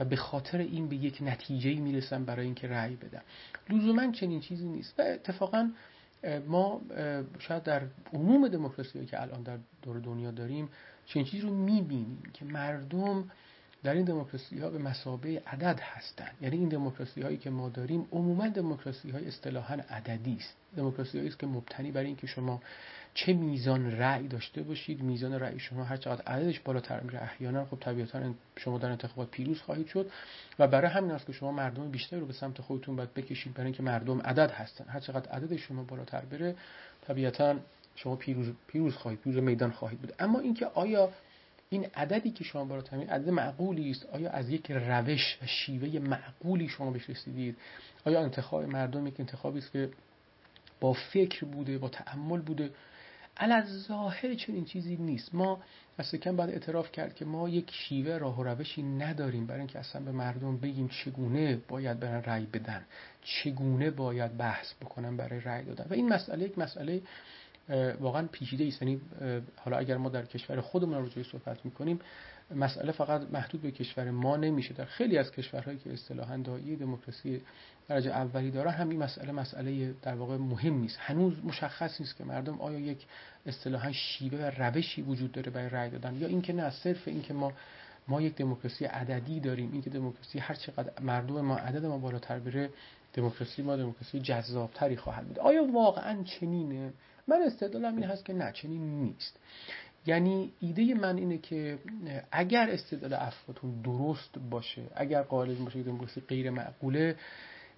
و 0.00 0.04
به 0.04 0.16
خاطر 0.16 0.58
این 0.58 0.88
به 0.88 0.96
یک 0.96 1.18
نتیجه 1.22 1.74
می‌رسم 1.74 2.24
برای 2.24 2.44
اینکه 2.46 2.68
رأی 2.68 2.96
بدم. 2.96 3.22
لزوما 3.70 4.12
چنین 4.12 4.40
چیزی 4.40 4.68
نیست 4.68 4.94
و 5.00 5.02
اتفاقا 5.02 5.70
ما 6.46 6.80
شاید 7.38 7.62
در 7.62 7.82
عموم 8.12 8.48
دموکراسی 8.48 9.06
که 9.06 9.22
الان 9.22 9.42
در 9.42 9.58
دور 9.82 9.98
دنیا 9.98 10.30
داریم 10.30 10.68
چنین 11.06 11.26
چیزی 11.26 11.42
رو 11.42 11.54
می‌بینیم 11.54 12.22
که 12.34 12.44
مردم 12.44 13.30
در 13.82 13.94
این 13.94 14.04
دموکراسی 14.04 14.58
ها 14.58 14.70
به 14.70 14.78
مسابه 14.78 15.42
عدد 15.46 15.80
هستند 15.80 16.34
یعنی 16.40 16.56
این 16.56 16.68
دموکراسی 16.68 17.22
هایی 17.22 17.36
که 17.36 17.50
ما 17.50 17.68
داریم 17.68 18.06
عموما 18.12 18.48
دموکراسی 18.48 19.10
های 19.10 19.28
اصطلاحا 19.28 19.74
عددی 19.74 20.36
است. 20.36 20.56
دموکراسی 20.76 21.26
است 21.26 21.38
که 21.38 21.46
مبتنی 21.46 21.92
بر 21.92 22.00
اینکه 22.00 22.26
شما 22.26 22.62
چه 23.14 23.32
میزان 23.32 23.98
رأی 23.98 24.28
داشته 24.28 24.62
باشید 24.62 25.02
میزان 25.02 25.32
رأی 25.32 25.58
شما 25.58 25.84
هر 25.84 25.96
چقدر 25.96 26.22
عددش 26.22 26.60
بالاتر 26.60 27.00
میره. 27.00 27.22
احیانا 27.22 27.64
خب 27.64 27.78
طبیعتا 27.80 28.34
شما 28.56 28.78
در 28.78 28.90
انتخابات 28.90 29.30
پیروز 29.30 29.60
خواهید 29.60 29.86
شد 29.86 30.10
و 30.58 30.68
برای 30.68 30.90
همین 30.90 31.10
است 31.10 31.26
که 31.26 31.32
شما 31.32 31.52
مردم 31.52 31.90
بیشتری 31.90 32.20
رو 32.20 32.26
به 32.26 32.32
سمت 32.32 32.60
خودتون 32.60 32.96
باید 32.96 33.14
بکشید 33.14 33.54
برای 33.54 33.66
اینکه 33.66 33.82
مردم 33.82 34.20
عدد 34.20 34.50
هستن. 34.50 34.84
هر 34.88 35.00
چقدر 35.00 35.30
عدد 35.30 35.56
شما 35.56 35.82
بالاتر 35.82 36.20
بره 36.20 36.56
طبیعتا 37.06 37.56
شما 37.96 38.16
پیروز 38.16 38.52
پیروز 38.66 38.94
خواهید 38.94 39.20
پیروز 39.20 39.42
میدان 39.42 39.70
خواهید 39.70 40.00
بود. 40.00 40.14
اما 40.18 40.38
اینکه 40.38 40.66
آیا 40.66 41.10
این 41.70 41.86
عددی 41.94 42.30
که 42.30 42.44
شما 42.44 42.64
بالاتر 42.64 42.96
میرید 42.96 43.10
عدد 43.10 43.28
معقولی 43.28 43.90
است؟ 43.90 44.06
آیا 44.06 44.30
از 44.30 44.50
یک 44.50 44.70
روش 44.70 45.38
و 45.42 45.46
شیوه 45.46 45.98
معقولی 45.98 46.68
شما 46.68 46.90
بهش 46.90 47.10
رسیدید؟ 47.10 47.56
آیا 48.04 48.22
انتخاب 48.22 48.64
مردم 48.64 49.06
یک 49.06 49.20
انتخابی 49.20 49.58
است 49.58 49.72
که 49.72 49.90
با 50.80 50.92
فکر 50.92 51.44
بوده 51.44 51.78
با 51.78 51.88
تأمل 51.88 52.40
بوده؟ 52.40 52.70
علا 53.40 53.64
ظاهر 53.88 54.34
چنین 54.34 54.64
چیزی 54.64 54.96
نیست. 54.96 55.34
ما 55.34 55.62
از 55.98 56.14
کم 56.14 56.36
بعد 56.36 56.50
اعتراف 56.50 56.92
کرد 56.92 57.14
که 57.14 57.24
ما 57.24 57.48
یک 57.48 57.70
شیوه 57.70 58.18
راه 58.18 58.40
و 58.40 58.42
روشی 58.42 58.82
نداریم 58.82 59.46
برای 59.46 59.60
اینکه 59.60 59.78
اصلا 59.78 60.02
به 60.02 60.12
مردم 60.12 60.56
بگیم 60.56 60.88
چگونه 60.88 61.56
باید 61.68 62.00
برن 62.00 62.22
رأی 62.22 62.46
بدن 62.46 62.84
چگونه 63.22 63.90
باید 63.90 64.36
بحث 64.36 64.74
بکنن 64.74 65.16
برای 65.16 65.40
رأی 65.40 65.64
دادن. 65.64 65.86
و 65.90 65.94
این 65.94 66.08
مسئله 66.08 66.44
یک 66.44 66.58
مسئله 66.58 67.02
واقعا 68.00 68.26
پیچیده 68.32 68.64
است. 68.64 68.82
یعنی 68.82 69.00
حالا 69.56 69.76
اگر 69.76 69.96
ما 69.96 70.08
در 70.08 70.24
کشور 70.24 70.60
خودمون 70.60 71.10
رو 71.14 71.22
صحبت 71.22 71.64
می‌کنیم 71.64 72.00
مسئله 72.54 72.92
فقط 72.92 73.22
محدود 73.32 73.62
به 73.62 73.70
کشور 73.70 74.10
ما 74.10 74.36
نمیشه. 74.36 74.74
در 74.74 74.84
خیلی 74.84 75.18
از 75.18 75.32
کشورهایی 75.32 75.78
که 75.78 75.92
اصطلاحا 75.92 76.36
دایی 76.36 76.76
دموکراسی 76.76 77.42
درجه 77.88 78.10
اولی 78.10 78.50
داره 78.50 78.70
هم 78.70 78.88
این 78.88 79.02
مسئله 79.02 79.32
مسئله 79.32 79.94
در 80.02 80.14
واقع 80.14 80.36
مهم 80.36 80.74
نیست. 80.74 80.96
هنوز 81.00 81.44
مشخص 81.44 82.00
نیست 82.00 82.16
که 82.16 82.24
مردم 82.24 82.60
آیا 82.60 82.78
یک 82.78 83.06
اصطلاحا 83.46 83.92
شیوه 83.92 84.38
و 84.38 84.50
روشی 84.62 85.02
وجود 85.02 85.32
داره 85.32 85.50
برای 85.50 85.68
رأی 85.68 85.90
دادن 85.90 86.16
یا 86.16 86.28
اینکه 86.28 86.52
نه 86.52 86.70
صرف 86.70 87.08
اینکه 87.08 87.34
ما 87.34 87.52
ما 88.08 88.22
یک 88.22 88.34
دموکراسی 88.36 88.84
عددی 88.84 89.40
داریم. 89.40 89.72
اینکه 89.72 89.90
دموکراسی 89.90 90.38
هر 90.38 90.54
چقدر 90.54 91.00
مردم 91.00 91.40
ما 91.40 91.56
عدد 91.56 91.86
ما 91.86 91.98
بالاتر 91.98 92.38
بره 92.38 92.70
دموکراسی 93.12 93.62
ما 93.62 93.76
دموکراسی 93.76 94.20
جذابتری 94.20 94.96
خواهد 94.96 95.26
بود. 95.26 95.38
آیا 95.38 95.64
واقعا 95.64 96.22
چنینه؟ 96.22 96.92
من 97.28 97.42
استدلالم 97.42 97.96
این 97.96 98.04
هست 98.04 98.24
که 98.24 98.32
نه 98.32 98.52
چنین 98.52 99.00
نیست. 99.00 99.36
یعنی 100.06 100.52
ایده 100.60 100.94
من 100.94 101.16
اینه 101.16 101.38
که 101.38 101.78
اگر 102.32 102.70
استدلال 102.70 103.12
افلاطون 103.12 103.82
درست 103.82 104.38
باشه 104.50 104.82
اگر 104.94 105.22
قائل 105.22 105.54
باشه 105.54 105.82
دموکراسی 105.82 106.20
غیر 106.20 106.50
معقوله 106.50 107.16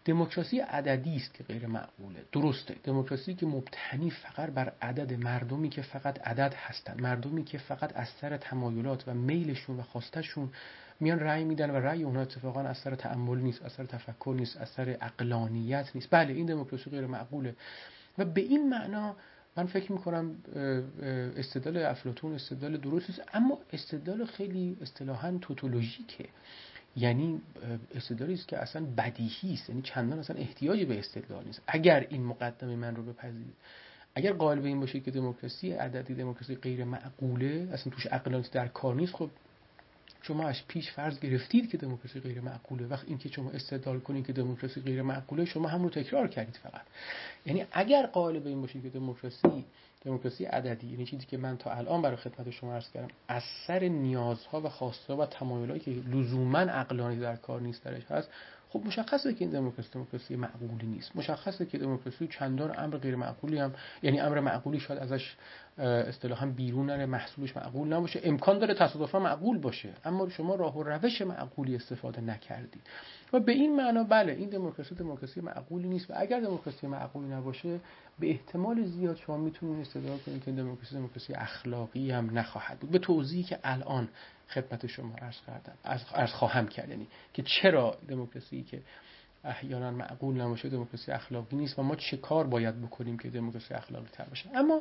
دموکراسی 0.05 0.59
عددی 0.59 1.17
است 1.17 1.35
که 1.35 1.45
غیر 1.45 1.67
معقوله. 1.67 2.25
درسته. 2.33 2.77
دموکراسی 2.85 3.35
که 3.35 3.47
مبتنی 3.47 4.11
فقط 4.11 4.51
بر 4.51 4.73
عدد 4.83 5.13
مردمی 5.13 5.69
که 5.69 5.83
فقط 5.83 6.29
عدد 6.29 6.55
هستند 6.55 7.01
مردمی 7.01 7.45
که 7.45 7.59
فقط 7.59 7.97
از 7.97 8.09
سر 8.09 8.37
تمایلات 8.37 9.09
و 9.09 9.15
میلشون 9.15 9.79
و 9.79 9.83
خواستشون 9.83 10.51
میان 11.01 11.21
رأی 11.21 11.45
میدن 11.45 11.71
و 11.71 11.77
رأی 11.77 12.03
اونها 12.03 12.23
اتفاقا 12.23 12.61
از 12.61 12.79
سر 12.79 12.95
تعمل 12.95 13.39
نیست 13.39 13.63
از 13.65 13.73
سر 13.73 13.85
تفکر 13.85 14.35
نیست 14.37 14.57
از 14.57 14.69
سر 14.69 14.97
اقلانیت 15.01 15.91
نیست. 15.95 16.09
بله 16.11 16.33
این 16.33 16.47
دموکراسی 16.47 16.91
غیر 16.91 17.07
معقوله. 17.07 17.57
و 18.19 18.25
به 18.25 18.41
این 18.41 18.69
معنا 18.69 19.17
من 19.57 19.67
فکر 19.67 19.93
می‌کنم 19.93 20.37
استدلال 21.37 21.85
افلاتون 21.85 22.35
استدلال 22.35 22.77
درست 22.77 23.11
است 23.11 23.23
اما 23.35 23.59
استدلال 23.73 24.25
خیلی 24.25 24.77
اصطلاحا 24.83 25.39
توتولوژیکه. 25.41 26.29
یعنی 26.97 27.41
استدلالی 27.95 28.35
است 28.35 28.49
که 28.49 28.59
اصلا 28.59 28.87
بدیهی 28.97 29.55
است 29.55 29.69
یعنی 29.69 29.83
چندان 29.83 30.19
اصلا 30.19 30.37
احتیاجی 30.37 30.85
به 30.85 30.99
استدلال 30.99 31.45
نیست. 31.45 31.63
اگر 31.67 32.07
این 32.11 32.25
مقدمه 32.25 32.77
من 32.77 32.97
رو 32.97 33.03
بپذیرید 33.03 33.55
اگر 34.15 34.33
قائل 34.33 34.61
به 34.61 34.69
این 34.69 34.81
باشید 34.81 35.05
که 35.05 35.11
دموکراسی 35.11 35.73
عددی 35.73 36.15
دموکراسی 36.15 36.55
غیر 36.55 36.85
معقوله 36.85 37.69
اصلا 37.73 37.93
توش 37.93 38.07
عقلانیت 38.07 38.51
در 38.51 38.69
کار 38.69 38.95
نیست 38.95 39.15
خب 39.15 39.31
شما 40.23 40.49
از 40.49 40.57
پیش 40.69 40.91
فرض 40.91 41.21
گرفتید 41.21 41.71
که 41.71 41.79
دموکراسی 41.79 42.21
غیر 42.21 42.41
معقوله. 42.41 42.87
وقت 42.87 43.05
اینکه 43.09 43.29
شما 43.29 43.51
استدلال 43.51 44.01
کنید 44.01 44.27
که 44.27 44.33
دموکراسی 44.33 44.81
غیر 44.81 45.03
معقوله 45.03 45.45
شما 45.45 45.69
هم 45.69 45.83
رو 45.83 45.91
تکرار 45.91 46.29
کردید 46.29 46.57
فقط. 46.63 46.83
یعنی 47.47 47.67
اگر 47.73 48.07
قائل 48.07 48.39
به 48.39 48.49
این 48.49 48.61
باشید 48.61 48.83
که 48.83 48.89
دموکراسی 48.89 49.65
دموکراسی 50.05 50.45
عددی 50.45 50.87
یعنی 50.87 51.07
چیزی 51.07 51.27
که 51.27 51.37
من 51.37 51.57
تا 51.57 51.71
الان 51.71 52.03
برای 52.03 52.17
خدمت 52.17 52.51
شما 52.51 52.75
عرض 52.75 52.91
کردم 52.91 53.09
از 53.29 53.43
سر 53.67 53.81
نیازها 53.81 54.61
و 54.61 54.69
خواسته 54.69 55.15
و 55.15 55.27
تمایلایی 55.27 55.81
که 55.81 55.91
لزوما 55.91 56.59
عقلانی 56.59 57.21
در 57.21 57.37
کار 57.37 57.61
نیست 57.61 57.85
درش 57.85 58.05
هست 58.05 58.29
خب 58.73 58.83
مشخصه 58.87 59.35
که 59.35 59.45
این 59.45 59.51
دموکراسی 59.51 59.91
دموکراسی 59.95 60.37
معقولی 60.37 60.87
نیست. 60.87 61.17
مشخصه 61.17 61.67
که 61.67 61.79
دموکراسی 61.79 62.27
چندان 62.27 62.79
امر 62.79 62.97
غیر 62.97 63.17
معقولی 63.17 63.59
هم 63.59 63.75
یعنی 64.03 64.21
امر 64.21 64.41
معقولی 64.41 64.81
شاید 64.81 65.01
ازش 65.01 65.37
اصطلاحا 65.79 66.47
بیرون 66.47 66.87
نره 66.87 67.07
محصولش 67.07 67.57
معقول 67.57 67.93
نباشه. 67.93 68.21
امکان 68.25 68.59
داره 68.59 68.75
تصادفا 68.75 69.19
معقول 69.19 69.59
باشه. 69.59 69.89
اما 70.05 70.29
شما 70.29 70.55
راه 70.55 70.79
و 70.79 70.83
روش 70.83 71.23
معقولی 71.23 71.77
استفاده 71.77 72.21
نکردید. 72.21 72.83
و 73.33 73.41
به 73.41 73.53
این 73.53 73.77
معنا 73.77 74.05
بله 74.05 74.33
این 74.33 74.49
دموکراسی 74.49 74.95
دموکراسی 74.95 75.41
معقولی 75.41 75.89
نیست. 75.89 76.11
و 76.11 76.15
اگر 76.17 76.41
دموکراسی 76.41 76.87
معقولی 76.87 77.29
نباشه 77.29 77.81
به 78.19 78.31
احتمال 78.31 78.85
زیاد 78.85 79.17
شما 79.17 79.37
می‌تونید 79.37 79.81
استدلال 79.87 80.19
کنید 80.19 80.45
که 80.45 80.53
دموکراسی 80.53 80.95
دموکراسی 80.95 81.35
اخلاقی 81.35 82.11
هم 82.11 82.39
نخواهد 82.39 82.79
بود. 82.79 82.91
به 82.91 82.99
توضیحی 82.99 83.43
که 83.43 83.59
الان 83.65 84.09
خدمت 84.55 84.87
شما 84.87 85.17
عرض 85.17 85.37
کردم. 85.47 85.75
عرض 86.15 86.31
خواهم 86.31 86.69
کرد. 86.69 86.89
یعنی 86.89 87.07
که 87.35 87.43
چرا 87.43 87.97
دموکراسی 88.09 88.63
که 88.63 88.83
احیانا 89.45 89.91
معقول 89.91 90.41
نباشه 90.41 90.69
دموکراسی 90.69 91.13
اخلاقی 91.13 91.57
نیست 91.57 91.79
و 91.79 91.83
ما 91.83 91.97
چه 91.97 92.17
کار 92.17 92.47
باید 92.47 92.83
بکنیم 92.83 93.19
که 93.19 93.31
دموکراسی 93.31 93.75
اخلاقی 93.75 94.09
تر 94.13 94.25
باشه؟ 94.25 94.51
اما 94.55 94.81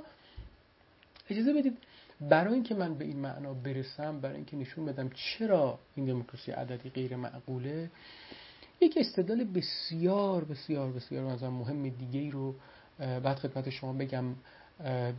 اجازه 1.30 1.54
بدید 1.54 1.78
برای 2.22 2.54
اینکه 2.54 2.76
من 2.76 2.96
به 2.96 3.06
این 3.06 3.20
معنا 3.20 3.54
برسم 3.54 4.22
برای 4.22 4.36
اینکه 4.36 4.58
نشون 4.58 4.86
بدم 4.86 5.10
چرا 5.10 5.80
این 5.96 6.06
دموکراسی 6.06 6.52
عددی 6.52 6.90
غیر 6.90 7.16
معقوله 7.16 7.90
یک 8.82 8.98
استدلال 8.98 9.44
بسیار 9.44 10.44
بسیار 10.44 10.92
بسیار 10.92 11.26
از 11.26 11.44
مهم 11.44 11.90
دیگه 11.90 12.30
رو 12.32 12.56
بعد 13.00 13.36
خدمت 13.36 13.70
شما 13.70 13.94
بگم. 13.94 14.36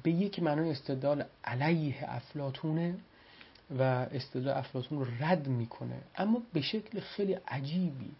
به 0.03 0.11
یک 0.11 0.42
معنای 0.42 0.70
استدلال 0.70 1.24
علیه 1.44 1.96
افلاتونه 2.14 2.94
و 3.70 3.82
استدلال 3.82 4.56
افلاتون 4.56 4.98
رو 4.98 5.06
رد 5.20 5.48
می‌کنه. 5.48 6.00
اما 6.16 6.42
به 6.52 6.60
شکل 6.60 7.00
خیلی 7.00 7.32
عجیبی. 7.32 8.10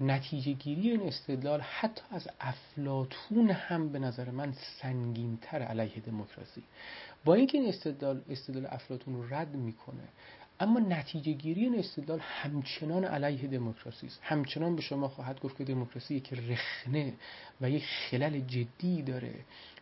نتیجه 0.00 0.52
گیری 0.52 0.90
این 0.90 1.02
استدلال 1.02 1.60
حتی 1.60 2.02
از 2.10 2.28
افلاتون 2.40 3.50
هم 3.50 3.88
به 3.88 3.98
نظر 3.98 4.30
من 4.30 4.52
سنگینتر 4.80 5.62
علیه 5.62 6.00
دموکراسی. 6.00 6.62
با 7.24 7.34
اینکه 7.34 7.58
این 7.58 7.68
استدلال 7.68 8.22
استدلال 8.30 8.66
افلاتون 8.66 9.14
رو 9.14 9.34
رد 9.34 9.54
می‌کنه 9.54 10.08
اما 10.60 10.80
نتیجه 10.80 11.32
گیری 11.32 11.60
این 11.60 11.78
استدلال 11.78 12.18
همچنان 12.22 13.04
علیه 13.04 13.48
دموکراسی 13.48 14.06
است. 14.06 14.20
همچنان 14.22 14.76
به 14.76 14.82
شما 14.82 15.08
خواهد 15.08 15.40
گفت 15.40 15.56
که 15.56 15.64
دموکراسی 15.64 16.14
یک 16.14 16.32
رخنه 16.32 17.12
و 17.60 17.70
یک 17.70 17.84
خلل 17.86 18.40
جدی 18.40 19.02
داره 19.02 19.34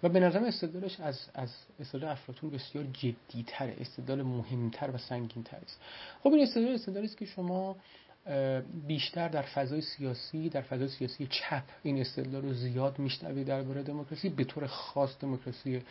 و 0.02 0.08
به 0.08 0.20
نظرم 0.20 0.44
استدلالش 0.44 1.00
از 1.00 1.20
از 1.34 1.50
استدلال 1.80 2.10
افلاطون 2.10 2.50
بسیار 2.50 2.84
جدیتره. 2.84 3.76
استدلال 3.80 4.22
مهمتر 4.22 4.90
و 4.90 4.98
سنگینتر 4.98 5.56
است. 5.56 5.80
خب 6.22 6.32
این 6.32 6.42
استدلال 6.42 6.74
استدلالی 6.74 7.06
است 7.06 7.16
که 7.16 7.24
شما 7.24 7.76
بیشتر 8.86 9.28
در 9.28 9.42
فضای 9.42 9.80
سیاسی 9.80 10.48
در 10.48 10.62
فضای 10.62 10.88
سیاسی 10.88 11.26
چپ 11.30 11.62
این 11.82 12.00
استدلال 12.00 12.42
رو 12.42 12.52
زیاد 12.52 12.98
میشنوید 12.98 13.46
درباره 13.46 13.82
دموکراسی 13.82 14.28
به 14.28 14.44
طور 14.44 14.66
خاص 14.66 15.18
دموکراسی 15.20 15.82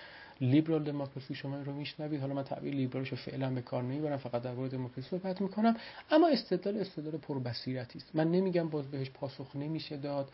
لیبرال 0.42 0.84
دموکراسی 0.84 1.36
شما 1.36 1.62
رو 1.62 1.74
میشنوید. 1.74 2.22
حالا 2.22 2.34
من 2.34 2.44
تعبیر 2.44 2.74
لیبرالش 2.74 3.10
رو 3.10 3.18
فعلا 3.18 3.50
به 3.50 3.62
کار 3.62 3.84
نمی‌برم 3.84 4.18
فقط 4.18 4.42
در 4.42 4.54
مورد 4.54 4.72
دموکراسی 4.72 5.10
صحبت 5.10 5.42
می‌کنم. 5.42 5.76
اما 6.12 6.28
استدلال 6.28 6.78
استدلال 6.78 7.18
پربصیرتی 7.18 8.00
است. 8.00 8.16
من 8.16 8.32
نمیگم 8.32 8.70
باز 8.70 8.92
بهش 8.92 9.10
پاسخ 9.10 9.56
نمیشه 9.56 9.98
داد. 9.98 10.32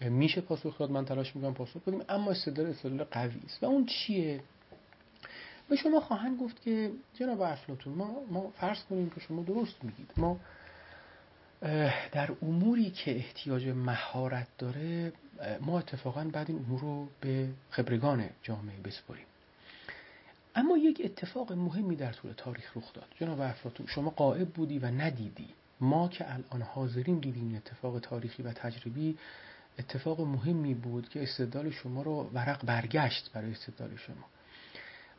میشه 0.00 0.40
پاسخ 0.40 0.78
داد 0.78 0.90
من 0.90 1.04
تلاش 1.04 1.36
می‌کنم 1.36 1.54
پاسخ 1.54 1.82
بدیم 1.82 2.02
اما 2.08 2.30
استدلال 2.30 2.70
استدلال 2.70 3.04
قوی 3.04 3.40
است. 3.44 3.62
و 3.62 3.66
اون 3.66 3.86
چیه؟ 3.86 4.40
به 5.68 5.76
شما 5.76 6.00
خواهند 6.00 6.40
گفت 6.40 6.62
که 6.62 6.90
جناب 7.14 7.40
افلاتون 7.40 7.94
ما, 7.94 8.24
ما 8.30 8.50
فرض 8.50 8.84
کنیم 8.84 9.10
که 9.10 9.20
شما 9.20 9.42
درست 9.42 9.84
میگید. 9.84 10.10
ما 10.16 10.40
در 12.12 12.30
اموری 12.42 12.90
که 12.90 13.16
احتیاج 13.16 13.68
مهارت 13.68 14.48
داره 14.58 15.12
ما 15.60 15.78
اتفاقا 15.78 16.24
بعد 16.32 16.50
این 16.50 16.58
امور 16.58 16.80
رو 16.80 17.08
به 17.20 17.48
خبرگان 17.70 18.28
جامعه 18.42 18.80
بسپریم 18.84 19.24
اما 20.54 20.78
یک 20.78 21.00
اتفاق 21.04 21.52
مهمی 21.52 21.96
در 21.96 22.12
طول 22.12 22.32
تاریخ 22.32 22.76
رخ 22.76 22.92
داد. 22.92 23.08
جناب 23.20 23.40
افلاتون 23.40 23.86
شما 23.86 24.10
قائب 24.10 24.48
بودی 24.48 24.78
و 24.78 24.86
ندیدی. 24.86 25.48
ما 25.80 26.08
که 26.08 26.34
الان 26.34 26.62
حاضرین 26.62 27.18
دیدیم 27.18 27.46
این 27.46 27.56
اتفاق 27.56 27.98
تاریخی 27.98 28.42
و 28.42 28.52
تجربی 28.52 29.18
اتفاق 29.78 30.20
مهمی 30.20 30.74
بود 30.74 31.08
که 31.08 31.22
استدلال 31.22 31.70
شما 31.70 32.02
رو 32.02 32.30
ورق 32.34 32.64
برگشت 32.64 33.30
برای 33.32 33.50
استدلال 33.50 33.96
شما. 33.96 34.24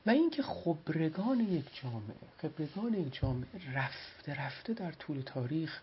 و 0.06 0.10
اینکه 0.10 0.44
خبرگان 0.44 1.40
یک 1.40 1.82
جامعه 1.82 2.16
خبرگان 2.42 2.94
یک 2.94 3.20
جامعه 3.22 3.74
رفته 3.74 4.36
رفته 4.36 4.74
در 4.74 4.92
طول 4.92 5.22
تاریخ 5.22 5.82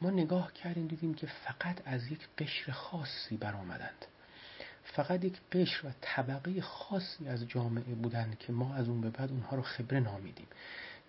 ما 0.00 0.10
نگاه 0.10 0.52
کردیم 0.52 0.86
دیدیم 0.86 1.14
که 1.14 1.26
فقط 1.26 1.82
از 1.84 2.12
یک 2.12 2.28
قشر 2.38 2.72
خاصی 2.72 3.36
برآمدند. 3.36 4.06
فقط 4.84 5.24
یک 5.24 5.40
قشر 5.52 5.86
و 5.86 5.90
طبقه 6.00 6.60
خاصی 6.60 7.28
از 7.28 7.48
جامعه 7.48 7.94
بودند 7.94 8.38
که 8.38 8.52
ما 8.52 8.74
از 8.74 8.88
اون 8.88 9.00
به 9.00 9.10
بعد 9.10 9.30
اونها 9.30 9.56
رو 9.56 9.62
خبره 9.62 10.00
نامیدیم. 10.00 10.46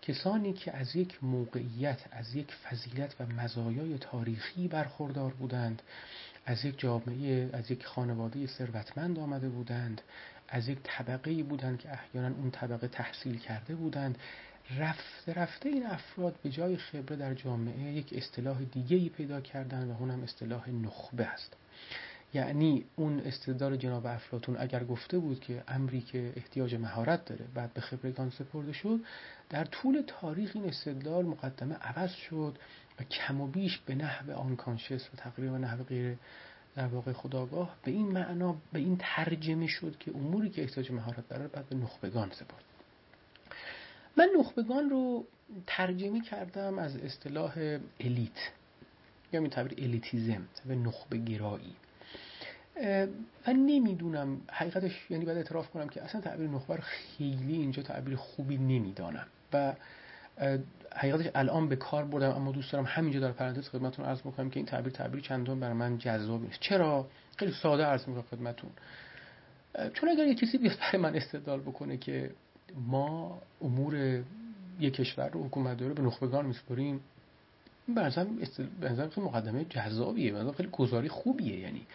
کسانی 0.01 0.53
که 0.53 0.77
از 0.77 0.95
یک 0.95 1.23
موقعیت 1.23 1.99
از 2.11 2.35
یک 2.35 2.53
فضیلت 2.53 3.15
و 3.19 3.25
مزایای 3.25 3.97
تاریخی 3.97 4.67
برخوردار 4.67 5.33
بودند 5.33 5.81
از 6.45 6.65
یک 6.65 6.79
جامعه 6.79 7.49
از 7.53 7.71
یک 7.71 7.85
خانواده 7.85 8.47
ثروتمند 8.47 9.19
آمده 9.19 9.49
بودند 9.49 10.01
از 10.47 10.67
یک 10.67 10.79
طبقه 10.83 11.43
بودند 11.43 11.79
که 11.79 11.91
احیانا 11.91 12.35
اون 12.35 12.51
طبقه 12.51 12.87
تحصیل 12.87 13.37
کرده 13.37 13.75
بودند 13.75 14.17
رفته 14.77 15.33
رفته 15.33 15.69
این 15.69 15.85
افراد 15.85 16.35
به 16.43 16.49
جای 16.49 16.77
خبره 16.77 17.15
در 17.15 17.33
جامعه 17.33 17.93
یک 17.93 18.13
اصطلاح 18.13 18.63
دیگه 18.63 18.97
ای 18.97 19.09
پیدا 19.09 19.41
کردن 19.41 19.91
و 19.91 19.95
اونم 19.99 20.23
اصطلاح 20.23 20.69
نخبه 20.69 21.25
است. 21.25 21.55
یعنی 22.33 22.85
اون 22.95 23.19
استدلال 23.19 23.77
جناب 23.77 24.05
افلاتون 24.05 24.57
اگر 24.59 24.83
گفته 24.83 25.19
بود 25.19 25.39
که 25.39 25.63
امری 25.67 26.01
که 26.01 26.33
احتیاج 26.35 26.75
مهارت 26.75 27.25
داره 27.25 27.45
بعد 27.53 27.73
به 27.73 27.81
خبرگان 27.81 28.29
سپرده 28.29 28.73
شد 28.73 28.99
در 29.49 29.65
طول 29.65 30.03
تاریخ 30.07 30.51
این 30.53 30.65
استدلال 30.65 31.25
مقدمه 31.25 31.75
عوض 31.75 32.11
شد 32.11 32.57
و 32.99 33.03
کم 33.03 33.41
و 33.41 33.47
بیش 33.47 33.79
به 33.85 33.95
نحو 33.95 34.31
آنکانشس 34.31 35.09
و 35.13 35.17
تقریبا 35.17 35.57
نحو 35.57 35.83
غیر 35.83 36.17
در 36.75 36.87
واقع 36.87 37.13
خداگاه 37.13 37.75
به 37.83 37.91
این 37.91 38.07
معنا 38.07 38.55
به 38.73 38.79
این 38.79 38.97
ترجمه 38.99 39.67
شد 39.67 39.97
که 39.99 40.11
اموری 40.15 40.49
که 40.49 40.61
احتیاج 40.61 40.91
مهارت 40.91 41.29
داره 41.29 41.47
بعد 41.47 41.69
به 41.69 41.75
نخبگان 41.75 42.29
سپرد. 42.29 42.63
من 44.17 44.29
نخبگان 44.39 44.89
رو 44.89 45.25
ترجمه 45.67 46.21
کردم 46.21 46.79
از 46.79 46.97
اصطلاح 46.97 47.77
الیت 47.99 48.51
یا 49.33 49.39
این 49.39 49.49
تعبیر 49.49 49.73
الیتیزم 49.77 50.47
و 50.65 50.73
نخبه 50.75 51.17
گرایی 51.17 51.75
و 53.47 53.53
نمی‌دونم 53.53 54.41
حقیقتش 54.51 54.91
یعنی 55.09 55.25
باید 55.25 55.37
اعتراف 55.37 55.69
کنم 55.69 55.89
که 55.89 56.03
اصلا 56.03 56.21
تعبیر 56.21 56.49
نخبه 56.49 56.77
خیلی 56.77 57.53
اینجا 57.53 57.83
تعبیر 57.83 58.15
خوبی 58.15 58.57
نمی‌دانم 58.57 59.27
و 59.53 59.73
حقیقتش 60.95 61.29
الان 61.35 61.69
به 61.69 61.75
کار 61.75 62.05
بردم 62.05 62.31
اما 62.31 62.51
دوست 62.51 62.71
دارم 62.71 62.85
همینجا 62.87 63.19
در 63.19 63.31
پرانتز 63.31 63.69
خدمتتون 63.69 64.05
عرض 64.05 64.25
می‌کنم 64.25 64.49
که 64.49 64.57
این 64.57 64.65
تعبیر 64.65 64.93
تعبیر 64.93 65.21
چندان 65.21 65.59
برای 65.59 65.73
من 65.73 65.97
جذاب 65.97 66.41
نیست. 66.41 66.59
چرا؟ 66.59 67.07
خیلی 67.37 67.51
ساده 67.51 67.83
عرض 67.83 68.07
می‌کنم 68.07 68.23
خدمتتون. 68.31 68.69
چون 69.93 70.09
اگر 70.09 70.27
یه 70.27 70.35
کسی 70.35 70.57
بیاد 70.57 70.77
برای 70.79 71.01
من 71.01 71.15
استدلال 71.15 71.59
بکنه 71.59 71.97
که 71.97 72.31
ما 72.75 73.41
امور 73.61 74.23
یک 74.79 74.93
کشور 74.93 75.29
رو 75.29 75.45
حکومت 75.45 75.77
داره 75.77 75.93
به 75.93 76.01
نخبگان 76.01 76.45
میسپریم 76.45 76.99
این 77.87 77.95
به 78.79 79.09
خیلی 79.09 79.27
مقدمه 79.27 79.65
جذابیه 79.65 80.31
به 80.31 80.51
خیلی 80.51 80.69
گزاری 80.71 81.09
خوبیه 81.09 81.59
یعنی 81.59 81.87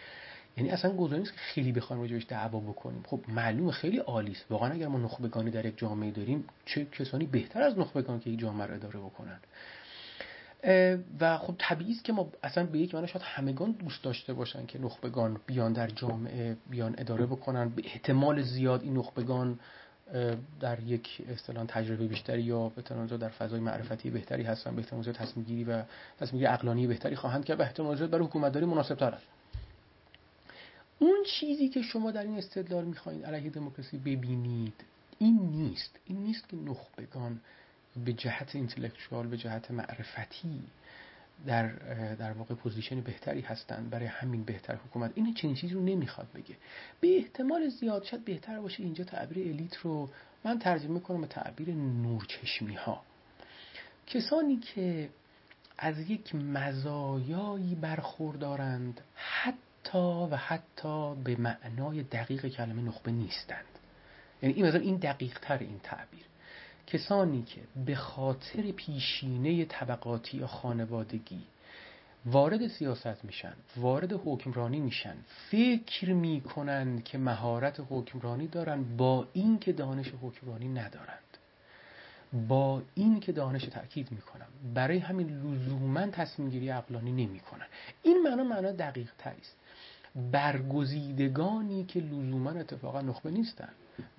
یعنی 0.59 0.71
اصلا 0.71 0.95
گزاری 0.95 1.19
نیست 1.19 1.33
که 1.33 1.39
خیلی 1.39 1.71
بخوایم 1.71 2.01
راجبش 2.01 2.25
دعوا 2.27 2.59
بکنیم. 2.59 3.03
خب 3.07 3.19
معلومه 3.27 3.71
خیلی 3.71 3.97
عالی 3.97 4.31
است 4.31 4.45
واقعا 4.49 4.71
اگر 4.71 4.87
ما 4.87 4.99
نخبگانی 4.99 5.51
در 5.51 5.65
یک 5.65 5.77
جامعه 5.77 6.11
داریم 6.11 6.45
چه 6.65 6.85
کسانی 6.85 7.25
بهتر 7.25 7.61
از 7.61 7.79
نخبگان 7.79 8.19
که 8.19 8.29
یک 8.29 8.39
جامعه 8.39 8.67
رو 8.67 8.73
اداره 8.73 8.99
بکنن؟ 8.99 9.39
و 11.19 11.37
خب 11.37 11.55
طبیعی 11.57 11.91
است 11.91 12.03
که 12.03 12.13
ما 12.13 12.31
اصلا 12.43 12.65
به 12.65 12.79
یک 12.79 12.95
معنی 12.95 13.07
شاید 13.07 13.25
همگان 13.25 13.71
دوست 13.71 14.03
داشته 14.03 14.33
باشن 14.33 14.65
که 14.65 14.79
نخبگان 14.79 15.39
بیان 15.45 15.73
در 15.73 15.87
جامعه 15.87 16.57
بیان 16.69 16.95
اداره 16.97 17.25
بکنن. 17.25 17.69
به 17.69 17.81
احتمال 17.85 18.41
زیاد 18.41 18.83
این 18.83 18.97
نخبگان 18.97 19.59
در 20.59 20.79
یک 20.79 21.21
اصطلاح 21.29 21.65
تجربه 21.65 22.07
بیشتری 22.07 22.41
یا 22.41 22.69
به 22.69 22.81
در 23.17 23.29
فضای 23.29 23.59
معرفتی 23.59 24.09
بهتری 24.09 24.43
هستن 24.43 24.75
به 24.75 24.81
احتمال 24.81 25.03
تصمیم 25.03 25.45
گیری 25.45 25.63
و 25.63 25.83
تصمیم 26.19 26.39
گیری 26.39 26.45
عقلانی 26.45 26.87
بهتری 26.87 27.15
خواهند 27.15 27.45
کرد 27.45 27.59
و 27.59 27.63
احتمال 27.63 28.07
برای 28.07 28.25
حکومتداری 28.25 28.65
مناسب 28.65 28.95
تر 28.95 29.11
است. 29.11 29.38
اون 30.99 31.23
چیزی 31.25 31.69
که 31.69 31.81
شما 31.81 32.11
در 32.11 32.23
این 32.23 32.37
استدلال 32.37 32.85
می‌خواهید 32.85 33.25
علیه 33.25 33.49
دموکراسی 33.49 33.97
ببینید 33.97 34.73
این 35.19 35.39
نیست. 35.39 35.99
این 36.05 36.17
نیست 36.17 36.49
که 36.49 36.57
نخبگان 36.57 37.41
به 38.05 38.13
جهت 38.13 38.55
intellectual 38.55 39.27
به 39.27 39.37
جهت 39.37 39.71
معرفتی 39.71 40.61
در 41.45 41.67
در 42.15 42.31
واقع 42.31 42.55
position 42.55 43.01
بهتری 43.01 43.41
هستند. 43.41 43.89
برای 43.89 44.05
همین 44.05 44.43
بهتر 44.43 44.75
حکومت. 44.75 45.11
این 45.15 45.33
چنین 45.33 45.55
چیزی 45.55 45.73
رو 45.73 45.81
نمی‌خواد 45.81 46.27
بگه. 46.35 46.55
به 47.01 47.17
احتمال 47.17 47.69
زیاد 47.69 48.03
شاید 48.03 48.25
بهتر 48.25 48.59
باشه 48.59 48.83
اینجا 48.83 49.03
تعبیر 49.03 49.47
الیت 49.47 49.77
رو 49.77 50.09
من 50.43 50.59
ترجمه 50.59 50.99
کنم 50.99 51.21
به 51.21 51.27
تعبیر 51.27 51.73
نورچشمی 51.73 52.75
ها 52.75 53.03
کسانی 54.07 54.57
که 54.57 55.09
از 55.77 56.09
یک 56.09 56.35
مزایایی 56.35 57.75
برخوردارند 57.75 59.01
حتی 59.15 59.68
و 59.97 60.37
حتی 60.37 61.15
به 61.15 61.35
معنای 61.35 62.03
دقیق 62.03 62.47
کلمه 62.47 62.81
نخبه 62.81 63.11
نیستند. 63.11 63.65
یعنی 64.41 64.55
این 64.55 64.65
مثلا 64.65 64.79
این 64.79 64.95
دقیق 64.95 65.39
تر 65.39 65.57
این 65.57 65.79
تعبیر. 65.83 66.23
کسانی 66.87 67.43
که 67.43 67.61
به 67.85 67.95
خاطر 67.95 68.71
پیشینه 68.71 69.65
طبقاتی 69.65 70.37
یا 70.37 70.47
خانوادگی 70.47 71.43
وارد 72.25 72.67
سیاست 72.67 73.25
میشن 73.25 73.53
وارد 73.77 74.13
حکمرانی 74.13 74.79
میشن 74.79 75.15
فکر 75.49 76.13
می‌کنند 76.13 77.03
که 77.03 77.17
مهارت 77.17 77.81
حکمرانی 77.89 78.47
دارن 78.47 78.97
با 78.97 79.27
این 79.33 79.59
که 79.59 79.73
دانش 79.73 80.13
حکمرانی 80.21 80.67
ندارند. 80.67 81.19
با 82.47 82.81
این 82.95 83.19
که 83.19 83.31
دانش 83.31 83.65
تأکید 83.65 84.11
می‌کنم. 84.11 84.47
برای 84.73 84.97
همین 84.97 85.29
لزوما 85.29 86.07
تصمیم 86.07 86.49
گیری 86.49 86.69
عقلانی 86.69 87.11
نمی‌کنن. 87.11 87.65
این 88.03 88.23
معنا 88.23 88.43
معنا 88.43 88.71
دقیق 88.71 89.11
است. 89.25 89.55
برگزیدگانی 90.15 91.85
که 91.85 91.99
لزوما 91.99 92.51
اتفاقا 92.51 93.01
نخبه 93.01 93.31
نیستن. 93.31 93.69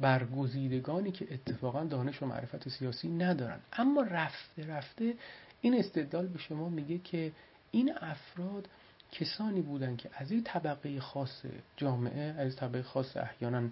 برگزیدگانی 0.01 1.12
که 1.12 1.34
اتفاقا 1.34 1.84
دانش 1.84 2.22
و 2.22 2.26
معرفت 2.26 2.68
سیاسی 2.68 3.09
ندارن. 3.09 3.59
اما 3.72 4.03
رفته 4.03 4.66
رفته 4.66 5.14
این 5.61 5.78
استدلال 5.78 6.26
به 6.26 6.38
شما 6.38 6.68
میگه 6.68 6.99
که 6.99 7.32
این 7.70 7.93
افراد 8.01 8.68
کسانی 9.12 9.61
بودند 9.61 9.97
که 9.99 10.11
از 10.14 10.30
این 10.30 10.45
طبقه 10.45 11.01
خاص 11.01 11.43
جامعه 11.76 12.22
از 12.22 12.57
طبقه 12.57 12.82
خاص 12.82 13.16
احیانا 13.16 13.68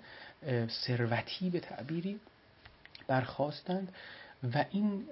ثروتی 0.68 1.50
به 1.50 1.60
تعبیری 1.60 2.20
برخواستند 3.06 3.92
و 4.54 4.64
این 4.70 5.04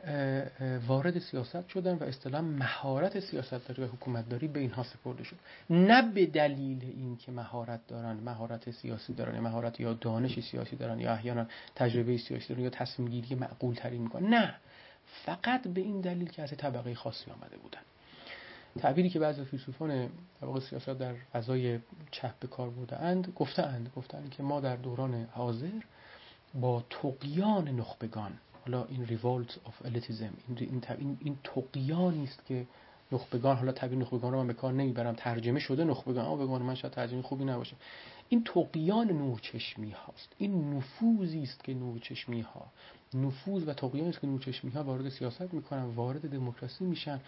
وارد 0.87 1.18
سیاست 1.18 1.68
شدن 1.68 1.95
و 1.95 2.03
اصطلاح 2.03 2.41
مهارت 2.41 3.20
سیاست 3.20 3.68
داری 3.68 3.83
و 3.83 3.87
حکومت 3.87 4.29
داری 4.29 4.49
به 4.49 4.61
اینها 4.61 4.83
سپرده 4.83 5.24
شد. 5.24 5.37
نه 5.70 6.12
به 6.12 6.27
دلیل 6.27 6.85
اینکه 6.97 7.33
مهارت 7.33 7.81
دارن 7.89 8.16
مهارت 8.16 8.70
سیاسی 8.70 9.14
دارن 9.14 9.41
مهارت 9.41 9.81
یا 9.81 9.93
دانش 9.93 10.41
سیاسی 10.41 10.77
دارن 10.77 11.01
یا 11.01 11.12
احیانا 11.12 11.47
تجربه 11.74 12.18
سیاسی 12.18 12.49
دارن 12.49 12.61
یا 12.61 12.70
تصمیم 12.70 13.09
گیری 13.09 13.35
معقول 13.35 13.74
تری 13.74 13.99
می‌کنن. 13.99 14.35
نه. 14.35 14.55
فقط 15.24 15.68
به 15.68 15.81
این 15.81 16.01
دلیل 16.01 16.29
که 16.29 16.43
از 16.43 16.51
طبقه 16.51 16.95
خاصی 16.95 17.31
آمده 17.31 17.57
بودن. 17.57 17.81
تعبیری 18.79 19.11
که 19.11 19.18
بعضی 19.18 19.45
فیلسوفان 19.45 20.09
طبقه 20.41 20.61
سیاست 20.61 20.89
در 20.89 21.14
فضای 21.33 21.79
چپ 22.11 22.39
به 22.41 22.47
کار 22.47 22.70
بردهاند 22.70 23.33
گفتند 23.37 23.91
گفتند 23.97 24.31
که 24.31 24.43
ما 24.43 24.61
در 24.61 24.77
دوران 24.77 25.29
حاضر 25.33 25.81
با 26.55 26.85
تقیان 26.91 27.68
نخبگان 27.68 28.33
حالا 28.66 28.84
این 28.84 29.06
ریولت 29.06 29.58
آف 29.64 29.86
الیتیزم 29.86 30.32
این 30.48 30.82
این 30.98 31.18
این 31.20 31.38
تقیانی 31.44 32.24
است 32.24 32.46
که 32.46 32.66
نخبگان 33.12 33.56
حالا 33.56 33.72
تعبیر 33.72 33.98
نخبگان 33.98 34.32
رو 34.32 34.38
من 34.38 34.46
به 34.46 34.54
کار 34.54 34.72
نمی‌برم 34.72 35.14
ترجمه 35.14 35.60
شده 35.60 35.84
نخبگان 35.84 36.24
اما 36.24 36.36
بگم 36.36 36.62
من 36.62 36.74
شاید 36.74 36.94
ترجمه 36.94 37.22
خوبی 37.22 37.44
نباشه. 37.44 37.76
این 38.28 38.44
تقیان 38.44 39.08
نورچشمی 39.10 39.90
هاست. 39.90 40.32
این 40.38 40.74
نفوذی 40.74 41.42
است 41.42 41.64
که 41.64 41.74
نورچشمی 41.74 42.40
ها. 42.40 42.66
نفوذ 43.14 43.68
و 43.68 43.72
تقیانی 43.72 44.10
است 44.10 44.20
که 44.20 44.26
نورچشمی 44.26 44.70
ها 44.70 44.84
وارد 44.84 45.08
سیاست 45.08 45.54
می‌کنن 45.54 45.84
وارد 45.84 46.30
دموکراسی 46.30 46.84
میشن 46.84 47.20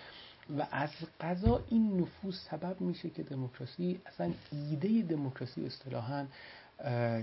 و 0.59 0.67
از 0.71 0.91
قضا 1.21 1.65
این 1.71 2.01
نفوذ 2.01 2.35
سبب 2.51 2.81
میشه 2.81 3.11
که 3.11 3.23
دموکراسی 3.23 4.01
اصلا 4.07 4.33
ایده 4.53 5.03
دموکراسی 5.03 5.67
اصطلاحا 5.67 6.27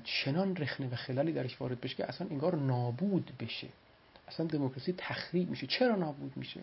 چنان 0.03 0.55
رخنه 0.55 0.89
و 0.89 0.95
خلالی 0.95 1.33
درش 1.33 1.61
وارد 1.61 1.81
بشه 1.81 1.95
که 1.95 2.09
اصلا 2.09 2.27
انگار 2.31 2.55
نابود 2.55 3.31
بشه. 3.39 3.67
اصلا 4.27 4.45
دموکراسی 4.45 4.93
تخریب 4.97 5.49
میشه. 5.49 5.67
چرا 5.67 5.95
نابود 5.95 6.37
میشه؟ 6.37 6.61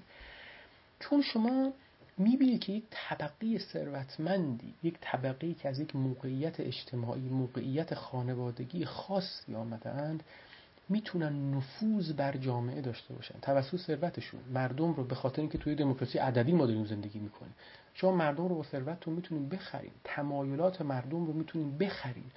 چون 1.00 1.22
شما 1.22 1.72
می‌بینید 2.18 2.60
که 2.60 2.72
یک 2.72 2.84
طبقه 2.90 3.58
ثروتمندی 3.58 4.74
یک 4.82 4.94
طبقه 5.00 5.54
که 5.54 5.68
از 5.68 5.80
یک 5.80 5.96
موقعیت 5.96 6.60
اجتماعی 6.60 7.28
موقعیت 7.28 7.94
خانوادگی 7.94 8.84
خاصی 8.84 9.54
آمدند 9.54 10.22
می‌تونن 10.88 11.54
نفوذ 11.54 12.12
بر 12.12 12.36
جامعه 12.36 12.80
داشته 12.80 13.14
باشن. 13.14 13.34
توسط 13.42 13.76
ثروتشون. 13.76 14.40
مردم 14.54 14.92
رو 14.92 15.04
به 15.04 15.14
خاطر 15.14 15.40
اینکه 15.40 15.58
توی 15.58 15.74
دموکراسی 15.74 16.18
ادبی 16.18 16.52
ما 16.52 16.66
داریم 16.66 16.84
زندگی 16.84 17.18
می‌کنیم. 17.18 17.54
شما 17.94 18.12
مردم 18.12 18.48
رو 18.48 18.54
با 18.54 18.62
ثروتتون 18.62 19.14
می‌تونین 19.14 19.48
بخرین 19.48 19.92
تمایلات 20.04 20.82
مردم 20.82 21.26
رو 21.26 21.32
می‌تونین 21.32 21.78
بخرین 21.78 22.30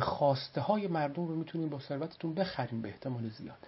خواسته 0.00 0.60
های 0.60 0.86
مردم 0.86 1.26
رو 1.26 1.34
می‌تونین 1.36 1.68
با 1.68 1.78
ثروتتون 1.80 2.34
بخرین 2.34 2.82
به 2.82 2.88
احتمال 2.88 3.28
زیاد. 3.28 3.58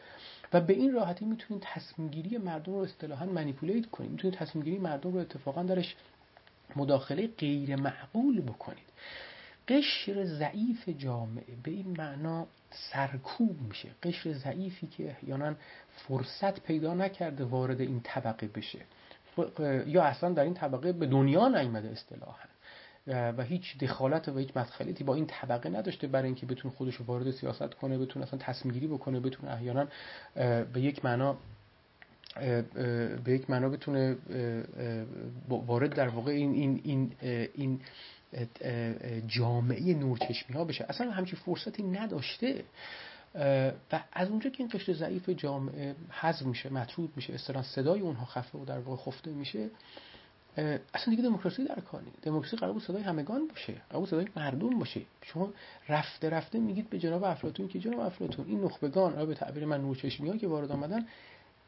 و 0.52 0.60
به 0.60 0.72
این 0.72 0.92
راحتی 0.92 1.24
می‌تونید 1.24 1.62
تصمیم 1.66 2.08
گیری 2.08 2.38
مردم 2.38 2.72
رو 2.72 2.78
اصطلاحا 2.78 3.26
منیپولیت 3.26 3.86
کنید 3.86 4.10
می‌تونید 4.10 4.36
تصمیم 4.36 4.64
گیری 4.64 4.78
مردم 4.78 5.12
رو 5.12 5.18
اتفاقا 5.18 5.62
درش 5.62 5.96
مداخله 6.76 7.26
غیر 7.26 7.76
معقول 7.76 8.40
بکنید 8.40 8.92
قشر 9.68 10.24
ضعیف 10.24 10.88
جامعه 10.88 11.56
به 11.62 11.70
این 11.70 11.94
معنا 11.98 12.46
سرکوب 12.70 13.60
میشه. 13.68 13.88
قشر 14.02 14.32
ضعیفی 14.32 14.86
که 14.86 15.10
احیانا 15.10 15.54
فرصت 15.96 16.60
پیدا 16.60 16.94
نکرده 16.94 17.44
وارد 17.44 17.80
این 17.80 18.00
طبقه 18.04 18.46
بشه. 18.46 18.78
یا 19.86 20.02
اصلا 20.02 20.32
در 20.32 20.44
این 20.44 20.54
طبقه 20.54 20.92
به 20.92 21.06
دنیا 21.06 21.48
نیامده 21.48 21.88
اصطلاحا. 21.88 22.51
و 23.06 23.42
هیچ 23.42 23.78
دخالت 23.78 24.28
و 24.28 24.38
هیچ 24.38 24.56
مدخلیتی 24.56 25.04
با 25.04 25.14
این 25.14 25.26
طبقه 25.26 25.68
نداشته 25.68 26.06
برای 26.06 26.26
اینکه 26.26 26.46
بتونه 26.46 26.74
خودش 26.74 26.94
رو 26.94 27.04
وارد 27.04 27.30
سیاست 27.30 27.74
کنه 27.74 27.98
بتونه 27.98 28.26
اصلا 28.26 28.38
تصمیم 28.38 28.74
گیری 28.74 28.86
بکنه 28.86 29.20
بتونه 29.20 29.52
احیانا 29.52 29.88
به 30.72 30.80
یک 30.80 31.04
معنا 31.04 31.36
به 33.24 33.32
یک 33.32 33.50
معنا 33.50 33.68
بتونه 33.68 34.16
وارد 35.48 35.94
در 35.94 36.08
واقع 36.08 36.32
این 36.32 36.52
این 36.54 36.80
این 36.84 37.12
این 37.54 37.80
جامعه 39.26 39.94
نورچشمی 39.94 40.56
ها 40.56 40.64
بشه. 40.64 40.86
اصلا 40.88 41.10
همچین 41.10 41.38
فرصتی 41.38 41.82
نداشته. 41.82 42.64
و 43.92 44.00
از 44.12 44.30
اونجا 44.30 44.50
که 44.50 44.60
این 44.60 44.70
قشر 44.72 44.92
ضعیف 44.92 45.28
جامعه 45.28 45.94
حذف 46.10 46.42
میشه 46.42 46.72
مطرود 46.72 47.12
میشه 47.16 47.34
اصلا 47.34 47.62
صدای 47.62 48.00
اونها 48.00 48.24
خفه 48.24 48.58
و 48.58 48.64
در 48.64 48.78
واقع 48.78 49.02
خفته 49.02 49.30
میشه 49.30 49.68
اصلا 50.56 51.14
دیگه 51.14 51.22
دموکراسی 51.22 51.64
در 51.64 51.80
کار 51.80 52.02
نیست. 52.02 52.20
دموکراسی 52.22 52.56
قرار 52.56 52.72
بود 52.72 52.82
صدای 52.82 53.02
همگان 53.02 53.46
باشه. 53.48 53.72
قرار 53.72 54.00
بود 54.00 54.08
صدای 54.08 54.26
مردم 54.36 54.78
باشه. 54.78 55.00
شما 55.22 55.52
رفته 55.88 56.30
رفته 56.30 56.58
میگید 56.58 56.90
به 56.90 56.98
جناب 56.98 57.24
افلاطون 57.24 57.68
که 57.68 57.78
جناب 57.78 58.00
افلاطون 58.00 58.46
این 58.48 58.64
نخبگان 58.64 59.26
به 59.26 59.34
تعبیر 59.34 59.64
من 59.64 59.80
نورچشمی 59.80 60.28
ها 60.28 60.36
که 60.36 60.48
وارد 60.48 60.72
آمدن 60.72 61.06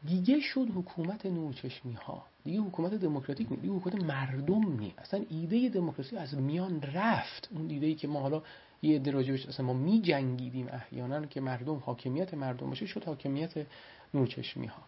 دیگه 0.06 0.40
شد 0.40 0.68
حکومت 0.76 1.26
نورچشمی 1.26 1.92
ها 1.92 2.26
دیگه 2.44 2.60
حکومت 2.60 2.94
دموکراتیک 2.94 3.50
نیست. 3.50 3.62
دیگه 3.62 3.74
حکومت 3.74 4.04
مردم 4.04 4.76
نیست. 4.78 4.98
اصلا 4.98 5.24
ایده 5.30 5.68
دموکراسی 5.68 6.16
از 6.16 6.34
میان 6.34 6.82
رفت. 6.82 7.48
اون 7.52 7.70
ایده 7.70 7.86
ای 7.86 7.94
که 7.94 8.08
ما 8.08 8.20
حالا 8.20 8.42
یه 8.82 8.96
عده 8.96 9.10
راجبش 9.10 9.46
اصلا 9.46 9.66
ما 9.66 9.72
می 9.72 10.00
جنگیدیم 10.00 10.68
احیانا 10.72 11.26
که 11.26 11.40
مردم 11.40 11.76
حاکمیت 11.76 12.34
مردم 12.34 12.68
باشه 12.68 12.86
شد 12.86 13.04
حاکمیت 13.04 13.66
نورچشمی 14.14 14.66
ها 14.66 14.82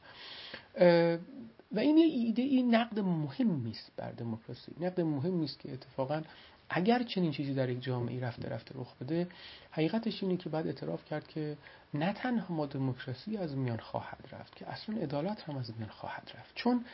و 1.72 1.78
این 1.78 1.98
ایده 1.98 2.42
این 2.42 2.74
نقد 2.74 2.98
مهم 3.00 3.66
است 3.70 3.92
بر 3.96 4.12
دموکراسی. 4.12 4.72
نقد 4.80 5.00
مهم 5.00 5.42
است 5.42 5.60
که 5.60 5.72
اتفاقا 5.72 6.22
اگر 6.68 7.02
چنین 7.02 7.32
چیزی 7.32 7.54
در 7.54 7.68
یک 7.68 7.82
جامعه 7.82 8.20
رفته 8.20 8.48
رفته 8.48 8.74
رخ 8.74 8.94
بده 9.00 9.28
حقیقتش 9.70 10.22
اینه 10.22 10.36
که 10.36 10.48
بعد 10.48 10.66
اعتراف 10.66 11.04
کرد 11.04 11.28
که 11.28 11.56
نه 11.94 12.12
تنها 12.12 12.54
ما 12.54 12.66
دموکراسی 12.66 13.36
از 13.36 13.56
میان 13.56 13.78
خواهد 13.78 14.18
رفت 14.32 14.56
که 14.56 14.68
اصلا 14.68 14.96
عدالت 14.96 15.42
هم 15.42 15.56
از 15.56 15.72
میان 15.78 15.90
خواهد 15.90 16.30
رفت. 16.38 16.54
چون 16.54 16.84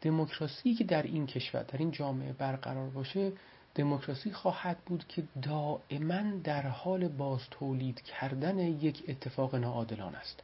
دموکراسی 0.00 0.74
که 0.74 0.84
در 0.84 1.02
این 1.02 1.26
کشور 1.26 1.62
در 1.62 1.78
این 1.78 1.90
جامعه 1.90 2.32
برقرار 2.32 2.90
باشه 2.90 3.32
دموکراسی 3.74 4.32
خواهد 4.32 4.78
بود 4.86 5.04
که 5.08 5.22
دائما 5.42 6.22
در 6.44 6.66
حال 6.66 7.08
باز 7.08 7.40
تولید 7.50 8.00
کردن 8.00 8.58
یک 8.58 9.04
اتفاق 9.08 9.54
ناعادلانه 9.54 10.18
است. 10.18 10.42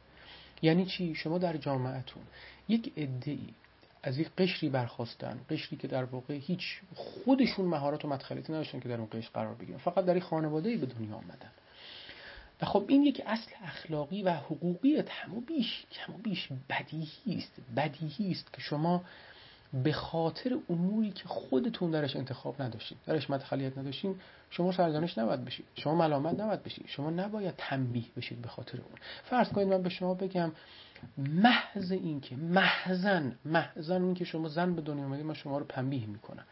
یعنی 0.61 0.85
چی؟ 0.85 1.15
شما 1.15 1.37
در 1.37 1.57
جامعهتون 1.57 2.23
یک 2.69 2.91
ای 2.95 3.39
از 4.03 4.17
یک 4.17 4.29
قشری 4.37 4.69
برخواستن 4.69 5.39
قشری 5.49 5.77
که 5.77 5.87
در 5.87 6.03
واقع 6.03 6.33
هیچ 6.33 6.81
خودشون 6.95 7.65
مهارت 7.65 8.05
و 8.05 8.07
مدخلیتی 8.07 8.53
نداشتن 8.53 8.79
که 8.79 8.89
در 8.89 8.97
اون 8.97 9.07
قشر 9.11 9.29
قرار 9.33 9.55
بگیرن 9.55 9.77
فقط 9.77 10.05
در 10.05 10.13
این 10.13 10.23
خانواده 10.23 10.77
به 10.77 10.85
دنیا 10.85 11.15
آمدن. 11.15 11.51
و 12.61 12.65
خب 12.65 12.85
این 12.87 13.03
یک 13.03 13.21
اصل 13.25 13.51
اخلاقی 13.63 14.23
و 14.23 14.33
حقوقی 14.33 15.03
کم 15.03 15.39
بیش 15.47 15.85
کم 15.91 16.13
بیش 16.13 16.49
بدیهی 16.69 17.37
است 17.37 17.53
بدیهی 17.75 18.31
است 18.31 18.53
که 18.53 18.61
شما 18.61 19.03
به 19.73 19.91
خاطر 19.91 20.57
اموری 20.69 21.11
که 21.11 21.27
خودتون 21.27 21.91
درش 21.91 22.15
انتخاب 22.15 22.61
نداشتین 22.61 22.97
درش 23.05 23.29
مدخلیت 23.29 23.77
نداشتین 23.77 24.15
شما 24.49 24.71
سرزنش 24.71 25.17
نباید 25.17 25.45
بشید 25.45 25.65
شما 25.75 25.95
ملامت 25.95 26.39
نباید 26.39 26.63
بشید 26.63 26.85
شما 26.87 27.09
نباید 27.09 27.53
تنبیه 27.57 28.05
بشید 28.17 28.41
به 28.41 28.47
خاطر 28.47 28.77
اون. 28.77 28.97
فرض 29.23 29.49
کنید 29.49 29.67
من 29.67 29.81
به 29.81 29.89
شما 29.89 30.13
بگم 30.13 30.51
محض 31.17 31.91
این 31.91 32.21
که 32.21 32.35
محضن 32.35 33.35
محضن 33.45 34.03
این 34.03 34.13
که 34.13 34.25
شما 34.25 34.47
زن 34.47 34.75
به 34.75 34.81
دنیا 34.81 35.05
آمدید 35.05 35.25
من 35.25 35.33
شما 35.33 35.57
رو 35.57 35.65
تنبیه 35.65 36.05
می‌کنم. 36.05 36.43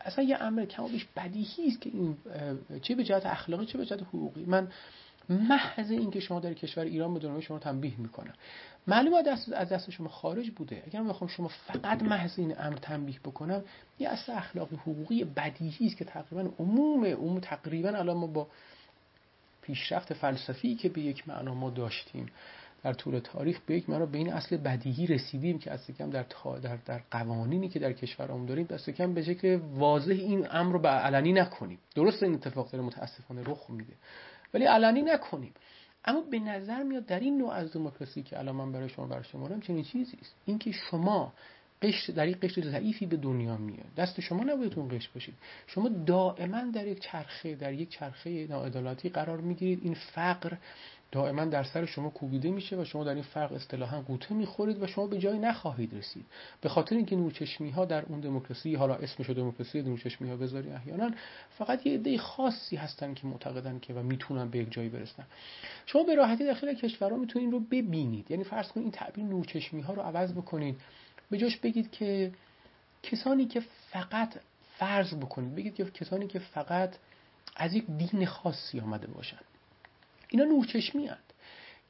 اصلا 0.00 0.24
یه 0.24 0.42
امر 0.42 0.64
کم 0.64 0.86
بیش 0.86 1.06
بدیهی 1.16 1.68
است 1.68 1.80
که 1.80 1.90
این 1.90 2.16
چه 2.82 2.94
به 2.94 3.04
جهت 3.04 3.26
اخلاقی 3.26 3.66
چه 3.66 3.78
به 3.78 3.86
جهت 3.86 4.02
حقوقی. 4.02 4.44
من 4.44 4.68
محض 5.28 5.90
این 5.90 6.10
که 6.10 6.20
شما 6.20 6.40
در 6.40 6.54
کشور 6.54 6.84
ایران 6.84 7.14
به 7.14 7.20
دنیا 7.20 7.40
شما 7.40 7.58
تنبیه 7.58 8.00
می‌کنم. 8.00 8.34
معلومه 8.86 9.22
دست 9.22 9.52
از 9.52 9.68
دست 9.68 9.90
شما 9.90 10.08
خارج 10.08 10.50
بوده. 10.50 10.82
اگر 10.86 11.00
من 11.00 11.08
بخوام 11.08 11.30
شما 11.30 11.48
فقط 11.48 12.02
محض 12.02 12.38
این 12.38 12.54
امر 12.58 12.76
تنبیه 12.76 13.20
بکنم 13.24 13.64
یه 13.98 14.08
اصل 14.08 14.32
اخلاقی 14.32 14.76
حقوقی 14.76 15.24
بدیهی 15.24 15.86
است 15.86 15.96
که 15.96 16.04
تقریبا 16.04 16.50
عموم 16.58 17.04
عموم 17.04 17.40
تقریبا 17.40 17.88
الان 17.88 18.16
ما 18.16 18.26
با 18.26 18.46
پیشرفت 19.62 20.14
فلسفی 20.14 20.74
که 20.74 20.88
به 20.88 21.00
یک 21.00 21.28
معنا 21.28 21.54
ما 21.54 21.70
داشتیم 21.70 22.26
در 22.82 22.92
طول 22.92 23.18
تاریخ 23.18 23.60
به 23.66 23.76
یک 23.76 23.90
معنا 23.90 24.06
به 24.06 24.18
این 24.18 24.32
اصل 24.32 24.56
بدیهی 24.56 25.06
رسیدیم 25.06 25.58
که 25.58 25.70
از 25.70 25.86
کم 25.86 26.10
در, 26.10 26.24
در, 26.62 26.78
در 26.86 27.00
قوانینی 27.10 27.68
که 27.68 27.78
در 27.78 27.92
کشورمون 27.92 28.46
داریم 28.46 28.66
دست 28.66 28.90
کم 28.90 29.14
به 29.14 29.22
شکل 29.22 29.54
واضح 29.54 30.12
این 30.12 30.46
امر 30.50 30.72
رو 30.72 30.78
به 30.78 30.88
علنی 30.88 31.32
نکنیم. 31.32 31.78
درست 31.94 32.22
این 32.22 32.34
اتفاق 32.34 32.70
داره 32.70 32.84
متاسفانه 32.84 33.42
رخ 33.46 33.70
میده. 33.70 33.92
ولی 34.54 34.64
علنی 34.64 35.02
نکنیم. 35.02 35.54
اما 36.04 36.20
به 36.20 36.38
نظر 36.38 36.82
میاد 36.82 37.06
در 37.06 37.20
این 37.20 37.38
نوع 37.38 37.52
از 37.52 37.72
دموکراسی 37.72 38.22
که 38.22 38.38
الان 38.38 38.56
من 38.56 38.72
برای 38.72 38.88
شما 38.88 39.06
برشمارم 39.06 39.60
چنین 39.60 39.84
چیزی 39.84 40.18
است. 40.20 40.34
اینکه 40.44 40.72
شما 40.72 41.32
قشر 41.82 42.12
در 42.12 42.28
یک 42.28 42.40
قشر 42.40 42.62
ضعیفی 42.62 43.06
به 43.06 43.16
دنیا 43.16 43.56
میاد. 43.56 43.94
دست 43.96 44.20
شما 44.20 44.44
نباید 44.44 44.78
اون 44.78 44.88
قشر 44.88 45.10
باشید. 45.14 45.34
شما 45.66 45.88
دائما 45.88 46.62
در 46.74 46.86
یک 46.86 47.00
چرخه 47.00 47.54
در 47.54 47.72
یک 47.72 47.88
چرخه 47.88 48.46
ناعدالتی 48.46 49.08
قرار 49.08 49.40
می‌گیرید. 49.40 49.80
این 49.82 49.94
فقر 49.94 50.56
دائما 51.12 51.44
در 51.44 51.64
سر 51.64 51.86
شما 51.86 52.10
کوبیده 52.10 52.50
میشه 52.50 52.76
و 52.76 52.84
شما 52.84 53.04
در 53.04 53.14
این 53.14 53.22
فرق 53.22 53.52
اصطلاحا 53.52 54.00
قوطه 54.00 54.34
می‌خورید 54.34 54.82
و 54.82 54.86
شما 54.86 55.06
به 55.06 55.18
جایی 55.18 55.38
نخواهید 55.38 55.94
رسید. 55.94 56.26
به 56.60 56.68
خاطر 56.68 56.96
اینکه 56.96 57.16
نورچشمی 57.16 57.70
ها 57.70 57.84
در 57.84 58.04
اون 58.04 58.20
دموکراسی 58.20 58.74
حالا 58.74 58.94
اسمش 58.94 59.26
رو 59.26 59.34
دموکراسی 59.34 59.82
نورچشمی 59.82 60.30
ها 60.30 60.36
بذاری 60.36 60.70
احیانا 60.70 61.10
فقط 61.58 61.86
یه 61.86 61.94
عده 61.94 62.18
خاصی 62.18 62.76
هستن 62.76 63.14
که 63.14 63.26
معتقدن 63.26 63.78
که 63.78 63.94
و 63.94 64.02
می‌تونن 64.02 64.48
به 64.48 64.58
یک 64.58 64.72
جایی 64.72 64.88
برسن. 64.88 65.24
شما 65.86 66.02
به 66.02 66.14
راحتی 66.14 66.44
داخل 66.44 66.74
کشورها 66.74 67.16
می‌تونید 67.16 67.52
رو 67.52 67.60
ببینید. 67.60 68.30
یعنی 68.30 68.44
فرض 68.44 68.68
کنید 68.68 68.84
این 68.84 68.92
تعبیر 68.92 69.24
نورچشمی 69.24 69.80
ها 69.80 69.94
رو 69.94 70.02
عوض 70.02 70.32
بکنید 70.32 70.80
به 71.30 71.38
جاش 71.38 71.56
بگید 71.56 71.90
که 71.90 72.32
کسانی 73.02 73.46
که 73.46 73.62
فقط 73.90 74.34
فرض 74.78 75.14
بکنید 75.14 75.54
بگید 75.54 75.74
که 75.74 75.84
کسانی 75.84 76.26
که 76.26 76.38
فقط 76.38 76.96
از 77.56 77.74
یک 77.74 77.84
دین 77.86 78.26
خاصی 78.26 78.80
آمده 78.80 79.06
باشن. 79.06 79.38
اینا 80.32 80.44
نورچشمی 80.44 81.06
هست 81.06 81.32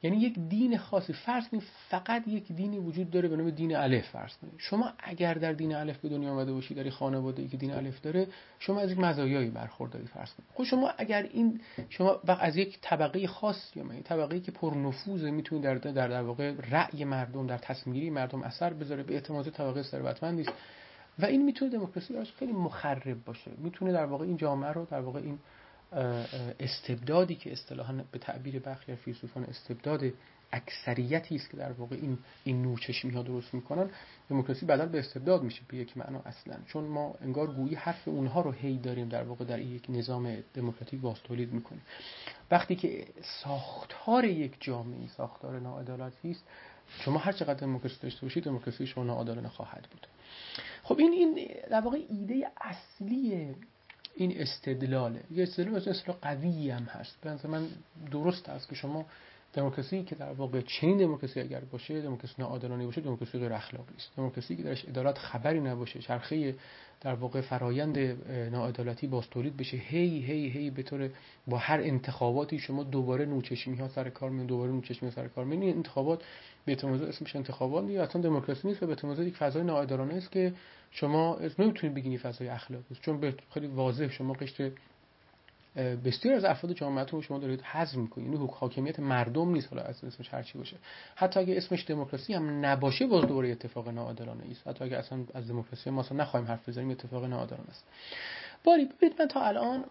یعنی 0.03 0.17
یک 0.17 0.39
دین 0.49 0.77
خاصی. 0.77 1.13
فرض 1.13 1.47
کنید 1.47 1.63
فقط 1.89 2.27
یک 2.27 2.51
دینی 2.51 2.79
وجود 2.79 3.11
داره 3.11 3.29
به 3.29 3.35
نام 3.35 3.49
دین 3.49 3.75
الف 3.75 4.07
فرض 4.07 4.37
کنید. 4.37 4.53
شما 4.57 4.93
اگر 4.99 5.33
در 5.33 5.53
دین 5.53 5.75
الف 5.75 5.97
به 5.97 6.09
دنیا 6.09 6.31
آمده 6.31 6.53
باشید 6.53 6.77
در 6.77 6.89
خانواده 6.89 7.41
ای 7.41 7.47
که 7.47 7.57
دین 7.57 7.71
الف 7.71 8.01
داره 8.01 8.27
شما 8.59 8.79
از 8.79 8.91
یک 8.91 8.99
مزایایی 8.99 9.49
برخورداری 9.49 10.05
فرض 10.05 10.33
کنید. 10.33 10.49
خب 10.53 10.63
شما 10.63 10.91
اگر 10.97 11.23
این 11.23 11.61
شما 11.89 12.19
از 12.27 12.57
یک 12.57 12.79
طبقه 12.81 13.27
خاصی 13.27 13.79
یا 13.79 13.85
طبقه 14.03 14.35
ای 14.35 14.41
که 14.41 14.51
پر 14.51 14.73
نفوذ 14.75 15.23
می‌تونید 15.23 15.63
در 15.63 15.75
در 15.75 16.07
در 16.07 16.21
واقع 16.21 16.53
رأی 16.71 17.05
مردم 17.05 17.47
در 17.47 17.57
تصمیم 17.57 17.93
گیری 17.95 18.09
مردم 18.09 18.43
اثر 18.43 18.73
بذاره 18.73 19.03
به 19.03 19.13
اعتماد 19.13 19.49
طبقه 19.49 19.83
ثروتمندی 19.83 20.41
است 20.41 20.51
و 21.19 21.25
این 21.25 21.45
می‌تونه 21.45 21.71
دموکراسی 21.71 22.13
براش 22.13 22.33
خیلی 22.33 22.51
مخرب 22.51 23.23
باشه. 23.25 23.51
می‌تونه 23.57 23.91
در 23.91 24.05
واقع 24.05 24.25
این 24.25 24.37
جامعه 24.37 24.71
رو 24.71 24.85
در 24.85 24.99
واقع 24.99 25.19
این 25.19 25.39
استبدادی 26.59 27.35
که 27.35 27.51
اصطلاحا 27.51 28.03
به 28.11 28.19
تعبیر 28.19 28.59
برخی 28.59 28.95
فیلسوفان 28.95 29.43
استبداد 29.43 30.03
اکثریتی 30.51 31.35
است 31.35 31.49
که 31.49 31.57
در 31.57 31.71
واقع 31.71 31.95
این 31.95 32.17
این 32.43 32.61
نورچشمی 32.61 33.11
ها 33.11 33.21
درست 33.21 33.53
می‌کنن 33.53 33.89
دموکراسی 34.29 34.65
بدل 34.65 34.85
به 34.85 34.99
استبداد 34.99 35.43
میشه 35.43 35.61
به 35.67 35.77
یک 35.77 35.97
معنا 35.97 36.19
اصلا. 36.19 36.55
چون 36.67 36.83
ما 36.83 37.15
انگار 37.21 37.47
گویی 37.47 37.75
حرف 37.75 38.07
اونها 38.07 38.41
رو 38.41 38.51
هی 38.51 38.77
داریم 38.77 39.09
در 39.09 39.23
واقع 39.23 39.45
در 39.45 39.59
یک 39.59 39.85
نظام 39.89 40.37
دموکراتیک 40.53 41.01
باز 41.01 41.17
تولید 41.23 41.53
می‌کنیم. 41.53 41.81
وقتی 42.51 42.75
که 42.75 43.05
ساختار 43.43 44.25
یک 44.25 44.55
جامعه 44.59 45.07
ساختار 45.07 45.59
ناعدالتی 45.59 46.31
است 46.31 46.43
شما 46.89 47.19
هر 47.19 47.31
چقدر 47.31 47.53
دموکراسی 47.53 47.97
داشته 48.01 48.21
باشید 48.21 48.43
دموکراسی 48.43 48.87
شما 48.87 49.03
ناعادلانه 49.03 49.49
خواهد 49.49 49.87
بود. 49.91 50.07
خب 50.83 50.99
این 50.99 51.11
این 51.13 51.47
در 51.69 51.81
واقع 51.81 51.99
ایده 52.09 52.51
اصلی 52.61 53.55
این 54.15 54.41
استدلاله. 54.41 55.23
یه 55.31 55.43
استدلال 55.43 55.75
اصلا 55.75 56.15
قوی 56.21 56.69
هم 56.69 56.83
هست. 56.83 57.17
به 57.21 57.47
من 57.47 57.67
درست 58.11 58.49
است 58.49 58.69
که 58.69 58.75
شما 58.75 59.05
دموکراسی 59.53 60.03
که 60.03 60.15
در 60.15 60.33
واقع 60.33 60.61
چنین 60.61 60.97
دموکراسی 60.97 61.39
اگر 61.39 61.59
باشه 61.59 62.01
دموکراسی 62.01 62.35
ناعادلانه 62.39 62.85
باشه 62.85 63.01
دموکراسی 63.01 63.39
غیر 63.39 63.53
اخلاقی 63.53 63.95
است. 63.95 64.11
دموکراسی 64.17 64.55
که 64.55 64.63
درش 64.63 64.85
عدالت 64.85 65.17
خبری 65.17 65.59
نباشه 65.59 65.99
چرخه 65.99 66.55
در 67.03 67.13
واقع 67.13 67.41
فرایند 67.41 67.97
ناعدالتی 68.51 69.07
باز 69.07 69.29
تولید 69.29 69.57
بشه 69.57 69.77
هی 69.77 70.21
هی 70.21 70.49
هی 70.49 70.69
به 70.69 70.83
طور 70.83 71.09
با 71.47 71.57
هر 71.57 71.79
انتخاباتی 71.81 72.59
شما 72.59 72.83
دوباره 72.83 73.25
نوچشمی 73.25 73.77
ها 73.77 73.87
سر 73.87 74.09
کار 74.09 74.29
میون 74.29 74.45
دوباره 74.45 74.71
نوچشمی 74.71 75.11
سر 75.11 75.27
کار 75.27 75.45
میون 75.45 75.63
انتخابات 75.63 76.23
به 76.65 76.77
اسمش 76.85 77.35
انتخابات 77.35 77.83
نیست 77.83 78.01
اصلا 78.01 78.21
دموکراسی 78.21 78.67
نیست 78.67 78.79
به 78.79 78.89
اعتماد 78.89 79.19
یک 79.19 79.37
فضای 79.37 79.63
ناعادلانه 79.63 80.13
است 80.13 80.31
که 80.31 80.53
شما 80.95 81.39
نمی‌تونید 81.59 81.95
بگین 81.95 82.17
فضای 82.17 82.47
اخلاقی 82.47 82.85
است. 82.91 83.01
چون 83.01 83.33
خیلی 83.53 83.67
واضح 83.67 84.07
شما 84.07 84.33
قشر 84.33 84.71
بسیار 86.05 86.35
از 86.35 86.45
افراد 86.45 86.73
جامعهتون 86.73 87.21
شما 87.21 87.39
دارید 87.39 87.61
حذف 87.61 87.95
می‌کنید. 87.95 88.33
این 88.33 88.49
حاکمیت 88.49 88.99
مردم 88.99 89.49
نیست 89.49 89.73
حالا 89.73 89.83
از 89.83 90.03
اسمش 90.03 90.33
هر 90.33 90.43
چی 90.43 90.57
باشه. 90.57 90.77
حتی 91.15 91.39
اگه 91.39 91.57
اسمش 91.57 91.85
دموکراسی 91.87 92.33
هم 92.33 92.65
نباشه 92.65 93.07
باز 93.07 93.25
دوره 93.25 93.49
اتفاق 93.49 93.89
ناعادلانه 93.89 94.43
است 94.51 94.67
حتی 94.67 94.83
اگه 94.83 94.97
اصلا 94.97 95.19
از 95.33 95.47
دموکراسی 95.47 95.89
ما 95.89 96.01
اصلا 96.01 96.17
نخوایم 96.17 96.45
حرف 96.45 96.69
بزنیم 96.69 96.89
اتفاق 96.89 97.25
ناعادلانه 97.25 97.69
است. 97.69 97.85
باری 98.63 98.85
ببینید 98.85 99.21
من 99.21 99.27
تا 99.27 99.41
الان 99.41 99.83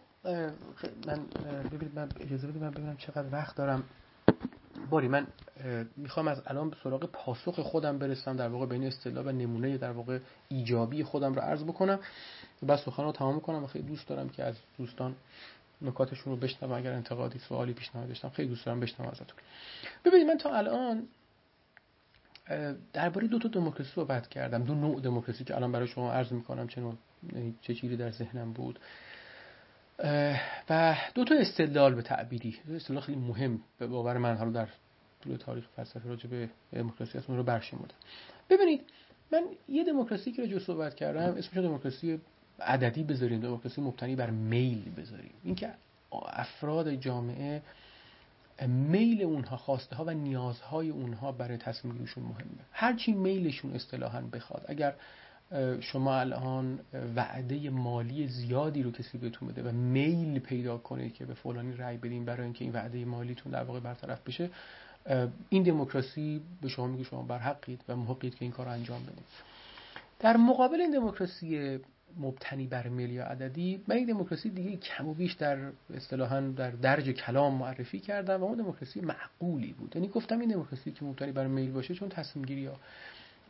من 1.07 1.27
ببینید 1.73 1.99
من 1.99 2.09
اجازه 2.21 2.47
بدید 2.47 2.63
من 2.63 2.71
ببینم 2.71 2.97
چقدر 2.97 3.33
وقت 3.33 3.57
دارم. 3.57 3.85
باری 4.93 5.09
من 5.09 5.27
می‌خوام 5.97 6.29
از 6.29 6.43
الان 6.47 6.71
به 6.71 6.77
سراغ 6.85 7.05
پاسخ 7.05 7.61
خودم 7.61 7.99
برسم 7.99 8.37
در 8.37 8.49
واقع 8.49 8.67
بین 8.67 8.85
اصطلاح 8.85 9.25
و 9.25 9.33
نمونه 9.33 9.79
در 9.79 9.91
واقع 9.91 10.19
ایجابی 10.49 11.05
خودم 11.05 11.35
رو 11.35 11.41
عرض 11.41 11.65
بکنم. 11.65 11.99
و 12.69 12.77
سخن 12.77 13.03
رو 13.03 13.13
تمام 13.13 13.41
کنم 13.41 13.65
و 13.65 13.67
خیلی 13.67 13.89
دوست 13.89 14.09
دارم 14.09 14.29
که 14.29 14.45
از 14.45 14.55
دوستان 14.79 15.15
نکاتشون 15.83 16.33
رو 16.33 16.39
بشنوم. 16.39 16.73
اگر 16.73 16.93
انتقادی 16.93 17.39
سوالی 17.39 17.73
پیشنهاد 17.73 18.09
داشتم 18.09 18.29
خیلی 18.29 18.49
دوست 18.49 18.67
دارم 18.67 18.81
بشنوم 18.81 19.11
ازتون. 19.11 19.37
ببینید 20.05 20.27
من 20.27 20.39
تا 20.39 20.55
الان 20.55 21.09
درباره 22.93 23.29
دو 23.29 23.39
تا 23.39 23.49
دموکراسی 23.49 23.93
صحبت 23.95 24.29
کردم. 24.29 24.65
دو 24.65 24.75
نوع 24.75 25.01
دموکراسی 25.01 25.45
که 25.45 25.57
الان 25.57 25.73
برای 25.73 25.87
شما 25.87 26.13
عرض 26.13 26.33
می‌کنم 26.33 26.69
چه 26.69 26.83
یعنی 27.33 27.55
چه 27.61 27.75
چیزی 27.75 27.97
در 27.97 28.11
ذهنم 28.11 28.53
بود. 28.53 28.79
و 30.71 30.97
دو 31.15 31.25
تا 31.25 31.35
استدلال 31.35 31.95
به 31.95 32.03
تعبیری. 32.03 32.57
استدلال 32.75 33.03
خیلی 33.03 33.19
مهم 33.19 33.61
به 33.79 33.87
باور 33.87 34.19
من 34.19 34.37
حالا 34.37 34.51
در 34.51 34.69
طول 35.23 35.37
تاریخ 35.37 35.65
فلسفه 35.77 36.09
راجع 36.09 36.29
به 36.29 36.49
دموکراسی 36.73 37.19
رو 37.29 37.43
برشمردم 37.43 37.95
ببینید 38.51 38.81
من 39.33 39.43
یه 39.69 39.85
دموکراسی 39.85 40.33
که 40.33 40.43
راجع 40.43 40.59
صحبت 40.59 40.95
کردم 40.95 41.35
اسمش 41.39 41.57
دموکراسی 41.57 42.21
عددی 42.61 43.03
بذاریم 43.03 43.41
دموکراسی 43.41 43.81
مبتنی 43.81 44.17
بر 44.17 44.31
میل 44.31 44.95
بذاریم. 44.97 45.35
اینکه 45.45 45.71
افراد 46.13 46.95
جامعه 46.95 47.63
میل 48.69 49.23
اونها 49.23 49.57
خواسته 49.57 49.97
ها 49.97 50.05
و 50.05 50.11
نیازهای 50.11 50.91
اونها 50.91 51.33
برای 51.33 51.57
تصمیم 51.57 51.95
مهمه. 52.17 52.65
هرچی 52.73 53.13
میلشون 53.13 53.75
اصطلاحا 53.75 54.21
بخواد. 54.21 54.65
اگر 54.69 54.95
شما 55.81 56.21
الان 56.21 56.79
وعده 57.17 57.71
مالی 57.71 58.29
زیادی 58.29 58.83
رو 58.83 58.91
کسی 58.91 59.19
بهتون 59.19 59.49
بده 59.49 59.63
و 59.63 59.73
میل 59.73 60.39
پیدا 60.39 60.79
کنید 60.79 61.15
که 61.15 61.25
به 61.25 61.35
فلانی 61.35 61.77
رأی 61.77 61.97
بدین 61.97 62.25
برای 62.25 62.45
اینکه 62.45 62.65
این 62.65 62.73
وعده 62.73 63.05
مالیتون 63.05 63.53
در 63.53 63.65
واقع 63.65 63.81
برطرف 63.81 64.21
بشه 64.27 64.51
این 65.49 65.63
دموکراسی 65.63 66.41
به 66.63 66.69
شما 66.69 66.87
میگه 66.87 67.05
شما 67.05 67.23
بر 67.23 67.39
حقید 67.39 67.81
و 67.89 67.97
محقید 67.97 68.35
که 68.35 68.45
این 68.45 68.53
کار 68.53 68.67
رو 68.67 68.73
انجام 68.73 69.03
بدید 69.03 69.25
در 70.21 70.37
مقابل 70.37 70.81
این 70.81 70.91
دموکراسی 70.91 71.79
مبتنی 72.21 72.67
بر 72.67 72.89
میل 72.89 73.11
یا 73.11 73.25
عددی 73.25 73.83
من 73.89 73.99
یک 73.99 74.07
دموکراسی 74.07 74.51
دیگه 74.51 74.77
کم 74.77 75.09
و 75.09 75.15
بیش 75.15 75.33
در 75.33 75.59
اصطلاحا 75.95 76.41
در 76.41 76.71
درج 76.71 77.11
کلام 77.11 77.55
معرفی 77.55 78.01
کردم 78.01 78.41
و 78.41 78.45
اون 78.45 78.59
دموکراسی 78.59 79.01
معقولی 79.01 79.73
بود. 79.73 79.97
یعنی 79.97 80.09
گفتم 80.09 80.41
این 80.41 80.51
دموکراسی 80.51 80.93
که 80.93 81.05
مبتنی 81.05 81.33
بر 81.33 81.47
میل 81.47 81.71
باشه 81.71 81.95
چون 81.95 82.09
تصمیم 82.09 82.45
گیری 82.45 82.67
ها 82.67 82.77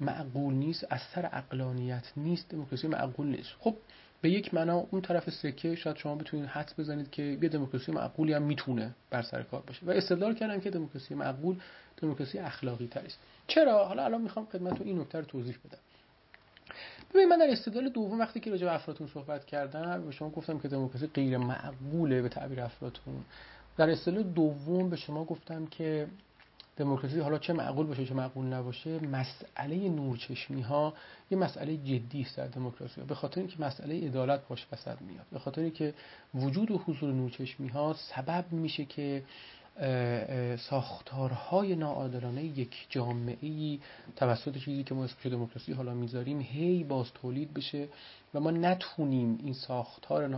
معقول 0.01 0.55
نیست 0.55 0.86
از 0.90 1.01
سر 1.14 1.26
عقلانیت 1.26 2.12
نیست 2.16 2.49
دموکراسی 2.49 2.88
معقول 2.88 3.26
نیست. 3.26 3.51
خب 3.61 3.76
به 4.20 4.30
یک 4.30 4.55
معنا 4.55 4.86
اون 4.90 5.03
طرف 5.03 5.30
سکه 5.30 5.74
شاید 5.74 5.97
شما 5.97 6.14
بتونید 6.14 6.47
حد 6.47 6.74
بزنید 6.78 7.11
که 7.11 7.22
یه 7.22 7.49
دموکراسی 7.49 7.93
معقولی 7.93 8.32
هم 8.32 8.43
می‌تونه 8.43 8.95
بر 9.11 9.22
سر 9.22 9.43
کار 9.43 9.62
باشه. 9.66 9.86
و 9.86 9.90
استدلال 9.90 10.34
کردم 10.34 10.61
که 10.61 10.70
دموکراسی 10.70 11.14
معقول 11.14 11.57
دموکراسی 11.97 12.38
اخلاقی 12.38 12.86
تر 12.86 13.01
است. 13.01 13.18
چرا؟ 13.47 13.84
حالا 13.84 14.05
الان 14.05 14.20
می‌خوام 14.20 14.47
خدمتتون 14.47 14.86
این 14.86 15.01
نکته 15.01 15.18
رو 15.18 15.24
توضیح 15.24 15.57
بدم. 15.64 15.78
ببین 17.14 17.28
من 17.28 17.38
در 17.38 17.51
استدلال 17.51 17.88
دوم 17.88 18.18
وقتی 18.18 18.40
که 18.40 18.51
راجع 18.51 18.64
به 18.64 18.74
افلاطون 18.74 19.07
صحبت 19.07 19.45
کردم 19.45 20.05
به 20.05 20.12
شما 20.12 20.30
گفتم 20.30 20.59
که 20.59 20.68
دموکراسی 20.68 21.07
غیر 21.07 21.38
معقوله 21.38 22.22
به 22.22 22.28
تعبیر 22.28 22.61
افلاطون. 22.61 23.24
در 23.76 23.90
استدلال 23.90 24.22
دوم 24.22 24.90
به 24.90 24.97
شما 24.97 25.24
گفتم 25.24 25.66
که 25.66 26.07
دموکراسی 26.77 27.20
حالا 27.20 27.39
چه 27.39 27.53
معقول 27.53 27.87
باشه 27.87 28.07
چه 28.07 28.14
معقول 28.14 28.47
نباشه 28.47 29.07
مسئله 29.07 29.89
نورچشمی 29.89 30.61
ها 30.61 30.95
یه 31.31 31.39
مسئله 31.39 31.77
جدی 31.77 32.20
است 32.20 32.37
در 32.37 32.47
دموکراسی. 32.47 33.01
به 33.01 33.14
خاطر 33.14 33.41
اینکه 33.41 33.61
مسئله 33.61 34.07
عدالت 34.07 34.49
باش 34.49 34.66
وسط 34.73 35.03
میاد. 35.03 35.27
به 35.33 35.39
خاطر 35.39 35.62
اینکه 35.62 35.95
وجود 36.35 36.70
و 36.70 36.79
حضور 36.79 37.12
نورچشمی 37.12 37.68
ها 37.68 37.97
سبب 38.14 38.45
میشه 38.53 38.85
که 38.85 39.23
ساختارهای 40.59 41.77
ناعادلانه 41.77 42.45
یک 42.45 42.87
جامعه 42.89 43.37
ای 43.41 43.81
توسط 44.16 44.59
چیزی 44.59 44.85
که 44.85 44.95
ما 44.95 45.05
اسمش 45.05 45.27
دموکراسی 45.27 45.73
حالا 45.73 45.95
می‌ذاریم 45.95 46.41
هی 46.41 46.85
باز 46.85 47.12
تولید 47.12 47.55
بشه 47.55 47.89
و 48.35 48.41
ما 48.41 48.51
نتونیم 48.51 49.39
این 49.43 49.55
ساختار 49.55 50.29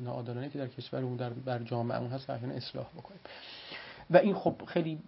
ناعادلانه 0.00 0.48
که 0.48 0.58
در 0.58 0.68
کشورمون 0.68 1.16
در 1.16 1.30
بر 1.30 1.58
جامعهمون 1.58 2.10
هست 2.10 2.30
اصلاح 2.30 2.86
بکنیم. 2.86 3.20
و 4.10 4.16
این 4.16 4.34
خب 4.34 4.62
خیلی 4.66 4.98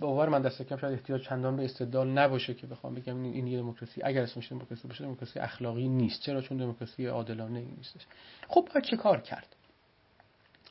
باور 0.00 0.28
من 0.28 0.42
دست 0.42 0.62
کم 0.62 0.76
شاید 0.76 0.92
احتیاج 0.92 1.22
چندان 1.22 1.56
به 1.56 1.64
استدلال 1.64 2.08
نباشه 2.08 2.54
که 2.54 2.66
بخوام 2.66 2.94
بگم 2.94 3.22
این 3.22 3.46
یه 3.46 3.58
دموکراسی 3.58 4.02
اگر 4.02 4.22
اسمش 4.22 4.52
دموکراسی 4.52 4.88
باشه 4.88 5.04
دموکراسی 5.04 5.38
اخلاقی 5.38 5.88
نیست. 5.88 6.22
چرا؟ 6.22 6.40
چون 6.40 6.58
دموکراسی 6.58 7.06
عادلانه 7.06 7.60
نیستش. 7.60 8.06
خب 8.48 8.68
باید 8.74 8.86
چه 8.86 8.96
کار 8.96 9.20
کرد؟ 9.20 9.56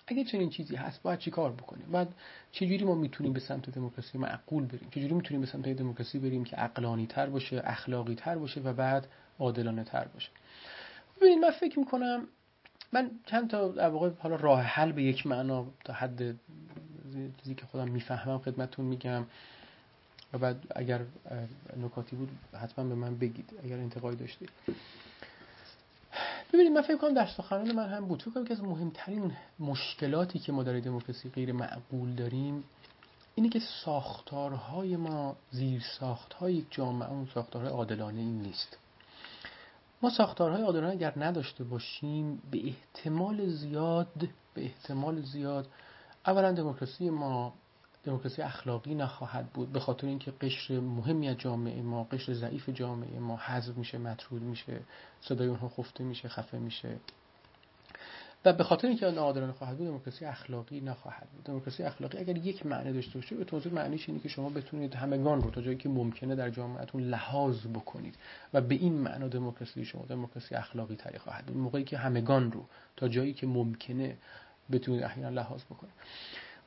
اگه 0.08 0.24
چنین 0.24 0.50
چیزی 0.50 0.76
هست 0.76 1.02
باید 1.02 1.20
چی 1.20 1.32
کار 1.32 1.52
بکنیم؟ 1.52 1.92
بعد 1.92 2.08
چجوری 2.52 2.86
ما 2.86 2.96
می‌تونیم 2.96 3.34
به 3.34 3.40
سمت 3.40 3.70
دموکراسی 3.70 4.18
معقول 4.18 4.66
بریم؟ 4.66 4.90
چجوری 4.92 5.14
می‌تونیم 5.14 5.42
به 5.42 5.48
سمت 5.48 5.70
دموکراسی 5.70 6.20
بریم 6.20 6.44
که 6.44 6.56
عقلانی 6.56 7.08
تر 7.08 7.30
باشه 7.30 7.62
اخلاقی 7.66 8.16
تر 8.16 8.38
باشه 8.38 8.62
و 8.62 8.74
بعد 8.74 9.08
عادلانه 9.40 9.84
تر 9.84 10.08
باشه؟ 10.08 10.30
ببینید 11.18 11.40
من 11.40 11.52
فکر 11.52 11.80
می‌کنم 11.80 12.28
من 12.92 13.12
چند 13.26 13.50
تا 13.50 13.68
در 13.68 13.90
واقع 13.90 14.10
حالا 14.20 14.36
راه 14.36 14.62
حل 14.62 14.92
به 14.92 15.04
یک 15.04 15.28
معنا 15.28 15.68
تا 15.84 15.94
حد 15.94 16.36
چیزی 17.38 17.56
که 17.56 17.66
خودم 17.66 17.88
می‌فهمم 17.88 18.40
خدمتتون 18.40 18.86
میگم. 18.86 19.26
و 20.34 20.38
بعد 20.38 20.64
اگر 20.76 21.02
نکاتی 21.78 22.16
بود 22.16 22.30
حتما 22.62 22.86
به 22.86 22.96
من 22.96 23.18
بگید 23.18 23.54
اگر 23.64 23.78
انتقادی 23.78 24.18
داشتید. 24.18 24.50
ببینید 26.54 26.72
من 26.72 26.82
فکر 26.82 26.98
کنم 26.98 27.14
در 27.14 27.28
سخنان 27.28 27.72
من 27.72 27.90
هم 27.90 28.06
بود. 28.06 28.22
فکر 28.22 28.32
کنم 28.32 28.46
که 28.46 28.54
از 28.54 28.64
مهمترین 28.64 29.32
مشکلاتی 29.60 30.40
که 30.40 30.52
ما 30.52 30.64
در 30.64 30.80
دموکراسی 30.80 31.30
غیر 31.30 31.52
معقول 31.52 32.16
داریم 32.16 32.64
اینی 33.36 33.50
که 33.50 33.60
ساختارهای 33.86 34.96
ما 34.96 35.36
زیر 35.52 35.84
ساختهای 36.00 36.54
یک 36.54 36.66
جامعه 36.72 37.10
اون 37.10 37.28
ساختارهای 37.34 37.72
عادلانه 37.72 38.20
این 38.20 38.42
نیست. 38.42 38.78
ما 40.02 40.10
ساختارهای 40.10 40.64
عادلانه 40.64 40.92
اگر 40.92 41.14
نداشته 41.18 41.64
باشیم 41.64 42.42
به 42.52 42.62
احتمال 42.68 43.50
زیاد 43.50 44.08
به 44.54 44.64
احتمال 44.64 45.22
زیاد 45.22 45.68
اولا 46.28 46.52
دموکراسی 46.52 47.10
ما 47.10 47.54
دموکراسی 48.04 48.42
اخلاقی 48.42 48.96
نخواهد 48.96 49.48
بود 49.54 49.72
به 49.72 49.80
خاطر 49.80 50.08
اینکه 50.08 50.32
قشر 50.32 50.80
مهمی 50.80 51.30
از 51.30 51.38
جامعه 51.38 51.82
ما 51.82 52.04
قشر 52.04 52.34
ضعیف 52.34 52.70
جامعه 52.70 53.20
ما 53.20 53.38
حذف 53.38 53.78
میشه 53.78 53.98
مطرود 53.98 54.42
میشه 54.42 54.80
صدای 55.22 55.48
اونها 55.48 55.70
خفته 55.70 56.04
میشه 56.04 56.30
خفه 56.30 56.58
میشه. 56.58 56.98
و 58.46 58.54
به 58.54 58.64
خاطر 58.64 58.88
اینکه 58.88 59.12
ناعادلانه 59.12 59.52
خواهد 59.52 59.78
بود 59.78 59.88
دموکراسی 59.88 60.26
اخلاقی 60.26 60.82
نخواهد 60.82 61.28
بود. 61.30 61.44
دموکراسی 61.44 61.84
اخلاقی 61.84 62.18
اگر 62.18 62.38
یک 62.38 62.66
معنی 62.66 62.94
داشته 62.94 63.20
باشه 63.20 63.36
به 63.36 63.44
توضیح 63.44 63.74
معنیش 63.74 64.10
اینه 64.10 64.22
که 64.22 64.30
شما 64.30 64.50
بتونید 64.50 64.96
همگان 64.96 65.42
رو 65.42 65.52
تا 65.52 65.62
جایی 65.62 65.78
که 65.78 65.90
ممکنه 65.90 66.36
در 66.36 66.50
جامعهتون 66.50 67.04
لحاظ 67.04 67.68
بکنید 67.68 68.16
و 68.54 68.62
به 68.62 68.76
این 68.76 68.94
معنا 68.94 69.28
دموکراسی 69.28 69.86
شما 69.86 70.06
دموکراسی 70.06 70.56
اخلاقی 70.56 70.96
تری 70.96 71.18
خواهد 71.18 71.46
بود. 71.46 71.58
موقعی 71.58 71.84
که 71.84 71.98
همگان 71.98 72.52
رو 72.52 72.66
تا 72.96 73.08
جایی 73.08 73.34
که 73.34 73.48
ممکنه 73.48 74.18
بتونید 74.72 75.04
احیانا 75.04 75.42
لحاظ 75.42 75.64
بکنید. 75.64 75.94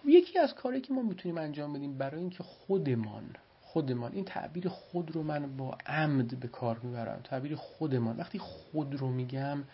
خب 0.02 0.08
یکی 0.08 0.38
از 0.38 0.54
کاری 0.54 0.80
که 0.80 0.92
ما 0.92 1.02
می‌تونیم 1.02 1.38
انجام 1.38 1.72
بدیم 1.72 1.98
برای 1.98 2.20
اینکه 2.20 2.42
خودمان 2.42 3.24
خودمان 3.60 4.12
این 4.12 4.24
تعبیر 4.24 4.68
خود 4.68 5.10
رو 5.10 5.22
من 5.22 5.56
با 5.56 5.78
عمد 5.86 6.40
به 6.40 6.48
کار 6.48 6.78
می‌برم 6.78 7.20
تعبیر 7.24 7.56
خودمان. 7.56 8.16
وقتی 8.16 8.38
خود 8.38 8.94
رو 8.94 9.08
میگم 9.08 9.64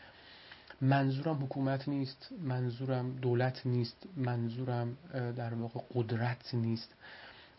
منظورم 0.81 1.45
حکومت 1.45 1.89
نیست 1.89 2.29
منظورم 2.43 3.17
دولت 3.17 3.67
نیست 3.67 3.97
منظورم 4.17 4.97
در 5.13 5.55
واقع 5.55 5.81
قدرت 5.95 6.55
نیست. 6.55 6.95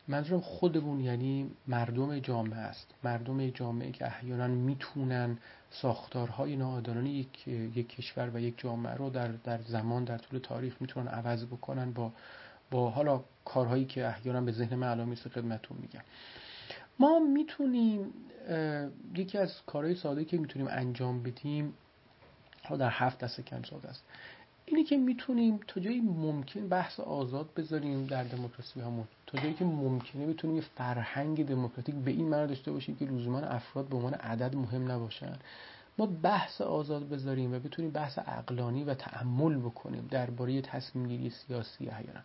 منظورم 0.08 0.42
خودمون 0.42 1.00
یعنی 1.00 1.52
مردم 1.68 2.20
جامعه 2.20 2.60
است. 2.60 2.94
مردم 3.04 3.50
جامعه 3.50 3.92
که 3.92 4.06
احیانا 4.06 4.48
می‌تونن 4.48 5.38
ساختارهای 5.72 6.56
ناعادلانه 6.56 7.10
یک،, 7.10 7.48
یک 7.48 7.90
کشور 7.90 8.32
و 8.34 8.40
یک 8.40 8.54
جامعه 8.58 8.94
رو 8.94 9.10
در, 9.10 9.28
در 9.28 9.62
زمان 9.62 10.04
در 10.04 10.18
طول 10.18 10.40
تاریخ 10.40 10.82
می‌تونن 10.82 11.08
عوض 11.08 11.46
بکنن 11.46 11.92
با 11.92 12.14
با 12.72 12.90
حالا 12.90 13.24
کارهایی 13.46 13.86
که 13.86 14.08
احیانا 14.08 14.42
به 14.42 14.52
ذهن 14.52 14.76
من 14.76 14.88
الان 14.88 15.08
می‌رسه 15.08 15.42
میگم. 15.42 16.02
ما 17.00 17.20
می‌تونیم 17.20 18.14
یکی 19.16 19.38
از 19.38 19.62
کارهای 19.66 19.96
ساده 19.96 20.26
که 20.26 20.38
می‌تونیم 20.38 20.68
انجام 20.72 21.24
بدیم 21.24 21.74
حالا 22.64 22.86
در 22.86 22.92
هفت 22.92 23.20
دسته 23.20 23.44
کم 23.44 23.64
ساده 23.64 23.90
است. 23.90 24.04
اینی 24.66 24.84
که 24.84 24.98
می‌تونیم 24.98 25.60
تا 25.68 25.82
جایی 25.82 26.02
ممکن 26.02 26.68
بحث 26.68 27.00
آزاد 27.00 27.50
بذاریم 27.54 28.06
در 28.06 28.24
دموکراسی 28.24 28.82
همون 28.82 29.08
تا 29.28 29.38
جایی 29.38 29.54
که 29.54 29.66
ممکنه 29.66 30.28
بتونیم 30.28 30.56
یه 30.56 30.64
فرهنگ 30.76 31.46
دموکراتیک 31.46 31.96
به 31.96 32.12
این 32.12 32.30
معنی 32.30 32.48
داشته 32.48 32.72
باشیم 32.72 32.96
که 32.96 33.06
لزوما 33.06 33.40
افراد 33.40 33.88
به 33.88 33.96
عنوان 33.96 34.14
عدد 34.14 34.56
مهم 34.56 34.92
نباشن. 34.92 35.40
ما 35.98 36.06
بحث 36.06 36.62
آزاد 36.62 37.10
بذاریم 37.10 37.54
و 37.54 37.60
بتونیم 37.60 37.92
بحث 37.92 38.20
اقلانی 38.20 38.84
و 38.84 38.94
تعمل 38.94 39.58
بکنیم 39.58 40.08
درباره 40.12 40.62
تصمیم 40.62 41.08
گیری 41.08 41.30
سیاسی 41.30 41.90
احیانا. 41.90 42.20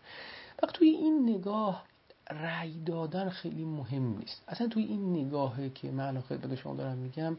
وقت 0.62 0.74
توی 0.74 0.88
این 0.88 1.28
نگاه 1.28 1.84
رأی 2.30 2.80
دادن 2.84 3.28
خیلی 3.28 3.64
مهم 3.64 4.18
نیست. 4.18 4.42
اصلا 4.48 4.68
توی 4.68 4.84
این 4.84 5.12
نگاهه 5.16 5.70
که 5.70 5.90
من 5.90 6.20
خدمت 6.20 6.54
شما 6.54 6.74
دارم 6.74 6.98
میگم 6.98 7.36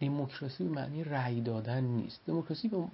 دموکراسی 0.00 0.64
به 0.64 0.70
معنی 0.70 1.04
رأی 1.04 1.40
دادن 1.40 1.84
نیست. 1.84 2.20
دموکراسی 2.26 2.68
به 2.68 2.84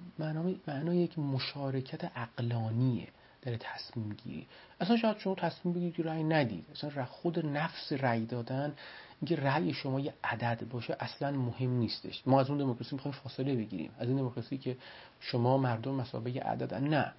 معنای 0.67 0.97
یک 0.97 1.19
مشارکت 1.19 2.11
اقلانیه 2.15 3.07
در 3.45 3.57
تصمیم 3.57 4.13
گیری 4.23 4.47
اصلا 4.79 4.97
شاید 4.97 5.17
شما 5.17 5.35
تصمیم 5.35 5.73
بگیرید 5.73 5.95
که 5.95 6.03
رأی 6.03 6.23
ندید. 6.23 6.65
اصلا 6.71 7.05
خود 7.05 7.45
نفس 7.45 7.91
رأی 7.91 8.25
دادن 8.25 8.73
اینکه 9.21 9.35
رأی 9.35 9.73
شما 9.73 9.99
یه 9.99 10.13
عدد 10.23 10.67
باشه 10.69 10.97
اصلا 10.99 11.31
مهم 11.31 11.69
نیستش. 11.69 12.23
ما 12.25 12.39
از 12.39 12.49
اون 12.49 12.57
دموکراسی 12.57 12.95
می‌خوایم 12.95 13.17
فاصله 13.17 13.55
بگیریم. 13.55 13.91
از 13.99 14.07
این 14.07 14.17
دموکراسی 14.17 14.57
که 14.57 14.77
شما 15.19 15.57
مردم 15.57 15.93
مسابقه 15.93 16.39
عددن. 16.39 16.83
نه. 16.83 17.13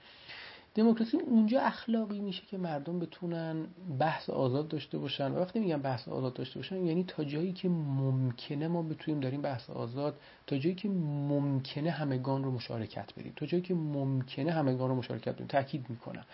دموکراسی 0.75 1.17
اونجا 1.17 1.61
اخلاقی 1.61 2.21
میشه 2.21 2.43
که 2.51 2.59
مردم 2.59 2.99
بتونن 2.99 3.67
بحث 3.99 4.31
آزاد 4.31 4.69
داشته 4.69 4.99
باشن. 4.99 5.33
و 5.33 5.39
وقتی 5.39 5.59
میگم 5.59 5.83
بحث 5.83 6.09
آزاد 6.09 6.35
داشته 6.35 6.59
باشن 6.59 6.87
یعنی 6.87 7.05
تا 7.05 7.25
جایی 7.25 7.53
که 7.53 7.69
ممکنه 7.69 8.69
ما 8.69 8.83
بتونیم 8.83 9.31
این 9.31 9.43
بحث 9.43 9.71
آزاد 9.71 10.21
تا 10.47 10.59
جایی 10.59 10.75
که 10.75 10.89
ممکنه 10.89 11.91
همگان 11.91 12.45
رو 12.45 12.51
مشارکت 12.51 13.13
بدیم 13.19 13.33
تا 13.37 13.47
جایی 13.47 13.63
که 13.63 13.75
ممکنه 13.75 14.53
همگان 14.53 14.89
رو 14.89 14.95
مشارکت 14.95 15.35
بدیم 15.35 15.47
تاکید 15.47 15.87
می‌کنم. 15.91 16.25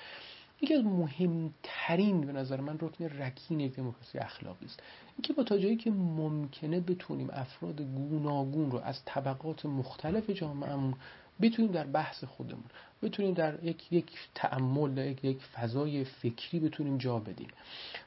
یکی 0.62 0.74
از 0.74 0.84
مهمترین 0.84 2.20
به 2.20 2.32
نظر 2.32 2.60
من 2.60 2.78
رکن 2.80 3.04
رکین 3.04 3.60
یک 3.60 3.76
دموکراسی 3.76 4.18
اخلاقی 4.18 4.66
است. 4.66 4.82
اینکه 5.16 5.32
با 5.32 5.42
تا 5.42 5.58
جایی 5.58 5.76
که 5.76 5.90
ممکنه 5.90 6.80
بتونیم 6.80 7.28
افراد 7.32 7.82
گوناگون 7.82 8.70
رو 8.70 8.78
از 8.78 9.04
طبقات 9.04 9.66
مختلف 9.66 10.30
جامعهمون 10.30 10.94
بتونیم 11.40 11.72
در 11.72 11.86
بحث 11.86 12.24
خودمون 12.24 12.64
بتونیم 13.02 13.34
در 13.34 13.64
یک 13.64 13.92
یک 13.92 14.10
تعمل 14.34 14.98
یک 14.98 15.24
یک 15.24 15.42
فضای 15.42 16.04
فکری 16.04 16.60
بتونیم 16.60 16.98
جا 16.98 17.18
بدیم 17.18 17.48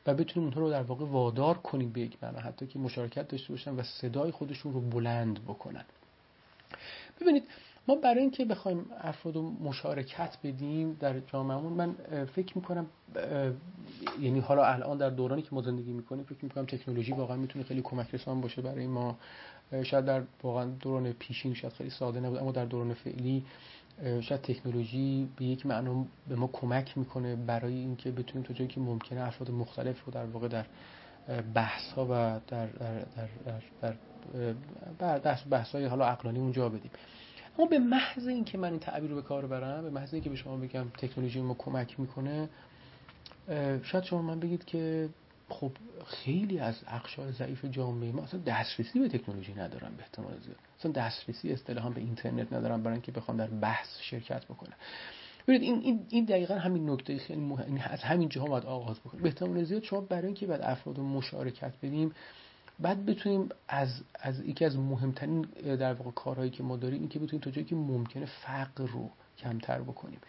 و 0.08 0.14
بتونیم 0.14 0.48
اونها 0.48 0.62
رو 0.62 0.70
در 0.70 0.82
واقع 0.82 1.06
وادار 1.06 1.58
کنیم 1.58 1.90
به 1.90 2.02
یک 2.02 2.18
معنا 2.24 2.40
حتی 2.40 2.68
که 2.68 2.80
مشارکت 2.80 3.28
داشته 3.28 3.54
باشن 3.54 3.76
و 3.76 3.84
صدای 3.84 4.32
خودشون 4.32 4.74
رو 4.74 4.82
بلند 4.82 5.44
بکنن. 5.44 5.86
ببینید 7.22 7.44
ما 7.88 7.96
برای 7.96 8.20
اینکه 8.20 8.46
بخوایم 8.46 8.86
افراد 9.02 9.38
مشارکت 9.38 10.38
بدیم 10.44 10.98
در 11.00 11.20
جامعهمون 11.20 11.74
من 11.74 11.96
فکر 12.26 12.58
می‌کنم 12.58 12.86
یعنی 14.22 14.40
حالا 14.40 14.66
الان 14.66 14.98
در 14.98 15.10
دورانی 15.10 15.42
که 15.42 15.50
ما 15.52 15.62
زندگی 15.62 15.92
می‌کنیم 15.92 16.24
فکر 16.24 16.38
می‌کنم 16.42 16.66
تکنولوژی 16.66 17.12
واقعا 17.12 17.38
می‌تونه 17.38 17.66
خیلی 17.66 17.82
کمک 17.82 18.14
رسان 18.14 18.42
باشه 18.42 18.62
برای 18.62 18.88
ما. 18.88 19.18
شاید 19.84 20.06
در 20.06 20.22
واقعا 20.44 20.66
دوران 20.66 21.12
پیشین 21.12 21.54
شاید 21.54 21.74
خیلی 21.74 21.90
ساده 21.90 22.20
نبود 22.20 22.40
اما 22.40 22.52
در 22.52 22.66
دوران 22.66 22.94
فعلی 22.94 23.46
شاید 24.22 24.42
تکنولوژی 24.42 25.30
به 25.36 25.46
یک 25.46 25.66
معنا 25.66 26.06
به 26.30 26.36
ما 26.36 26.50
کمک 26.54 26.98
می‌کنه 26.98 27.36
برای 27.36 27.74
اینکه 27.74 28.12
بتونیم 28.12 28.48
تا 28.48 28.54
جایی 28.54 28.68
که 28.68 28.80
ممکنه 28.80 29.22
افراد 29.22 29.52
مختلف 29.52 30.04
رو 30.06 30.14
در 30.14 30.26
واقع 30.26 30.48
در 30.48 30.66
بحث 31.54 31.92
ها 31.92 32.06
و 32.06 32.40
در 32.48 32.68
در 32.68 33.00
در 33.82 33.94
در, 35.00 35.18
در 35.18 35.38
بحث 35.50 35.76
های 35.76 35.86
حالا 35.86 36.06
عقلانی 36.06 36.40
اونجا 36.40 36.70
بدیم. 36.70 36.92
اما 37.60 37.68
به 37.68 37.80
محض 37.80 38.28
اینکه 38.28 38.58
من 38.58 38.70
این 38.70 38.80
تعبیر 38.80 39.10
رو 39.10 39.16
به 39.16 39.22
کار 39.22 39.48
برم 39.48 39.84
به 39.84 39.90
محض 39.90 40.14
اینکه 40.14 40.30
به 40.30 40.36
شما 40.36 40.58
بگم 40.58 40.86
تکنولوژی 40.98 41.42
ما 41.42 41.54
کمک 41.54 42.00
می‌کنه 42.00 42.50
شاید 43.84 44.04
شما 44.04 44.22
من 44.22 44.40
بگید 44.40 44.66
که 44.66 45.10
خب 45.50 45.72
خیلی 46.06 46.60
از 46.60 46.76
اقشار 46.88 47.32
ضعیف 47.32 47.66
جامعه 47.66 48.12
ما 48.12 48.24
اصلا 48.24 48.40
دسترسی 48.40 49.00
به 49.00 49.10
تکنولوژی 49.10 49.54
ندارن 49.54 49.96
به 49.98 50.04
احتمال 50.04 50.40
زیاد. 50.40 50.58
اصلا 50.80 50.92
دسترسی 50.92 51.52
اصطلاحا 51.52 51.90
به 51.90 52.02
اینترنت 52.02 52.54
ندارن 52.54 52.84
برای 52.84 52.94
اینکه 52.94 53.12
بخوام 53.12 53.38
در 53.38 53.48
بحث 53.48 53.88
شرکت 54.02 54.46
بکنن. 54.46 54.74
ببینید 55.48 55.64
این 55.64 55.82
این 55.82 56.06
این 56.10 56.26
دقیقا 56.26 56.56
همین 56.56 56.90
نکته 56.90 57.18
خیلی 57.18 57.42
مهم 57.42 57.82
از 57.84 58.00
همین 58.00 58.30
جاها 58.30 58.48
باید 58.48 58.66
آغاز 58.66 59.00
بکنیم. 59.00 59.24
به 59.24 59.30
احتمال 59.30 59.64
زیاد 59.64 59.84
شما 59.84 60.02
برای 60.02 60.26
اینکه 60.26 60.48
بعد 60.48 60.62
افراد 60.62 61.00
مشارکت 61.00 61.74
بدیم 61.84 62.12
بعد 62.80 63.06
بتونیم 63.06 63.50
از 63.68 64.02
از 64.20 64.46
یکی 64.46 64.66
از 64.66 64.78
مهمترین 64.78 65.42
در 65.80 65.94
واقع 65.94 66.12
کارهایی 66.12 66.52
که 66.52 66.64
ما 66.64 66.78
داریم 66.78 67.00
این 67.00 67.10
که 67.10 67.20
بتونیم 67.20 67.42
تا 67.44 67.52
جایی 67.52 67.66
که 67.66 67.76
ممکنه 67.76 68.26
فقر 68.26 68.86
رو 68.86 69.10
کمتر 69.38 69.82
بکنیم. 69.82 70.20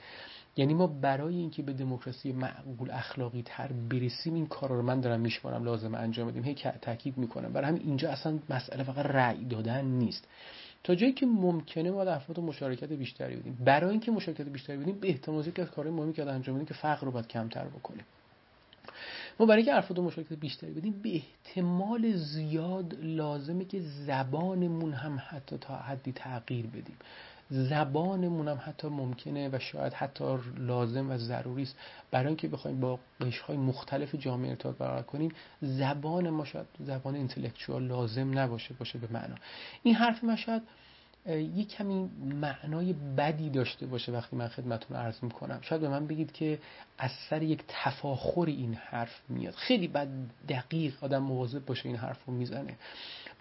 یعنی 0.56 0.74
ما 0.74 0.86
برای 0.86 1.36
اینکه 1.36 1.62
به 1.62 1.72
دموکراسی 1.72 2.32
معقول 2.32 2.90
اخلاقی 2.90 3.42
تر 3.42 3.72
برسیم 3.72 4.34
این 4.34 4.46
کار 4.46 4.68
رو 4.70 4.82
من 4.82 5.00
دارم 5.00 5.20
میشمارم 5.20 5.64
لازم 5.64 5.94
انجام 5.94 6.28
بدیم 6.28 6.44
هی 6.44 6.54
تاکید 6.54 7.18
می‌کنم. 7.18 7.52
برای 7.52 7.68
همین 7.68 7.82
اینجا 7.82 8.10
اصلا 8.10 8.38
مسئله 8.50 8.84
فقط 8.84 9.06
رأی 9.06 9.44
دادن 9.44 9.84
نیست. 9.84 10.28
تا 10.84 10.94
جایی 10.94 11.12
که 11.12 11.26
ممکنه 11.26 11.90
ما 11.90 12.04
در 12.04 12.20
مشارکت 12.38 12.92
بیشتری 12.92 13.36
بدیم. 13.36 13.58
برای 13.64 13.90
اینکه 13.90 14.10
مشارکت 14.10 14.48
بیشتری 14.48 14.76
بدیم 14.76 14.98
به 15.00 15.08
احتمال 15.08 15.50
که 15.50 15.62
از 15.62 15.70
کارهای 15.70 15.96
مهمی 15.96 16.12
که 16.12 16.30
انجام 16.30 16.54
بدیم 16.54 16.66
که 16.66 16.74
فقر 16.74 17.06
رو 17.06 17.12
باید 17.12 17.28
کمتر 17.28 17.64
بکنیم. 17.64 18.04
ما 19.40 19.46
برای 19.46 19.62
اینکه 19.62 19.78
افراد 19.78 20.00
مشارکت 20.00 20.32
بیشتری 20.32 20.72
بدیم 20.72 21.00
به 21.02 21.10
احتمال 21.14 22.16
زیاد 22.16 22.96
لازمه 23.02 23.64
که 23.64 23.80
زبانمون 23.80 24.92
هم 24.92 25.22
حتی 25.28 25.58
تا 25.58 25.76
حدی 25.76 26.12
تغییر 26.12 26.66
بدیم. 26.66 26.96
زبانمون 27.50 28.48
هم 28.48 28.60
حتی 28.64 28.88
ممکنه 28.88 29.48
و 29.52 29.58
شاید 29.58 29.92
حتی 29.92 30.38
لازم 30.58 31.10
و 31.10 31.18
ضروری 31.18 31.62
است. 31.62 31.76
برای 32.10 32.26
اینکه 32.26 32.48
بخوایم 32.48 32.80
با 32.80 32.98
قشرهای 33.20 33.56
مختلف 33.56 34.14
جامعه 34.14 34.50
ارتباط 34.50 34.76
برقرار 34.76 35.02
کنیم 35.02 35.32
زبان 35.62 36.30
ما 36.30 36.44
شاید 36.44 36.66
زبان 36.80 37.14
اینتלקچوال 37.14 37.82
لازم 37.82 38.38
نباشه 38.38 38.74
باشه 38.74 38.98
به 38.98 39.08
معنا. 39.12 39.34
این 39.82 39.94
حرف 39.94 40.24
ما 40.24 40.36
شاید 40.36 40.62
یه 41.26 41.64
کمی 41.64 42.10
معنای 42.40 42.92
بدی 42.92 43.50
داشته 43.50 43.86
باشه 43.86 44.12
وقتی 44.12 44.36
من 44.36 44.48
خدمتون 44.48 44.96
عرض 44.96 45.24
می‌کنم. 45.24 45.58
شاید 45.62 45.80
به 45.80 45.88
من 45.88 46.06
بگید 46.06 46.32
که 46.32 46.58
از 46.98 47.10
سر 47.30 47.42
یک 47.42 47.64
تفاخر 47.68 48.46
این 48.46 48.74
حرف 48.74 49.20
میاد. 49.28 49.54
خیلی 49.54 49.88
بد 49.88 50.08
دقیق 50.48 51.04
آدم 51.04 51.22
مواظب 51.22 51.64
باشه 51.64 51.86
این 51.86 51.96
حرف 51.96 52.24
رو 52.24 52.34
می‌زنه. 52.34 52.76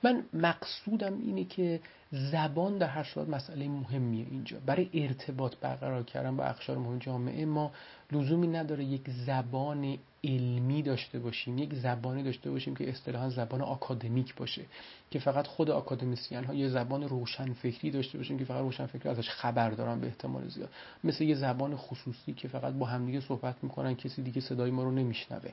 من 0.03 0.23
مقصودم 0.33 1.19
اینه 1.19 1.43
که 1.43 1.79
زبان 2.11 2.77
در 2.77 2.87
هر 2.87 3.03
صورت 3.03 3.29
مسئله 3.29 3.67
مهمیه 3.67 4.25
اینجا. 4.31 4.57
برای 4.65 4.89
ارتباط 4.93 5.55
برقرار 5.61 6.03
کردن 6.03 6.37
با 6.37 6.43
اقشار 6.43 6.77
مهم 6.77 6.99
جامعه 6.99 7.45
ما 7.45 7.71
لزومی 8.11 8.47
نداره 8.47 8.83
یک 8.83 9.09
زبان 9.09 9.97
علمی 10.23 10.81
داشته 10.81 11.19
باشیم 11.19 11.57
یک 11.57 11.73
زبانی 11.73 12.23
داشته 12.23 12.51
باشیم 12.51 12.75
که 12.75 12.89
اصطلاحا 12.89 13.29
زبان 13.29 13.61
آکادمیک 13.61 14.35
باشه 14.35 14.65
که 15.11 15.19
فقط 15.19 15.47
خود 15.47 15.69
آکادمیسیان 15.69 16.43
ها 16.43 16.53
یه 16.53 16.69
زبان 16.69 17.03
روشن 17.03 17.53
فکری 17.53 17.91
داشته 17.91 18.17
باشیم 18.17 18.39
که 18.39 18.45
فقط 18.45 18.61
روشن 18.61 18.85
فکری 18.85 19.09
ازش 19.09 19.29
خبر 19.29 19.69
دارن 19.69 19.99
به 19.99 20.07
احتمال 20.07 20.47
زیاد. 20.47 20.69
مثل 21.03 21.23
یه 21.23 21.35
زبان 21.35 21.75
خصوصی 21.75 22.33
که 22.33 22.47
فقط 22.47 22.73
با 22.73 22.85
همدیگه 22.85 23.21
صحبت 23.21 23.55
می‌کنن 23.63 23.95
کسی 23.95 24.23
دیگه 24.23 24.41
صدای 24.41 24.71
ما 24.71 24.83
رو 24.83 24.91
نمیشنوه. 24.91 25.51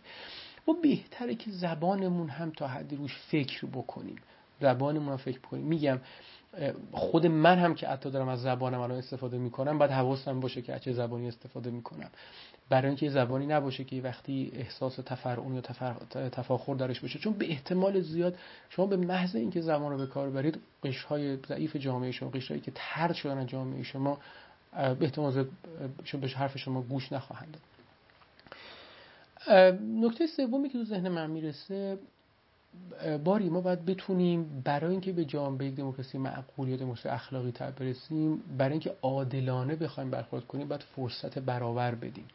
و 0.68 0.72
بهتره 0.82 1.34
که 1.34 1.50
زبانمون 1.50 2.28
هم 2.28 2.50
تا 2.50 2.68
حدی 2.68 2.96
روش 2.96 3.16
فکر 3.16 3.66
بکنیم. 3.66 4.16
زبانمون 4.60 5.16
فکر 5.16 5.38
بکنیم 5.38 5.64
میگم 5.64 6.00
خود 6.92 7.26
من 7.26 7.58
هم 7.58 7.74
که 7.74 7.88
حتی 7.88 8.10
دارم 8.10 8.28
از 8.28 8.42
زبانم 8.42 8.80
الان 8.80 8.98
استفاده 8.98 9.38
می‌کنم 9.38 9.78
باید 9.78 9.90
حواسم 9.90 10.40
باشه 10.40 10.62
که 10.62 10.78
چه 10.78 10.92
زبانی 10.92 11.28
استفاده 11.28 11.70
می‌کنم. 11.70 12.10
برای 12.68 12.88
اینکه 12.88 13.10
زبانی 13.10 13.46
نباشه 13.46 13.84
که 13.84 14.00
وقتی 14.00 14.52
احساس 14.54 14.96
تفرعون 14.96 15.54
یا 15.54 15.60
تفاخر 16.30 16.74
درش 16.74 17.00
باشه 17.00 17.18
چون 17.18 17.32
به 17.32 17.50
احتمال 17.50 18.00
زیاد 18.00 18.38
شما 18.68 18.86
به 18.86 18.96
محض 18.96 19.36
اینکه 19.36 19.60
زبان 19.60 19.92
رو 19.92 19.98
به 19.98 20.06
کار 20.06 20.30
برید 20.30 20.60
قشرهای 20.84 21.36
ضعیف 21.48 21.76
جامعه 21.76 22.10
شما 22.10 22.30
قشرهایی 22.30 22.60
که 22.60 22.72
ترد 22.74 23.14
شدن 23.14 23.46
جامعه 23.46 23.82
شما 23.82 24.18
به 24.72 24.96
احتمال 25.00 25.32
زیاد 25.32 25.48
به 26.20 26.28
حرف 26.28 26.58
شما 26.58 26.82
گوش 26.82 27.12
نخواهند 27.12 27.56
نکته 30.00 30.26
سومی 30.26 30.68
که 30.68 30.78
تو 30.78 30.84
ذهن 30.84 31.08
من 31.08 31.30
می‌رسه 31.30 31.98
باری 33.24 33.48
ما 33.48 33.60
باید 33.60 33.84
بتونیم 33.84 34.62
برای 34.64 34.90
اینکه 34.90 35.12
به 35.12 35.24
جامعه 35.24 35.66
یک 35.66 35.74
دموکراسی 35.74 36.18
معقول 36.18 36.68
یا 36.68 36.76
دموکراسی 36.76 37.08
اخلاقی 37.08 37.52
تر 37.52 37.70
برسیم 37.70 38.42
برای 38.58 38.72
اینکه 38.72 38.94
عادلانه 39.02 39.76
بخوایم 39.76 40.10
برخورد 40.10 40.46
کنیم 40.46 40.68
باید 40.68 40.82
فرصت 40.82 41.38
برابر 41.38 41.94
بدیم 41.94 42.26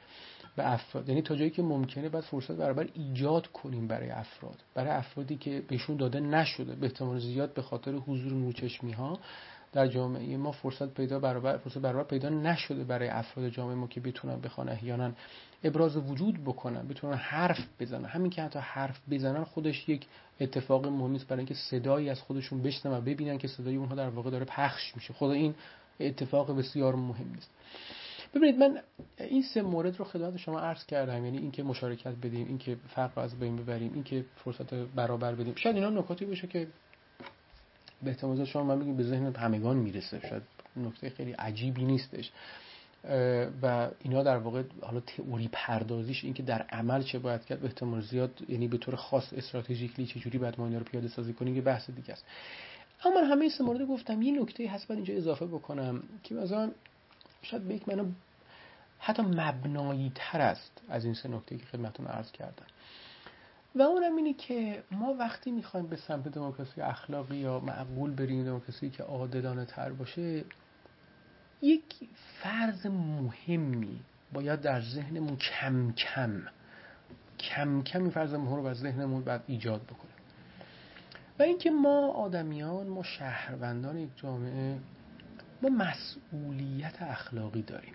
به 0.56 0.74
افراد. 0.74 1.10
یعنی 1.10 1.22
تا 1.22 1.36
جایی 1.36 1.50
که 1.50 1.62
ممکنه 1.62 2.10
باید 2.10 2.26
فرصت 2.26 2.52
برابر 2.52 2.88
ایجاد 2.94 3.48
کنیم 3.48 3.88
برای 3.88 4.10
افراد. 4.10 4.64
برای 4.74 4.92
افرادی 4.92 5.36
که 5.36 5.64
بهشون 5.68 5.98
داده 5.98 6.20
نشده 6.20 6.76
به 6.76 6.86
احتمال 6.86 7.20
زیاد 7.20 7.54
به 7.54 7.62
خاطر 7.62 7.92
حضور 7.92 8.34
نوچشمی 8.34 8.92
ها 8.92 9.20
در 9.74 9.88
جامعه 9.88 10.38
ما 10.38 10.52
فرصت 10.52 10.94
پیدا 10.94 11.20
برابر 11.20 11.58
فرصت 11.58 11.78
برابر 11.78 12.04
پیدا 12.04 12.30
نشده 12.30 12.84
برای 12.84 13.08
افراد 13.08 13.50
جامعه 13.50 13.76
ما 13.76 13.88
که 13.88 14.02
بتونن 14.02 14.42
بخوان 14.42 14.70
احیانا 14.70 15.12
ابراز 15.66 15.98
وجود 15.98 16.44
بکنن 16.44 16.88
بتونن 16.88 17.14
حرف 17.14 17.68
بزنن. 17.80 18.06
همین 18.06 18.32
که 18.32 18.42
حتی 18.42 18.60
حرف 18.60 19.00
بزنن 19.12 19.44
خودش 19.44 19.90
یک 19.90 20.06
اتفاق 20.42 20.88
مهمی 20.88 21.16
است 21.16 21.28
برای 21.28 21.40
اینکه 21.40 21.54
صدایی 21.54 22.10
از 22.10 22.22
خودشون 22.22 22.62
بشنون 22.62 22.98
و 22.98 23.02
ببینن 23.02 23.38
که 23.38 23.48
صدای 23.48 23.76
اونها 23.76 23.96
در 23.96 24.10
واقع 24.10 24.30
داره 24.30 24.46
پخش 24.46 24.96
میشه. 24.96 25.14
خود 25.14 25.32
این 25.32 25.56
اتفاق 26.00 26.58
بسیار 26.58 26.96
مهمی 26.96 27.38
است 27.38 27.50
ببینید 28.34 28.60
من 28.60 28.80
این 29.20 29.44
سه 29.44 29.62
مورد 29.62 30.00
رو 30.00 30.06
خدمت 30.06 30.38
شما 30.38 30.60
عرض 30.60 30.86
کردم. 30.86 31.26
یعنی 31.26 31.38
اینکه 31.38 31.64
مشارکت 31.64 32.16
بدیم 32.24 32.48
اینکه 32.48 32.78
فرق 32.96 33.12
رو 33.16 33.24
از 33.24 33.40
بین 33.40 33.56
ببریم 33.56 33.94
اینکه 33.94 34.26
فرصت 34.36 34.74
برابر 34.74 35.36
بدیم. 35.36 35.56
شاید 35.56 35.76
اینا 35.76 35.90
نکاتی 35.90 36.26
باشه 36.26 36.48
که 36.48 36.68
به 38.04 38.10
احتمال 38.10 38.46
شما 38.46 38.64
من 38.64 38.80
بگیم 38.80 38.98
به 38.98 39.04
ذهن 39.04 39.36
همگان 39.36 39.78
می‌رسه. 39.78 40.22
شاید 40.30 40.44
نکته 40.78 41.10
خیلی 41.10 41.32
عجیبی 41.32 41.86
نیستش. 41.86 42.32
و 43.62 43.90
اینا 44.00 44.24
در 44.24 44.38
واقع 44.38 44.64
حالا 44.82 45.00
تئوری 45.00 45.50
پردازیش 45.52 46.24
اینکه 46.24 46.44
در 46.44 46.62
عمل 46.62 47.04
چه 47.04 47.20
باید 47.20 47.46
کرد 47.46 47.60
به 47.60 47.66
احتمال 47.66 48.02
زیاد 48.02 48.42
یعنی 48.50 48.68
به 48.68 48.78
طور 48.78 48.96
خاص 48.96 49.34
استراتژیکلی 49.34 50.06
چه 50.06 50.20
جوری 50.20 50.38
باید 50.38 50.56
ما 50.58 50.66
اینا 50.66 50.78
رو 50.78 50.84
پیاده 50.84 51.08
سازی 51.08 51.34
کنیم 51.34 51.56
یه 51.56 51.62
بحث 51.62 51.90
دیگه 51.90 52.14
است. 52.14 52.26
اما 53.06 53.22
من 53.22 53.28
همه 53.28 53.42
این 53.42 53.52
مورد 53.62 53.82
گفتم 53.82 54.22
یه 54.22 54.42
نکته 54.42 54.70
هست 54.70 54.88
باید 54.88 54.98
اینجا 54.98 55.14
اضافه 55.14 55.46
بکنم 55.46 56.04
که 56.24 56.36
مثلا 56.36 56.72
شاید 57.42 57.68
به 57.68 57.76
یک 57.76 57.90
منو 57.90 58.06
حتی 59.00 59.22
مبنایی 59.22 60.12
تر 60.16 60.42
است 60.42 60.82
از 60.90 61.06
این 61.06 61.14
سه 61.14 61.30
نکته 61.30 61.58
که 61.58 61.66
خدمتتون 61.66 62.08
عرض 62.08 62.32
کردم. 62.32 62.66
و 63.76 63.82
اونم 63.82 64.16
اینه 64.16 64.34
که 64.34 64.84
ما 64.92 65.14
وقتی 65.14 65.52
می‌خوایم 65.52 65.88
به 65.88 65.96
سمت 65.96 66.28
دموکراسی 66.28 66.82
اخلاقی 66.82 67.38
یا 67.38 67.60
معقول 67.60 68.12
بریم 68.12 68.46
دموکراسی 68.46 68.90
که 68.90 69.04
عادلانه 69.04 69.66
تر 69.66 69.92
باشه 69.92 70.44
یک 71.62 71.84
فرض 72.44 72.86
مهمی 72.86 74.00
باید 74.34 74.62
در 74.62 74.82
ذهنمون 74.82 75.38
کم 75.38 75.92
کم 75.92 76.42
کم 77.40 77.84
کم 77.84 78.02
این 78.02 78.12
فرض 78.12 78.34
مهم 78.34 78.56
رو 78.56 78.66
از 78.66 78.78
ذهنمون 78.78 79.24
باید 79.24 79.42
ایجاد 79.48 79.82
بکنیم. 79.82 80.16
و 81.40 81.44
اینکه 81.44 81.72
ما 81.72 82.12
آدمیان 82.12 82.88
ما 82.88 83.04
شهروندان 83.04 83.98
یک 83.98 84.10
جامعه 84.16 84.80
ما 85.62 85.70
مسئولیت 85.70 87.02
اخلاقی 87.02 87.62
داریم. 87.62 87.94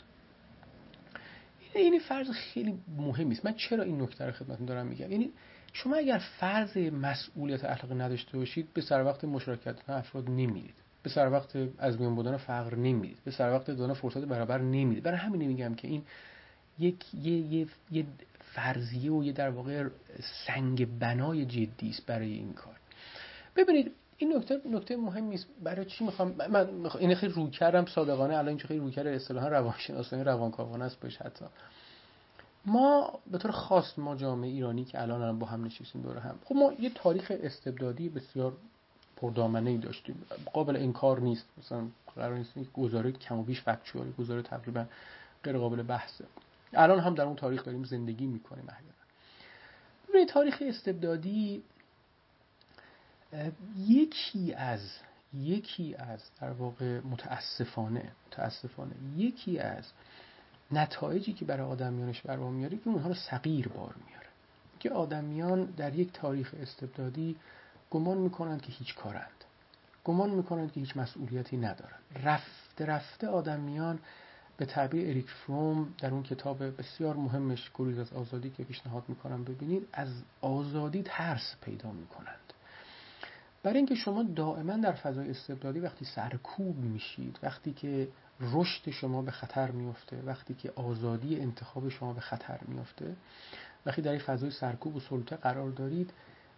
این 1.75 1.99
فرض 1.99 2.31
خیلی 2.31 2.79
مهمی 2.97 3.35
است. 3.35 3.45
من 3.45 3.55
چرا 3.55 3.83
این 3.83 4.03
نکته 4.03 4.27
رو 4.27 4.33
خدمتتون 4.33 4.67
دارم 4.67 4.87
میگم؟ 4.87 5.11
یعنی 5.13 5.31
شما 5.73 5.97
اگر 5.97 6.19
فرض 6.19 6.77
مسئولیت 6.77 7.65
اخلاقی 7.65 7.95
نداشته 7.95 8.39
باشید 8.39 8.73
به 8.75 8.81
سر 8.81 9.05
وقت 9.05 9.25
مشارکت 9.25 9.91
افراد 9.91 10.31
نمیرید. 10.31 10.75
به 11.03 11.11
سر 11.11 11.33
وقت 11.33 11.57
از 11.79 12.01
میان 12.01 12.15
بودن 12.15 12.37
فقر 12.37 12.75
نمیرید 12.75 13.19
به 13.25 13.31
سر 13.31 13.53
وقت 13.53 13.67
دادن 13.67 13.95
فرصت 13.95 14.25
برابر 14.25 14.59
نمیرید 14.59 15.05
برای 15.05 15.19
همین 15.19 15.49
میگم 15.49 15.75
که 15.75 15.89
این 15.89 16.03
یک 16.79 17.15
یه, 17.15 17.33
یه،, 17.33 17.67
یه 17.91 18.07
فرضیه 18.55 19.13
و 19.13 19.25
یه 19.25 19.33
در 19.33 19.51
واقع 19.51 19.89
سنگ 20.47 20.99
بنای 20.99 21.47
جدی 21.47 21.91
است 21.91 22.07
برای 22.07 22.33
این 22.33 22.53
کار. 22.53 22.77
ببینید 23.57 23.93
این 24.17 24.37
نکته 24.37 24.61
نکته 24.67 24.97
مهمی 24.97 25.35
است. 25.35 25.47
برای 25.63 25.85
چی 25.85 26.05
می‌خوام 26.05 26.35
من 26.51 26.91
این 26.99 27.15
خیلی 27.15 27.33
رو 27.33 27.51
کردم 27.51 27.87
صادقانه. 27.87 28.35
الان 28.35 28.49
اینجا 28.49 28.67
خیلی 28.67 28.81
رو 28.81 28.91
کرده. 28.91 29.11
اصطلاحا 29.11 29.49
روانشناسانه 29.49 30.23
روانکاوانه 30.23 30.85
است 30.85 31.01
بهش 31.01 31.17
حتی. 31.17 31.45
ما 32.67 33.21
به 33.31 33.39
طور 33.39 33.51
خاص 33.51 33.99
ما 33.99 34.17
جامعه 34.17 34.51
ایرانی 34.51 34.85
که 34.85 35.03
الان 35.03 35.23
هم 35.23 35.39
با 35.39 35.47
هم 35.47 35.65
نشستیم 35.65 36.03
دور 36.03 36.19
هم. 36.19 36.39
خب 36.45 36.55
ما 36.55 36.73
یه 36.79 36.91
تاریخ 36.95 37.33
استبدادی 37.43 38.09
بسیار 38.09 38.53
پردامنه 39.21 39.71
ای 39.71 39.79
داشتیم. 39.79 40.23
قابل 40.53 40.77
انکار 40.77 41.21
نیست. 41.21 41.45
مثلا 41.59 41.87
قرار 42.17 42.35
نیست 42.35 42.73
گزاره 42.73 43.13
کم 43.13 43.39
و 43.39 43.43
بیش 43.43 43.63
فکچوال 43.63 44.13
گزاره 44.13 44.43
تقریبا 44.43 44.87
غیر 45.45 45.59
قابل 45.59 45.83
بحثه 45.83 46.25
الان 46.75 47.01
هم 47.01 47.15
در 47.15 47.25
اون 47.25 47.37
تاریخ 47.37 47.65
داریم 47.65 47.85
زندگی 47.85 48.27
می‌کنیم 48.27 48.65
احیانا. 48.69 48.95
ببینید 50.09 50.29
تاریخ 50.29 50.63
استبدادی 50.67 51.63
یکی 53.79 54.55
از 54.55 54.81
یکی 55.35 55.95
از 55.95 56.21
در 56.41 56.51
واقع 56.51 57.01
متاسفانه 57.01 58.13
متاسفانه 58.27 58.93
یکی 59.17 59.59
از 59.59 59.85
نتایجی 60.73 61.33
که 61.33 61.45
برای 61.45 61.67
آدمیانش 61.67 62.21
برام 62.21 62.53
میاره 62.53 62.79
که 62.79 62.89
اونها 62.89 63.09
رو 63.09 63.15
صغیر 63.15 63.69
بار 63.69 63.95
میاره 64.07 64.27
که 64.81 64.91
آدمیان 64.91 65.65
در 65.65 65.95
یک 65.95 66.13
تاریخ 66.13 66.55
استبدادی 66.63 67.37
گمان 67.91 68.19
می‌کنند 68.19 68.63
که 68.63 68.73
هیچ 68.73 68.95
کارند. 68.95 69.45
گمان 70.05 70.31
می‌کنند 70.31 70.73
که 70.73 70.81
هیچ 70.81 70.97
مسئولیتی 70.97 71.57
ندارند. 71.57 72.03
رفته 72.25 72.87
رفته 72.87 73.29
آدمیان 73.29 73.99
به 74.57 74.67
تعبیر 74.67 75.09
اریک 75.09 75.31
فروم 75.31 75.95
در 75.99 76.11
اون 76.11 76.23
کتاب 76.23 76.77
بسیار 76.79 77.17
مهمش 77.17 77.71
گریز 77.75 77.99
از 77.99 78.13
آزادی 78.13 78.51
که 78.51 78.65
پیشنهاد 78.65 79.05
می‌کنم 79.09 79.45
ببینید 79.45 79.89
از 79.93 80.09
آزادی 80.41 81.03
ترس 81.03 81.57
پیدا 81.61 81.93
می‌کنند. 81.93 82.53
برای 83.63 83.77
اینکه 83.77 83.95
شما 83.95 84.23
دائما 84.23 84.77
در 84.77 84.93
فضای 84.93 85.31
استبدادی 85.31 85.81
وقتی 85.81 86.05
سرکوب 86.05 86.77
میشید 86.77 87.39
وقتی 87.43 87.73
که 87.73 88.09
رشد 88.41 88.91
شما 88.91 89.23
به 89.23 89.31
خطر 89.31 89.71
میفته 89.71 90.23
وقتی 90.23 90.55
که 90.55 90.73
آزادی 90.77 91.41
انتخاب 91.41 91.89
شما 91.89 92.13
به 92.13 92.21
خطر 92.21 92.61
میفته 92.69 93.17
وقتی 93.87 94.03
در 94.03 94.11
این 94.11 94.21
فضای 94.21 94.51
سرکوب 94.51 94.97
و 94.97 95.01
سلطه 95.01 95.37
قرار 95.37 95.71
دارید 95.71 96.11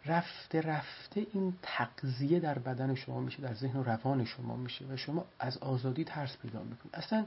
رفته 0.06 0.60
رفته 0.60 1.26
این 1.32 1.54
تقضیه 1.62 2.40
در 2.40 2.58
بدن 2.58 2.94
شما 2.94 3.20
میشه 3.20 3.42
در 3.42 3.54
ذهن 3.54 3.80
و 3.80 3.82
روان 3.82 4.24
شما 4.24 4.56
میشه 4.56 4.84
و 4.84 4.96
شما 4.96 5.26
از 5.38 5.58
آزادی 5.58 6.04
ترس 6.04 6.36
پیدا 6.42 6.62
می‌کنید. 6.62 6.94
اصلا 6.94 7.26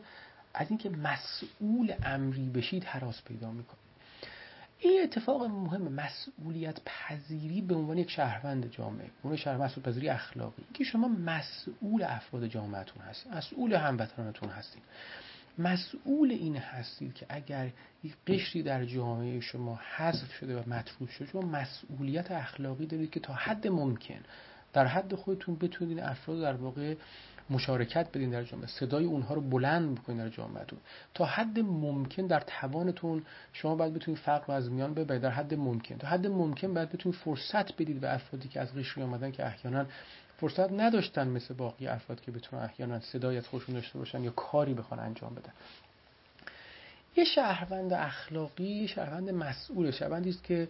از 0.53 0.69
اینکه 0.69 0.89
مسئول 0.89 1.93
امری 2.03 2.49
بشید 2.49 2.83
حراس 2.83 3.21
پیدا 3.21 3.51
می‌کنید 3.51 3.85
این 4.79 5.03
اتفاق 5.03 5.43
مهم 5.43 5.81
مسئولیت 5.81 6.77
پذیری 6.85 7.61
به 7.61 7.75
عنوان 7.75 7.97
یک 7.97 8.11
شهروند 8.11 8.71
جامعه 8.71 9.09
اون 9.21 9.35
شهر 9.35 9.57
مسئول 9.57 9.83
پذیری 9.83 10.09
اخلاقی. 10.09 10.63
که 10.73 10.83
شما 10.83 11.07
مسئول 11.07 12.03
افراد 12.03 12.47
جامعهتون 12.47 13.03
هستید 13.03 13.33
مسئول 13.33 13.73
هموطنانتون 13.73 14.49
هستید 14.49 14.83
مسئول 15.57 16.31
این 16.31 16.57
هستید 16.57 17.13
که 17.13 17.25
اگر 17.29 17.71
یک 18.03 18.13
قشری 18.27 18.63
در 18.63 18.85
جامعه 18.85 19.39
شما 19.39 19.79
حذف 19.95 20.33
شده 20.33 20.59
و 20.59 20.69
مطرود 20.69 21.09
شده 21.09 21.27
شما 21.27 21.41
مسئولیت 21.41 22.31
اخلاقی 22.31 22.85
دارید 22.85 23.11
که 23.11 23.19
تا 23.19 23.33
حد 23.33 23.67
ممکن 23.67 24.19
در 24.73 24.87
حد 24.87 25.15
خودتون 25.15 25.55
بتونید 25.55 25.99
افراد 25.99 26.41
در 26.41 26.53
واقع 26.53 26.95
مشارکت 27.49 28.09
بدین 28.09 28.29
در 28.29 28.43
جامعه 28.43 28.67
صدای 28.67 29.05
اونها 29.05 29.33
رو 29.33 29.41
بلند 29.41 29.95
بکنید 29.95 30.19
در 30.19 30.29
جامعهتون. 30.29 30.79
تا 31.13 31.25
حد 31.25 31.59
ممکن 31.59 32.27
در 32.27 32.39
توانتون 32.39 33.23
شما 33.53 33.75
باید 33.75 33.93
بتونید 33.93 34.19
فقر 34.19 34.53
از 34.53 34.71
میان 34.71 34.93
ببرید 34.93 35.21
در 35.21 35.29
حد 35.29 35.53
ممکن. 35.53 35.97
تا 35.97 36.07
حد 36.07 36.27
ممکن 36.27 36.73
باید 36.73 36.91
بتونید 36.91 37.19
فرصت 37.19 37.73
بدید 37.73 37.99
به 37.99 38.13
افرادی 38.13 38.47
که 38.47 38.61
از 38.61 38.75
قشری 38.75 39.03
آمدن 39.03 39.31
که 39.31 39.45
احیانا 39.45 39.85
فرصت 40.37 40.71
نداشتن 40.71 41.27
مثل 41.27 41.53
باقی 41.53 41.87
افراد 41.87 42.21
که 42.21 42.31
بتونن 42.31 42.63
احیانا 42.63 42.99
صدای 42.99 43.37
از 43.37 43.47
خودشون 43.47 43.75
داشته 43.75 43.99
باشن 43.99 44.23
یا 44.23 44.31
کاری 44.31 44.73
بخوان 44.73 44.99
انجام 44.99 45.35
بدن. 45.35 45.53
یه 47.15 47.23
شهروند 47.23 47.93
اخلاقی 47.93 48.87
شهروند 48.87 49.29
مسئول 49.29 49.91
شهروندی 49.91 50.29
است 50.29 50.43
که 50.43 50.69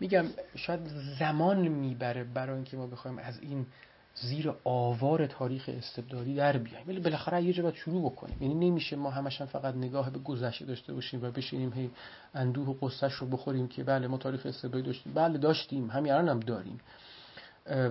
میگم 0.00 0.24
شاید 0.56 0.80
زمان 1.18 1.68
می‌بره 1.68 2.24
برای 2.24 2.56
اینکه 2.56 2.76
ما 2.76 2.86
بخوایم 2.86 3.18
از 3.18 3.38
این 3.40 3.66
زیر 4.14 4.52
آوار 4.64 5.26
تاریخ 5.26 5.70
استبدادی 5.78 6.34
در 6.34 6.56
بیایم. 6.56 6.88
ولی 6.88 7.00
بالاخره 7.00 7.42
یه 7.42 7.62
باید 7.62 7.74
شروع 7.74 8.10
بکنیم. 8.10 8.36
یعنی 8.40 8.54
نمیشه 8.54 8.96
ما 8.96 9.10
همشان 9.10 9.46
فقط 9.46 9.74
نگاه 9.74 10.10
به 10.10 10.18
گذشته 10.18 10.64
داشته 10.64 10.94
باشیم 10.94 11.24
و 11.24 11.30
بشینیم 11.30 11.72
هی 11.72 11.90
اندوه 12.34 12.68
و 12.68 12.86
قصهش 12.86 13.12
رو 13.12 13.26
بخوریم 13.26 13.68
که 13.68 13.84
بله 13.84 14.06
ما 14.06 14.18
تاریخ 14.18 14.46
استبدادی 14.46 14.82
داشتیم. 14.82 15.14
بله 15.14 15.38
داشتیم. 15.38 15.90
همین 15.90 16.12
الان 16.12 16.28
هم 16.28 16.40
داریم. 16.40 16.80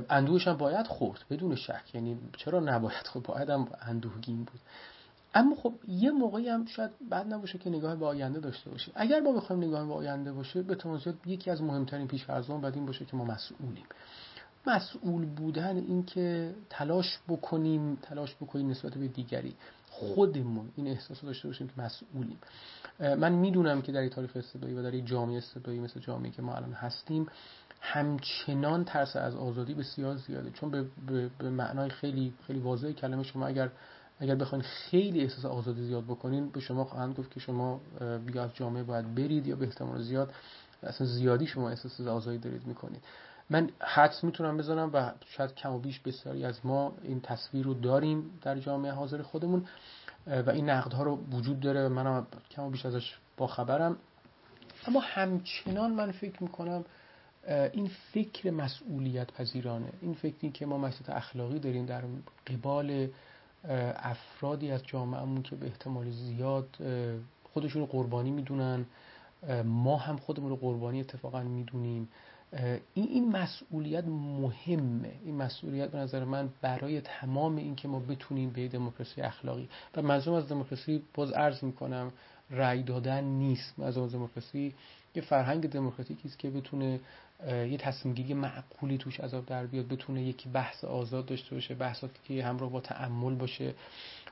اندوهش 0.10 0.48
هم 0.48 0.58
باید 0.58 0.88
خورد 0.88 1.20
بدون 1.30 1.56
شک. 1.56 1.96
یعنی 1.96 2.18
چرا 2.38 2.60
نباید؟ 2.60 3.08
خب 3.14 3.20
باید 3.20 3.50
هم 3.50 3.68
اندوهگین 3.82 4.38
بود. 4.38 4.60
اما 5.36 5.56
خب 5.56 5.74
یه 5.88 6.12
موقعی 6.12 6.50
هم 6.50 6.66
شاید 6.66 6.92
بعد 7.10 7.34
نباشه 7.34 7.58
که 7.58 7.70
نگاه 7.70 7.96
به 7.96 8.06
آینده 8.06 8.40
داشته 8.40 8.70
باشیم. 8.70 8.94
اگر 8.98 9.20
ما 9.20 9.32
بخوایم 9.32 9.64
نگاه 9.64 9.88
به 9.88 9.94
آینده 9.94 10.34
باشه 10.34 10.62
به 10.62 10.78
یکی 11.26 11.52
از 11.52 11.62
مهمترین 11.62 12.08
پیش‌فرض‌ها 12.08 12.58
بعد 12.58 12.76
این 12.76 12.86
باشه 12.86 13.06
که 13.06 13.18
ما 13.18 13.26
مسئولیم. 13.26 13.86
مسئول 14.68 15.26
بودن 15.26 15.78
این 15.78 16.06
که 16.06 16.56
تلاش 16.70 17.20
بکنیم 17.28 17.96
تلاش 18.02 18.36
بکنیم 18.36 18.70
نسبت 18.70 18.94
به 18.94 19.08
دیگری. 19.08 19.56
خودمون 19.90 20.70
این 20.76 20.88
احساس 20.88 21.24
رو 21.24 21.28
داشته 21.28 21.48
باشیم 21.48 21.68
که 21.68 21.74
مسئولیم. 21.82 22.38
من 23.00 23.32
می‌دونم 23.32 23.82
که 23.82 23.92
در 23.92 24.08
تاریخ 24.08 24.32
استبدادی 24.36 24.74
و 24.74 24.84
در 24.84 25.00
جامعه 25.00 25.38
استبدادی 25.38 25.80
مثل 25.80 26.00
جامعه 26.00 26.32
که 26.32 26.42
ما 26.42 26.56
الان 26.56 26.74
هستیم 26.74 27.28
همچنان 27.86 28.86
ترس 28.86 29.16
از 29.16 29.36
آزادی 29.36 29.74
بسیار 29.74 30.16
زیاده. 30.16 30.52
چون 30.52 30.72
به, 30.72 30.86
به،, 31.08 31.30
به 31.38 31.50
معنای 31.50 31.90
خیلی 31.90 32.34
خیلی 32.48 32.60
واضح 32.60 32.92
کلمه 32.92 33.24
شما 33.24 33.48
اگر 33.48 33.70
اگر 34.20 34.36
بخواین 34.36 34.64
خیلی 34.64 35.22
احساس 35.22 35.46
آزادی 35.46 35.84
زیاد 35.84 36.04
بکنین 36.04 36.50
به 36.50 36.60
شما 36.60 36.84
خواهند 36.84 37.16
گفت 37.16 37.32
که 37.32 37.40
شما 37.40 37.82
یا 38.34 38.44
از 38.44 38.54
جامعه 38.54 38.84
باید 38.84 39.16
برید 39.16 39.48
یا 39.48 39.56
به 39.56 39.66
احتمال 39.66 40.02
زیاد 40.02 40.34
اصلا 40.84 41.08
زیادی 41.08 41.48
شما 41.48 41.70
احساس 41.70 42.02
آزادی 42.02 42.38
دارید 42.38 42.68
می‌کنید. 42.68 43.02
من 43.50 43.70
حدس 43.80 44.24
می‌تونم 44.24 44.58
بزنم 44.58 44.90
و 44.94 45.12
شاید 45.26 45.56
کم 45.56 45.74
و 45.74 45.80
بیش 45.80 46.00
بسیاری 46.00 46.46
از 46.46 46.60
ما 46.64 46.94
این 47.02 47.22
تصویر 47.22 47.66
رو 47.66 47.74
داریم 47.74 48.40
در 48.42 48.60
جامعه 48.60 48.92
حاضر 48.92 49.22
خودمون 49.22 49.66
و 50.28 50.50
این 50.50 50.70
نقدها 50.70 51.04
رو 51.04 51.20
وجود 51.32 51.60
داره 51.60 51.88
منم 51.88 52.28
کم 52.52 52.64
و 52.64 52.70
بیش 52.70 52.86
ازش 52.86 53.18
با 53.38 53.48
خبرم. 53.48 53.98
اما 54.88 55.00
همچنان 55.00 55.92
من 55.92 56.12
فکر 56.12 56.44
می‌کنم 56.44 56.86
این 57.48 57.90
فکر 58.12 58.52
مسئولیت 58.52 59.32
پذیرانه 59.32 59.90
این 60.02 60.14
فکری 60.14 60.52
که 60.52 60.66
ما 60.66 60.78
مسئولیت 60.78 61.10
اخلاقی 61.10 61.60
داریم 61.60 61.86
در 61.86 62.04
قبال 62.48 63.08
افرادی 63.96 64.72
از 64.72 64.84
جامعهمون 64.84 65.42
که 65.42 65.56
به 65.56 65.66
احتمال 65.66 66.10
زیاد 66.10 66.78
خودشون 67.54 67.82
رو 67.82 67.88
قربانی 67.88 68.32
می‌دونن. 68.32 68.86
ما 69.66 69.98
هم 69.98 70.18
خودمون 70.18 70.50
رو 70.50 70.56
قربانی 70.56 71.00
اتفاقا 71.00 71.42
می‌دونیم. 71.42 72.10
این 72.94 73.08
این 73.08 73.32
مسئولیت 73.32 74.06
مهمه. 74.06 75.12
این 75.26 75.36
مسئولیت 75.36 75.92
به 75.92 75.98
نظر 75.98 76.24
من 76.24 76.50
برای 76.62 77.02
تمام 77.02 77.56
این 77.56 77.76
که 77.76 77.88
ما 77.88 78.00
بتونیم 78.00 78.50
به 78.50 78.68
دموکراسی 78.68 79.22
اخلاقی. 79.22 79.70
و 79.96 80.02
منظورم 80.02 80.38
از 80.38 80.50
دموکراسی 80.50 81.04
باز 81.14 81.32
عرض 81.32 81.64
می‌کنم 81.64 82.12
رأی 82.50 82.84
دادن 82.84 83.24
نیست. 83.24 83.80
از 83.80 83.98
دموکراسی 83.98 84.76
یه 85.16 85.22
فرهنگ 85.22 85.70
دموکراتیکی 85.70 86.28
است 86.28 86.40
که 86.40 86.50
بتونه 86.50 87.00
یه 87.48 87.78
تصمیم 87.78 88.14
گیری 88.14 88.34
معقولی 88.34 88.98
توش 88.98 89.20
عذاب 89.20 89.46
در 89.46 89.66
بیاد 89.66 89.88
بتونه 89.88 90.24
یک 90.24 90.48
بحث 90.48 90.84
آزاد 90.84 91.26
داشته 91.26 91.56
باشه 91.56 91.76
بحثاتی 91.76 92.20
که 92.24 92.44
همراه 92.44 92.72
با 92.72 92.82
تعمل 92.82 93.36
باشه 93.36 93.74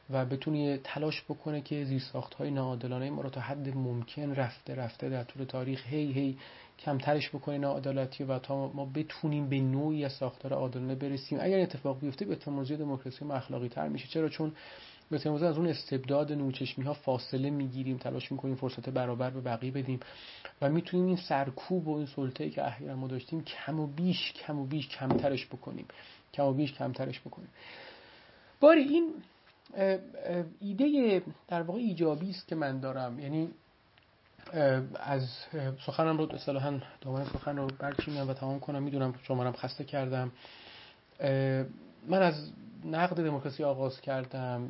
و 0.09 0.25
بتونه 0.25 0.77
تلاش 0.83 1.21
بکنه 1.21 1.61
که 1.61 1.85
زیرساخت 1.85 2.33
های 2.33 2.51
ناعادلانه 2.51 3.09
ما 3.09 3.21
رو 3.21 3.29
تا 3.29 3.41
حد 3.41 3.69
ممکن 3.69 4.35
رفته 4.35 4.75
رفته 4.75 5.09
در 5.09 5.23
طول 5.23 5.43
تاریخ 5.45 5.87
هی 5.87 6.11
هی 6.11 6.37
کمترش 6.79 7.29
بکنه 7.29 7.57
ناعدالتی 7.57 8.23
و 8.23 8.39
تا 8.39 8.67
ما 8.67 8.85
بتونیم 8.85 9.49
به 9.49 9.59
نوعی 9.59 10.05
از 10.05 10.11
ساختار 10.11 10.53
عادلانه 10.53 10.95
برسیم. 10.95 11.37
اگر 11.41 11.59
اتفاق 11.59 11.99
بیفته 11.99 12.25
به 12.25 12.31
احتمال 12.31 12.65
دموکراسی 12.65 13.25
اخلاقی 13.25 13.69
تر 13.69 13.87
میشه. 13.87 14.07
چرا؟ 14.07 14.29
چون 14.29 14.51
به 15.11 15.17
احتمال 15.17 15.43
از 15.43 15.57
اون 15.57 15.67
استبداد 15.67 16.31
نوچشمی 16.31 16.85
ها 16.85 16.93
فاصله 16.93 17.49
می‌گیریم 17.49 17.97
تلاش 17.97 18.31
می‌کنیم 18.31 18.55
فرصت 18.55 18.89
برابر 18.89 19.29
به 19.29 19.41
بقیه 19.41 19.71
بدیم 19.71 19.99
و 20.61 20.69
می‌تونیم 20.69 21.05
این 21.05 21.17
سرکوب 21.17 21.87
و 21.87 21.97
این 21.97 22.05
سلطه‌ای 22.05 22.49
که 22.49 22.67
اخیرا 22.67 22.95
ما 22.95 23.07
داشتیم 23.07 23.43
کم 23.43 23.79
و 23.79 23.87
بیش 23.87 24.33
کم 24.33 24.59
و 24.59 24.65
بیش 24.65 24.87
کمترش 24.87 25.47
بکنیم. 25.47 25.85
کم 26.33 26.43
و 26.43 26.53
بیش 26.53 26.73
کمترش 26.73 27.19
بکنیم. 27.19 27.49
باری 28.59 28.81
این 28.81 29.13
ایده 30.61 31.21
در 31.47 31.61
واقع 31.61 31.79
ایجابی 31.79 32.29
است 32.29 32.47
که 32.47 32.55
من 32.55 32.79
دارم. 32.79 33.19
یعنی 33.19 33.49
از 34.95 35.29
سخنم 35.85 36.17
رو 36.17 36.35
اصطلاحا 36.35 36.79
دامن 37.01 37.25
سخن 37.25 37.57
رو 37.57 37.67
برچینم 37.79 38.29
و 38.29 38.33
تمام 38.33 38.59
کنم. 38.59 38.83
می‌دونم 38.83 39.13
شما 39.23 39.51
خسته 39.51 39.83
کردم. 39.83 40.31
من 42.07 42.21
از 42.21 42.51
نقد 42.85 43.23
دموکراسی 43.23 43.63
آغاز 43.63 44.01
کردم 44.01 44.69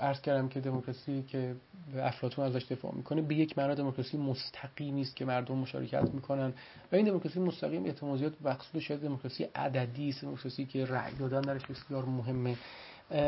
عرض 0.00 0.20
کردم 0.20 0.48
که 0.48 0.60
دموکراسی 0.60 1.22
که 1.22 1.54
افلاطون 1.96 2.44
ازش 2.44 2.64
دفاع 2.64 2.94
می‌کنه 2.94 3.22
به 3.22 3.34
یک 3.34 3.58
معنا 3.58 3.74
دموکراسی 3.74 4.18
مستقیمی 4.18 5.00
است 5.00 5.16
که 5.16 5.24
مردم 5.24 5.54
مشارکت 5.54 6.14
می‌کنن. 6.14 6.52
و 6.92 6.96
این 6.96 7.06
دموکراسی 7.06 7.40
مستقیم 7.40 7.84
احتمال 7.84 8.30
مقصود 8.44 8.80
شاید 8.80 9.00
دموکراسی 9.00 9.44
عددی 9.44 10.08
است 10.08 10.24
دموکراسی 10.24 10.64
که 10.64 10.84
رأی 10.84 11.14
دادن 11.14 11.40
درش 11.40 11.66
بسیار 11.66 12.04
مهمه. 12.04 12.56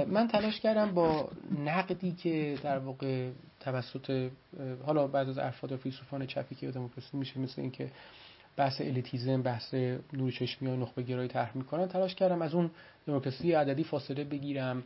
من 0.09 0.29
تلاش 0.29 0.61
کردم 0.61 0.95
با 0.95 1.29
نقدی 1.65 2.13
که 2.13 2.59
در 2.63 2.79
واقع 2.79 3.31
توسط 3.61 4.31
حالا 4.87 5.07
بعض 5.07 5.29
از 5.29 5.39
افراد 5.39 5.73
و 5.73 5.77
فیلسوفان 5.77 6.27
چپی 6.27 6.55
که 6.55 6.71
دموکراسی 6.71 7.17
میشه 7.17 7.41
مثل 7.41 7.61
اینکه 7.61 7.91
بحث 8.57 8.81
الیتیزم 8.81 9.43
بحث 9.43 9.75
نورچشمی 10.13 10.71
و 10.71 10.77
نخبه 10.77 11.03
گرایی 11.03 11.29
طرح 11.29 11.57
می‌کنن 11.57 11.89
تلاش 11.89 12.15
کردم 12.15 12.43
از 12.43 12.55
اون 12.55 12.71
دموکراسی 13.07 13.53
عددی 13.53 13.85
فاصله 13.85 14.25
بگیرم. 14.25 14.83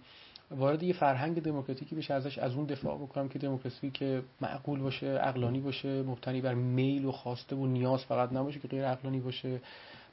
وارد 0.51 0.83
یه 0.83 0.93
فرهنگ 0.93 1.43
دموکراتیکی 1.43 1.95
بشه 1.95 2.15
ازش 2.15 2.39
از 2.39 2.55
اون 2.55 2.67
دفاع 2.67 2.99
بکنم 2.99 3.29
که 3.29 3.39
دموکراسی 3.39 3.91
که 3.91 4.23
معقول 4.41 4.81
باشه 4.81 5.07
عقلانی 5.07 5.61
باشه 5.61 6.03
مبتنی 6.03 6.41
بر 6.41 6.55
میل 6.55 7.05
و 7.05 7.13
خواسته 7.13 7.57
و 7.57 7.67
نیاز 7.67 8.05
فقط 8.05 8.33
نباشه 8.33 8.61
که 8.61 8.69
غیر 8.69 8.85
عقلانی 8.85 9.21
باشه. 9.21 9.61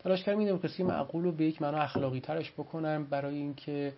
تلاش 0.03 0.24
کردم 0.24 0.39
این 0.39 0.47
دموکراسی 0.47 0.84
معقول 0.84 1.24
رو 1.24 1.32
به 1.32 1.45
یک 1.45 1.62
معنا 1.62 1.78
اخلاقی 1.78 2.20
ترش 2.20 2.51
بکنم 2.51 3.06
برای 3.10 3.36
اینکه 3.36 3.93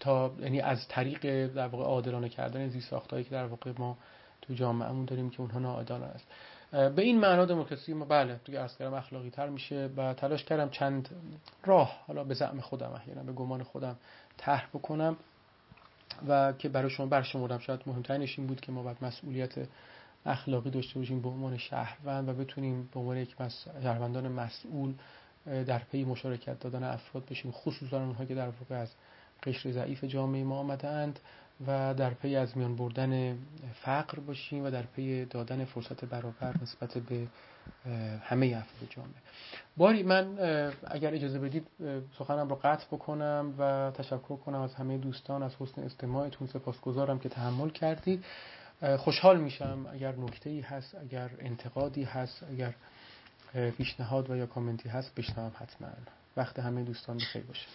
تا 0.00 0.34
یعنی 0.40 0.60
از 0.60 0.88
طریق 0.88 1.46
در 1.46 1.68
واقع 1.68 1.84
عادلانه 1.84 2.28
کردن 2.28 2.68
زیستاختایی 2.68 3.24
که 3.24 3.30
در 3.30 3.46
واقع 3.46 3.72
ما 3.78 3.98
تو 4.42 4.54
جامعهمون 4.54 5.04
داریم 5.04 5.30
که 5.30 5.40
اونها 5.40 5.58
ناعادلانه 5.58 6.04
است. 6.04 6.26
به 6.70 7.02
این 7.02 7.20
معنا 7.20 7.44
دموکراسی 7.44 7.94
ما 7.94 8.04
بله 8.04 8.40
دیگه 8.44 8.60
از 8.60 8.78
کردم 8.78 8.94
اخلاقی 8.94 9.30
تر 9.30 9.48
میشه 9.48 9.90
و 9.96 10.14
تلاش 10.14 10.44
کردم 10.44 10.70
چند 10.70 11.08
راه 11.64 12.04
حالا 12.06 12.24
به 12.24 12.34
زعم 12.34 12.60
خودم 12.60 12.92
احیانا 12.92 13.22
به 13.22 13.32
گمان 13.32 13.62
خودم 13.62 13.96
طرح 14.36 14.68
بکنم 14.74 15.16
و 16.28 16.52
که 16.52 16.68
برای 16.68 16.90
شما 16.90 17.06
برشمردم. 17.06 17.58
شاید 17.58 17.80
مهمترینش 17.86 18.38
این 18.38 18.48
بود 18.48 18.60
که 18.60 18.72
ما 18.72 18.82
باید 18.82 18.96
مسئولیت 19.02 19.54
اخلاقی 20.26 20.70
داشته 20.70 20.98
باشیم 20.98 21.22
به 21.22 21.28
عنوان 21.28 21.56
شهروند 21.56 22.28
و 22.28 22.32
بتونیم 22.32 22.88
به 22.92 23.00
عنوان 23.00 23.16
یک 23.16 23.34
شهروندان 23.82 24.28
مسئول 24.28 24.94
در 25.46 25.78
پی 25.78 26.04
مشارکت 26.04 26.60
دادن 26.60 26.84
افراد 26.84 27.26
بشیم. 27.26 27.50
خصوصا 27.50 28.00
اونها 28.00 28.24
که 28.24 28.34
در 28.34 28.48
واقع 28.48 28.74
از 28.74 28.94
قشر 29.42 29.72
ضعیف 29.72 30.04
جامعه 30.04 30.44
ما 30.44 30.58
آمدند 30.58 31.20
و 31.66 31.94
در 31.94 32.10
پی 32.10 32.36
از 32.36 32.56
میان 32.56 32.76
بردن 32.76 33.38
فقر 33.82 34.20
باشیم 34.20 34.64
و 34.64 34.70
در 34.70 34.82
پی 34.82 35.24
دادن 35.24 35.64
فرصت 35.64 36.04
برابر 36.04 36.54
نسبت 36.62 36.98
به 36.98 37.26
همه 38.22 38.46
افراد 38.46 38.90
جامعه. 38.90 39.14
باری 39.76 40.02
من 40.02 40.38
اگر 40.86 41.14
اجازه 41.14 41.38
بدید 41.38 41.66
سخنم 42.18 42.48
رو 42.48 42.60
قطع 42.62 42.86
بکنم 42.86 43.54
و 43.58 43.90
تشکر 43.90 44.36
کنم 44.36 44.60
از 44.60 44.74
همه 44.74 44.98
دوستان 44.98 45.42
از 45.42 45.54
حسن 45.60 45.82
استماعتون. 45.82 46.48
سپاسگزارم 46.48 47.18
که 47.18 47.28
تحمل 47.28 47.70
کردید. 47.70 48.24
خوشحال 48.98 49.40
میشم 49.40 49.86
اگر 49.92 50.14
نکته 50.16 50.50
ای 50.50 50.60
هست 50.60 50.94
اگر 50.94 51.30
انتقادی 51.38 52.04
هست 52.04 52.42
اگر 52.50 52.74
پیشنهاد 53.70 54.30
و 54.30 54.36
یا 54.36 54.46
کامنتی 54.46 54.88
هست 54.88 55.14
بشنوم 55.14 55.52
حتما. 55.54 55.88
وقت 56.36 56.58
همه 56.58 56.82
دوستان 56.82 57.16
بخیر 57.16 57.42
باشه. 57.42 57.66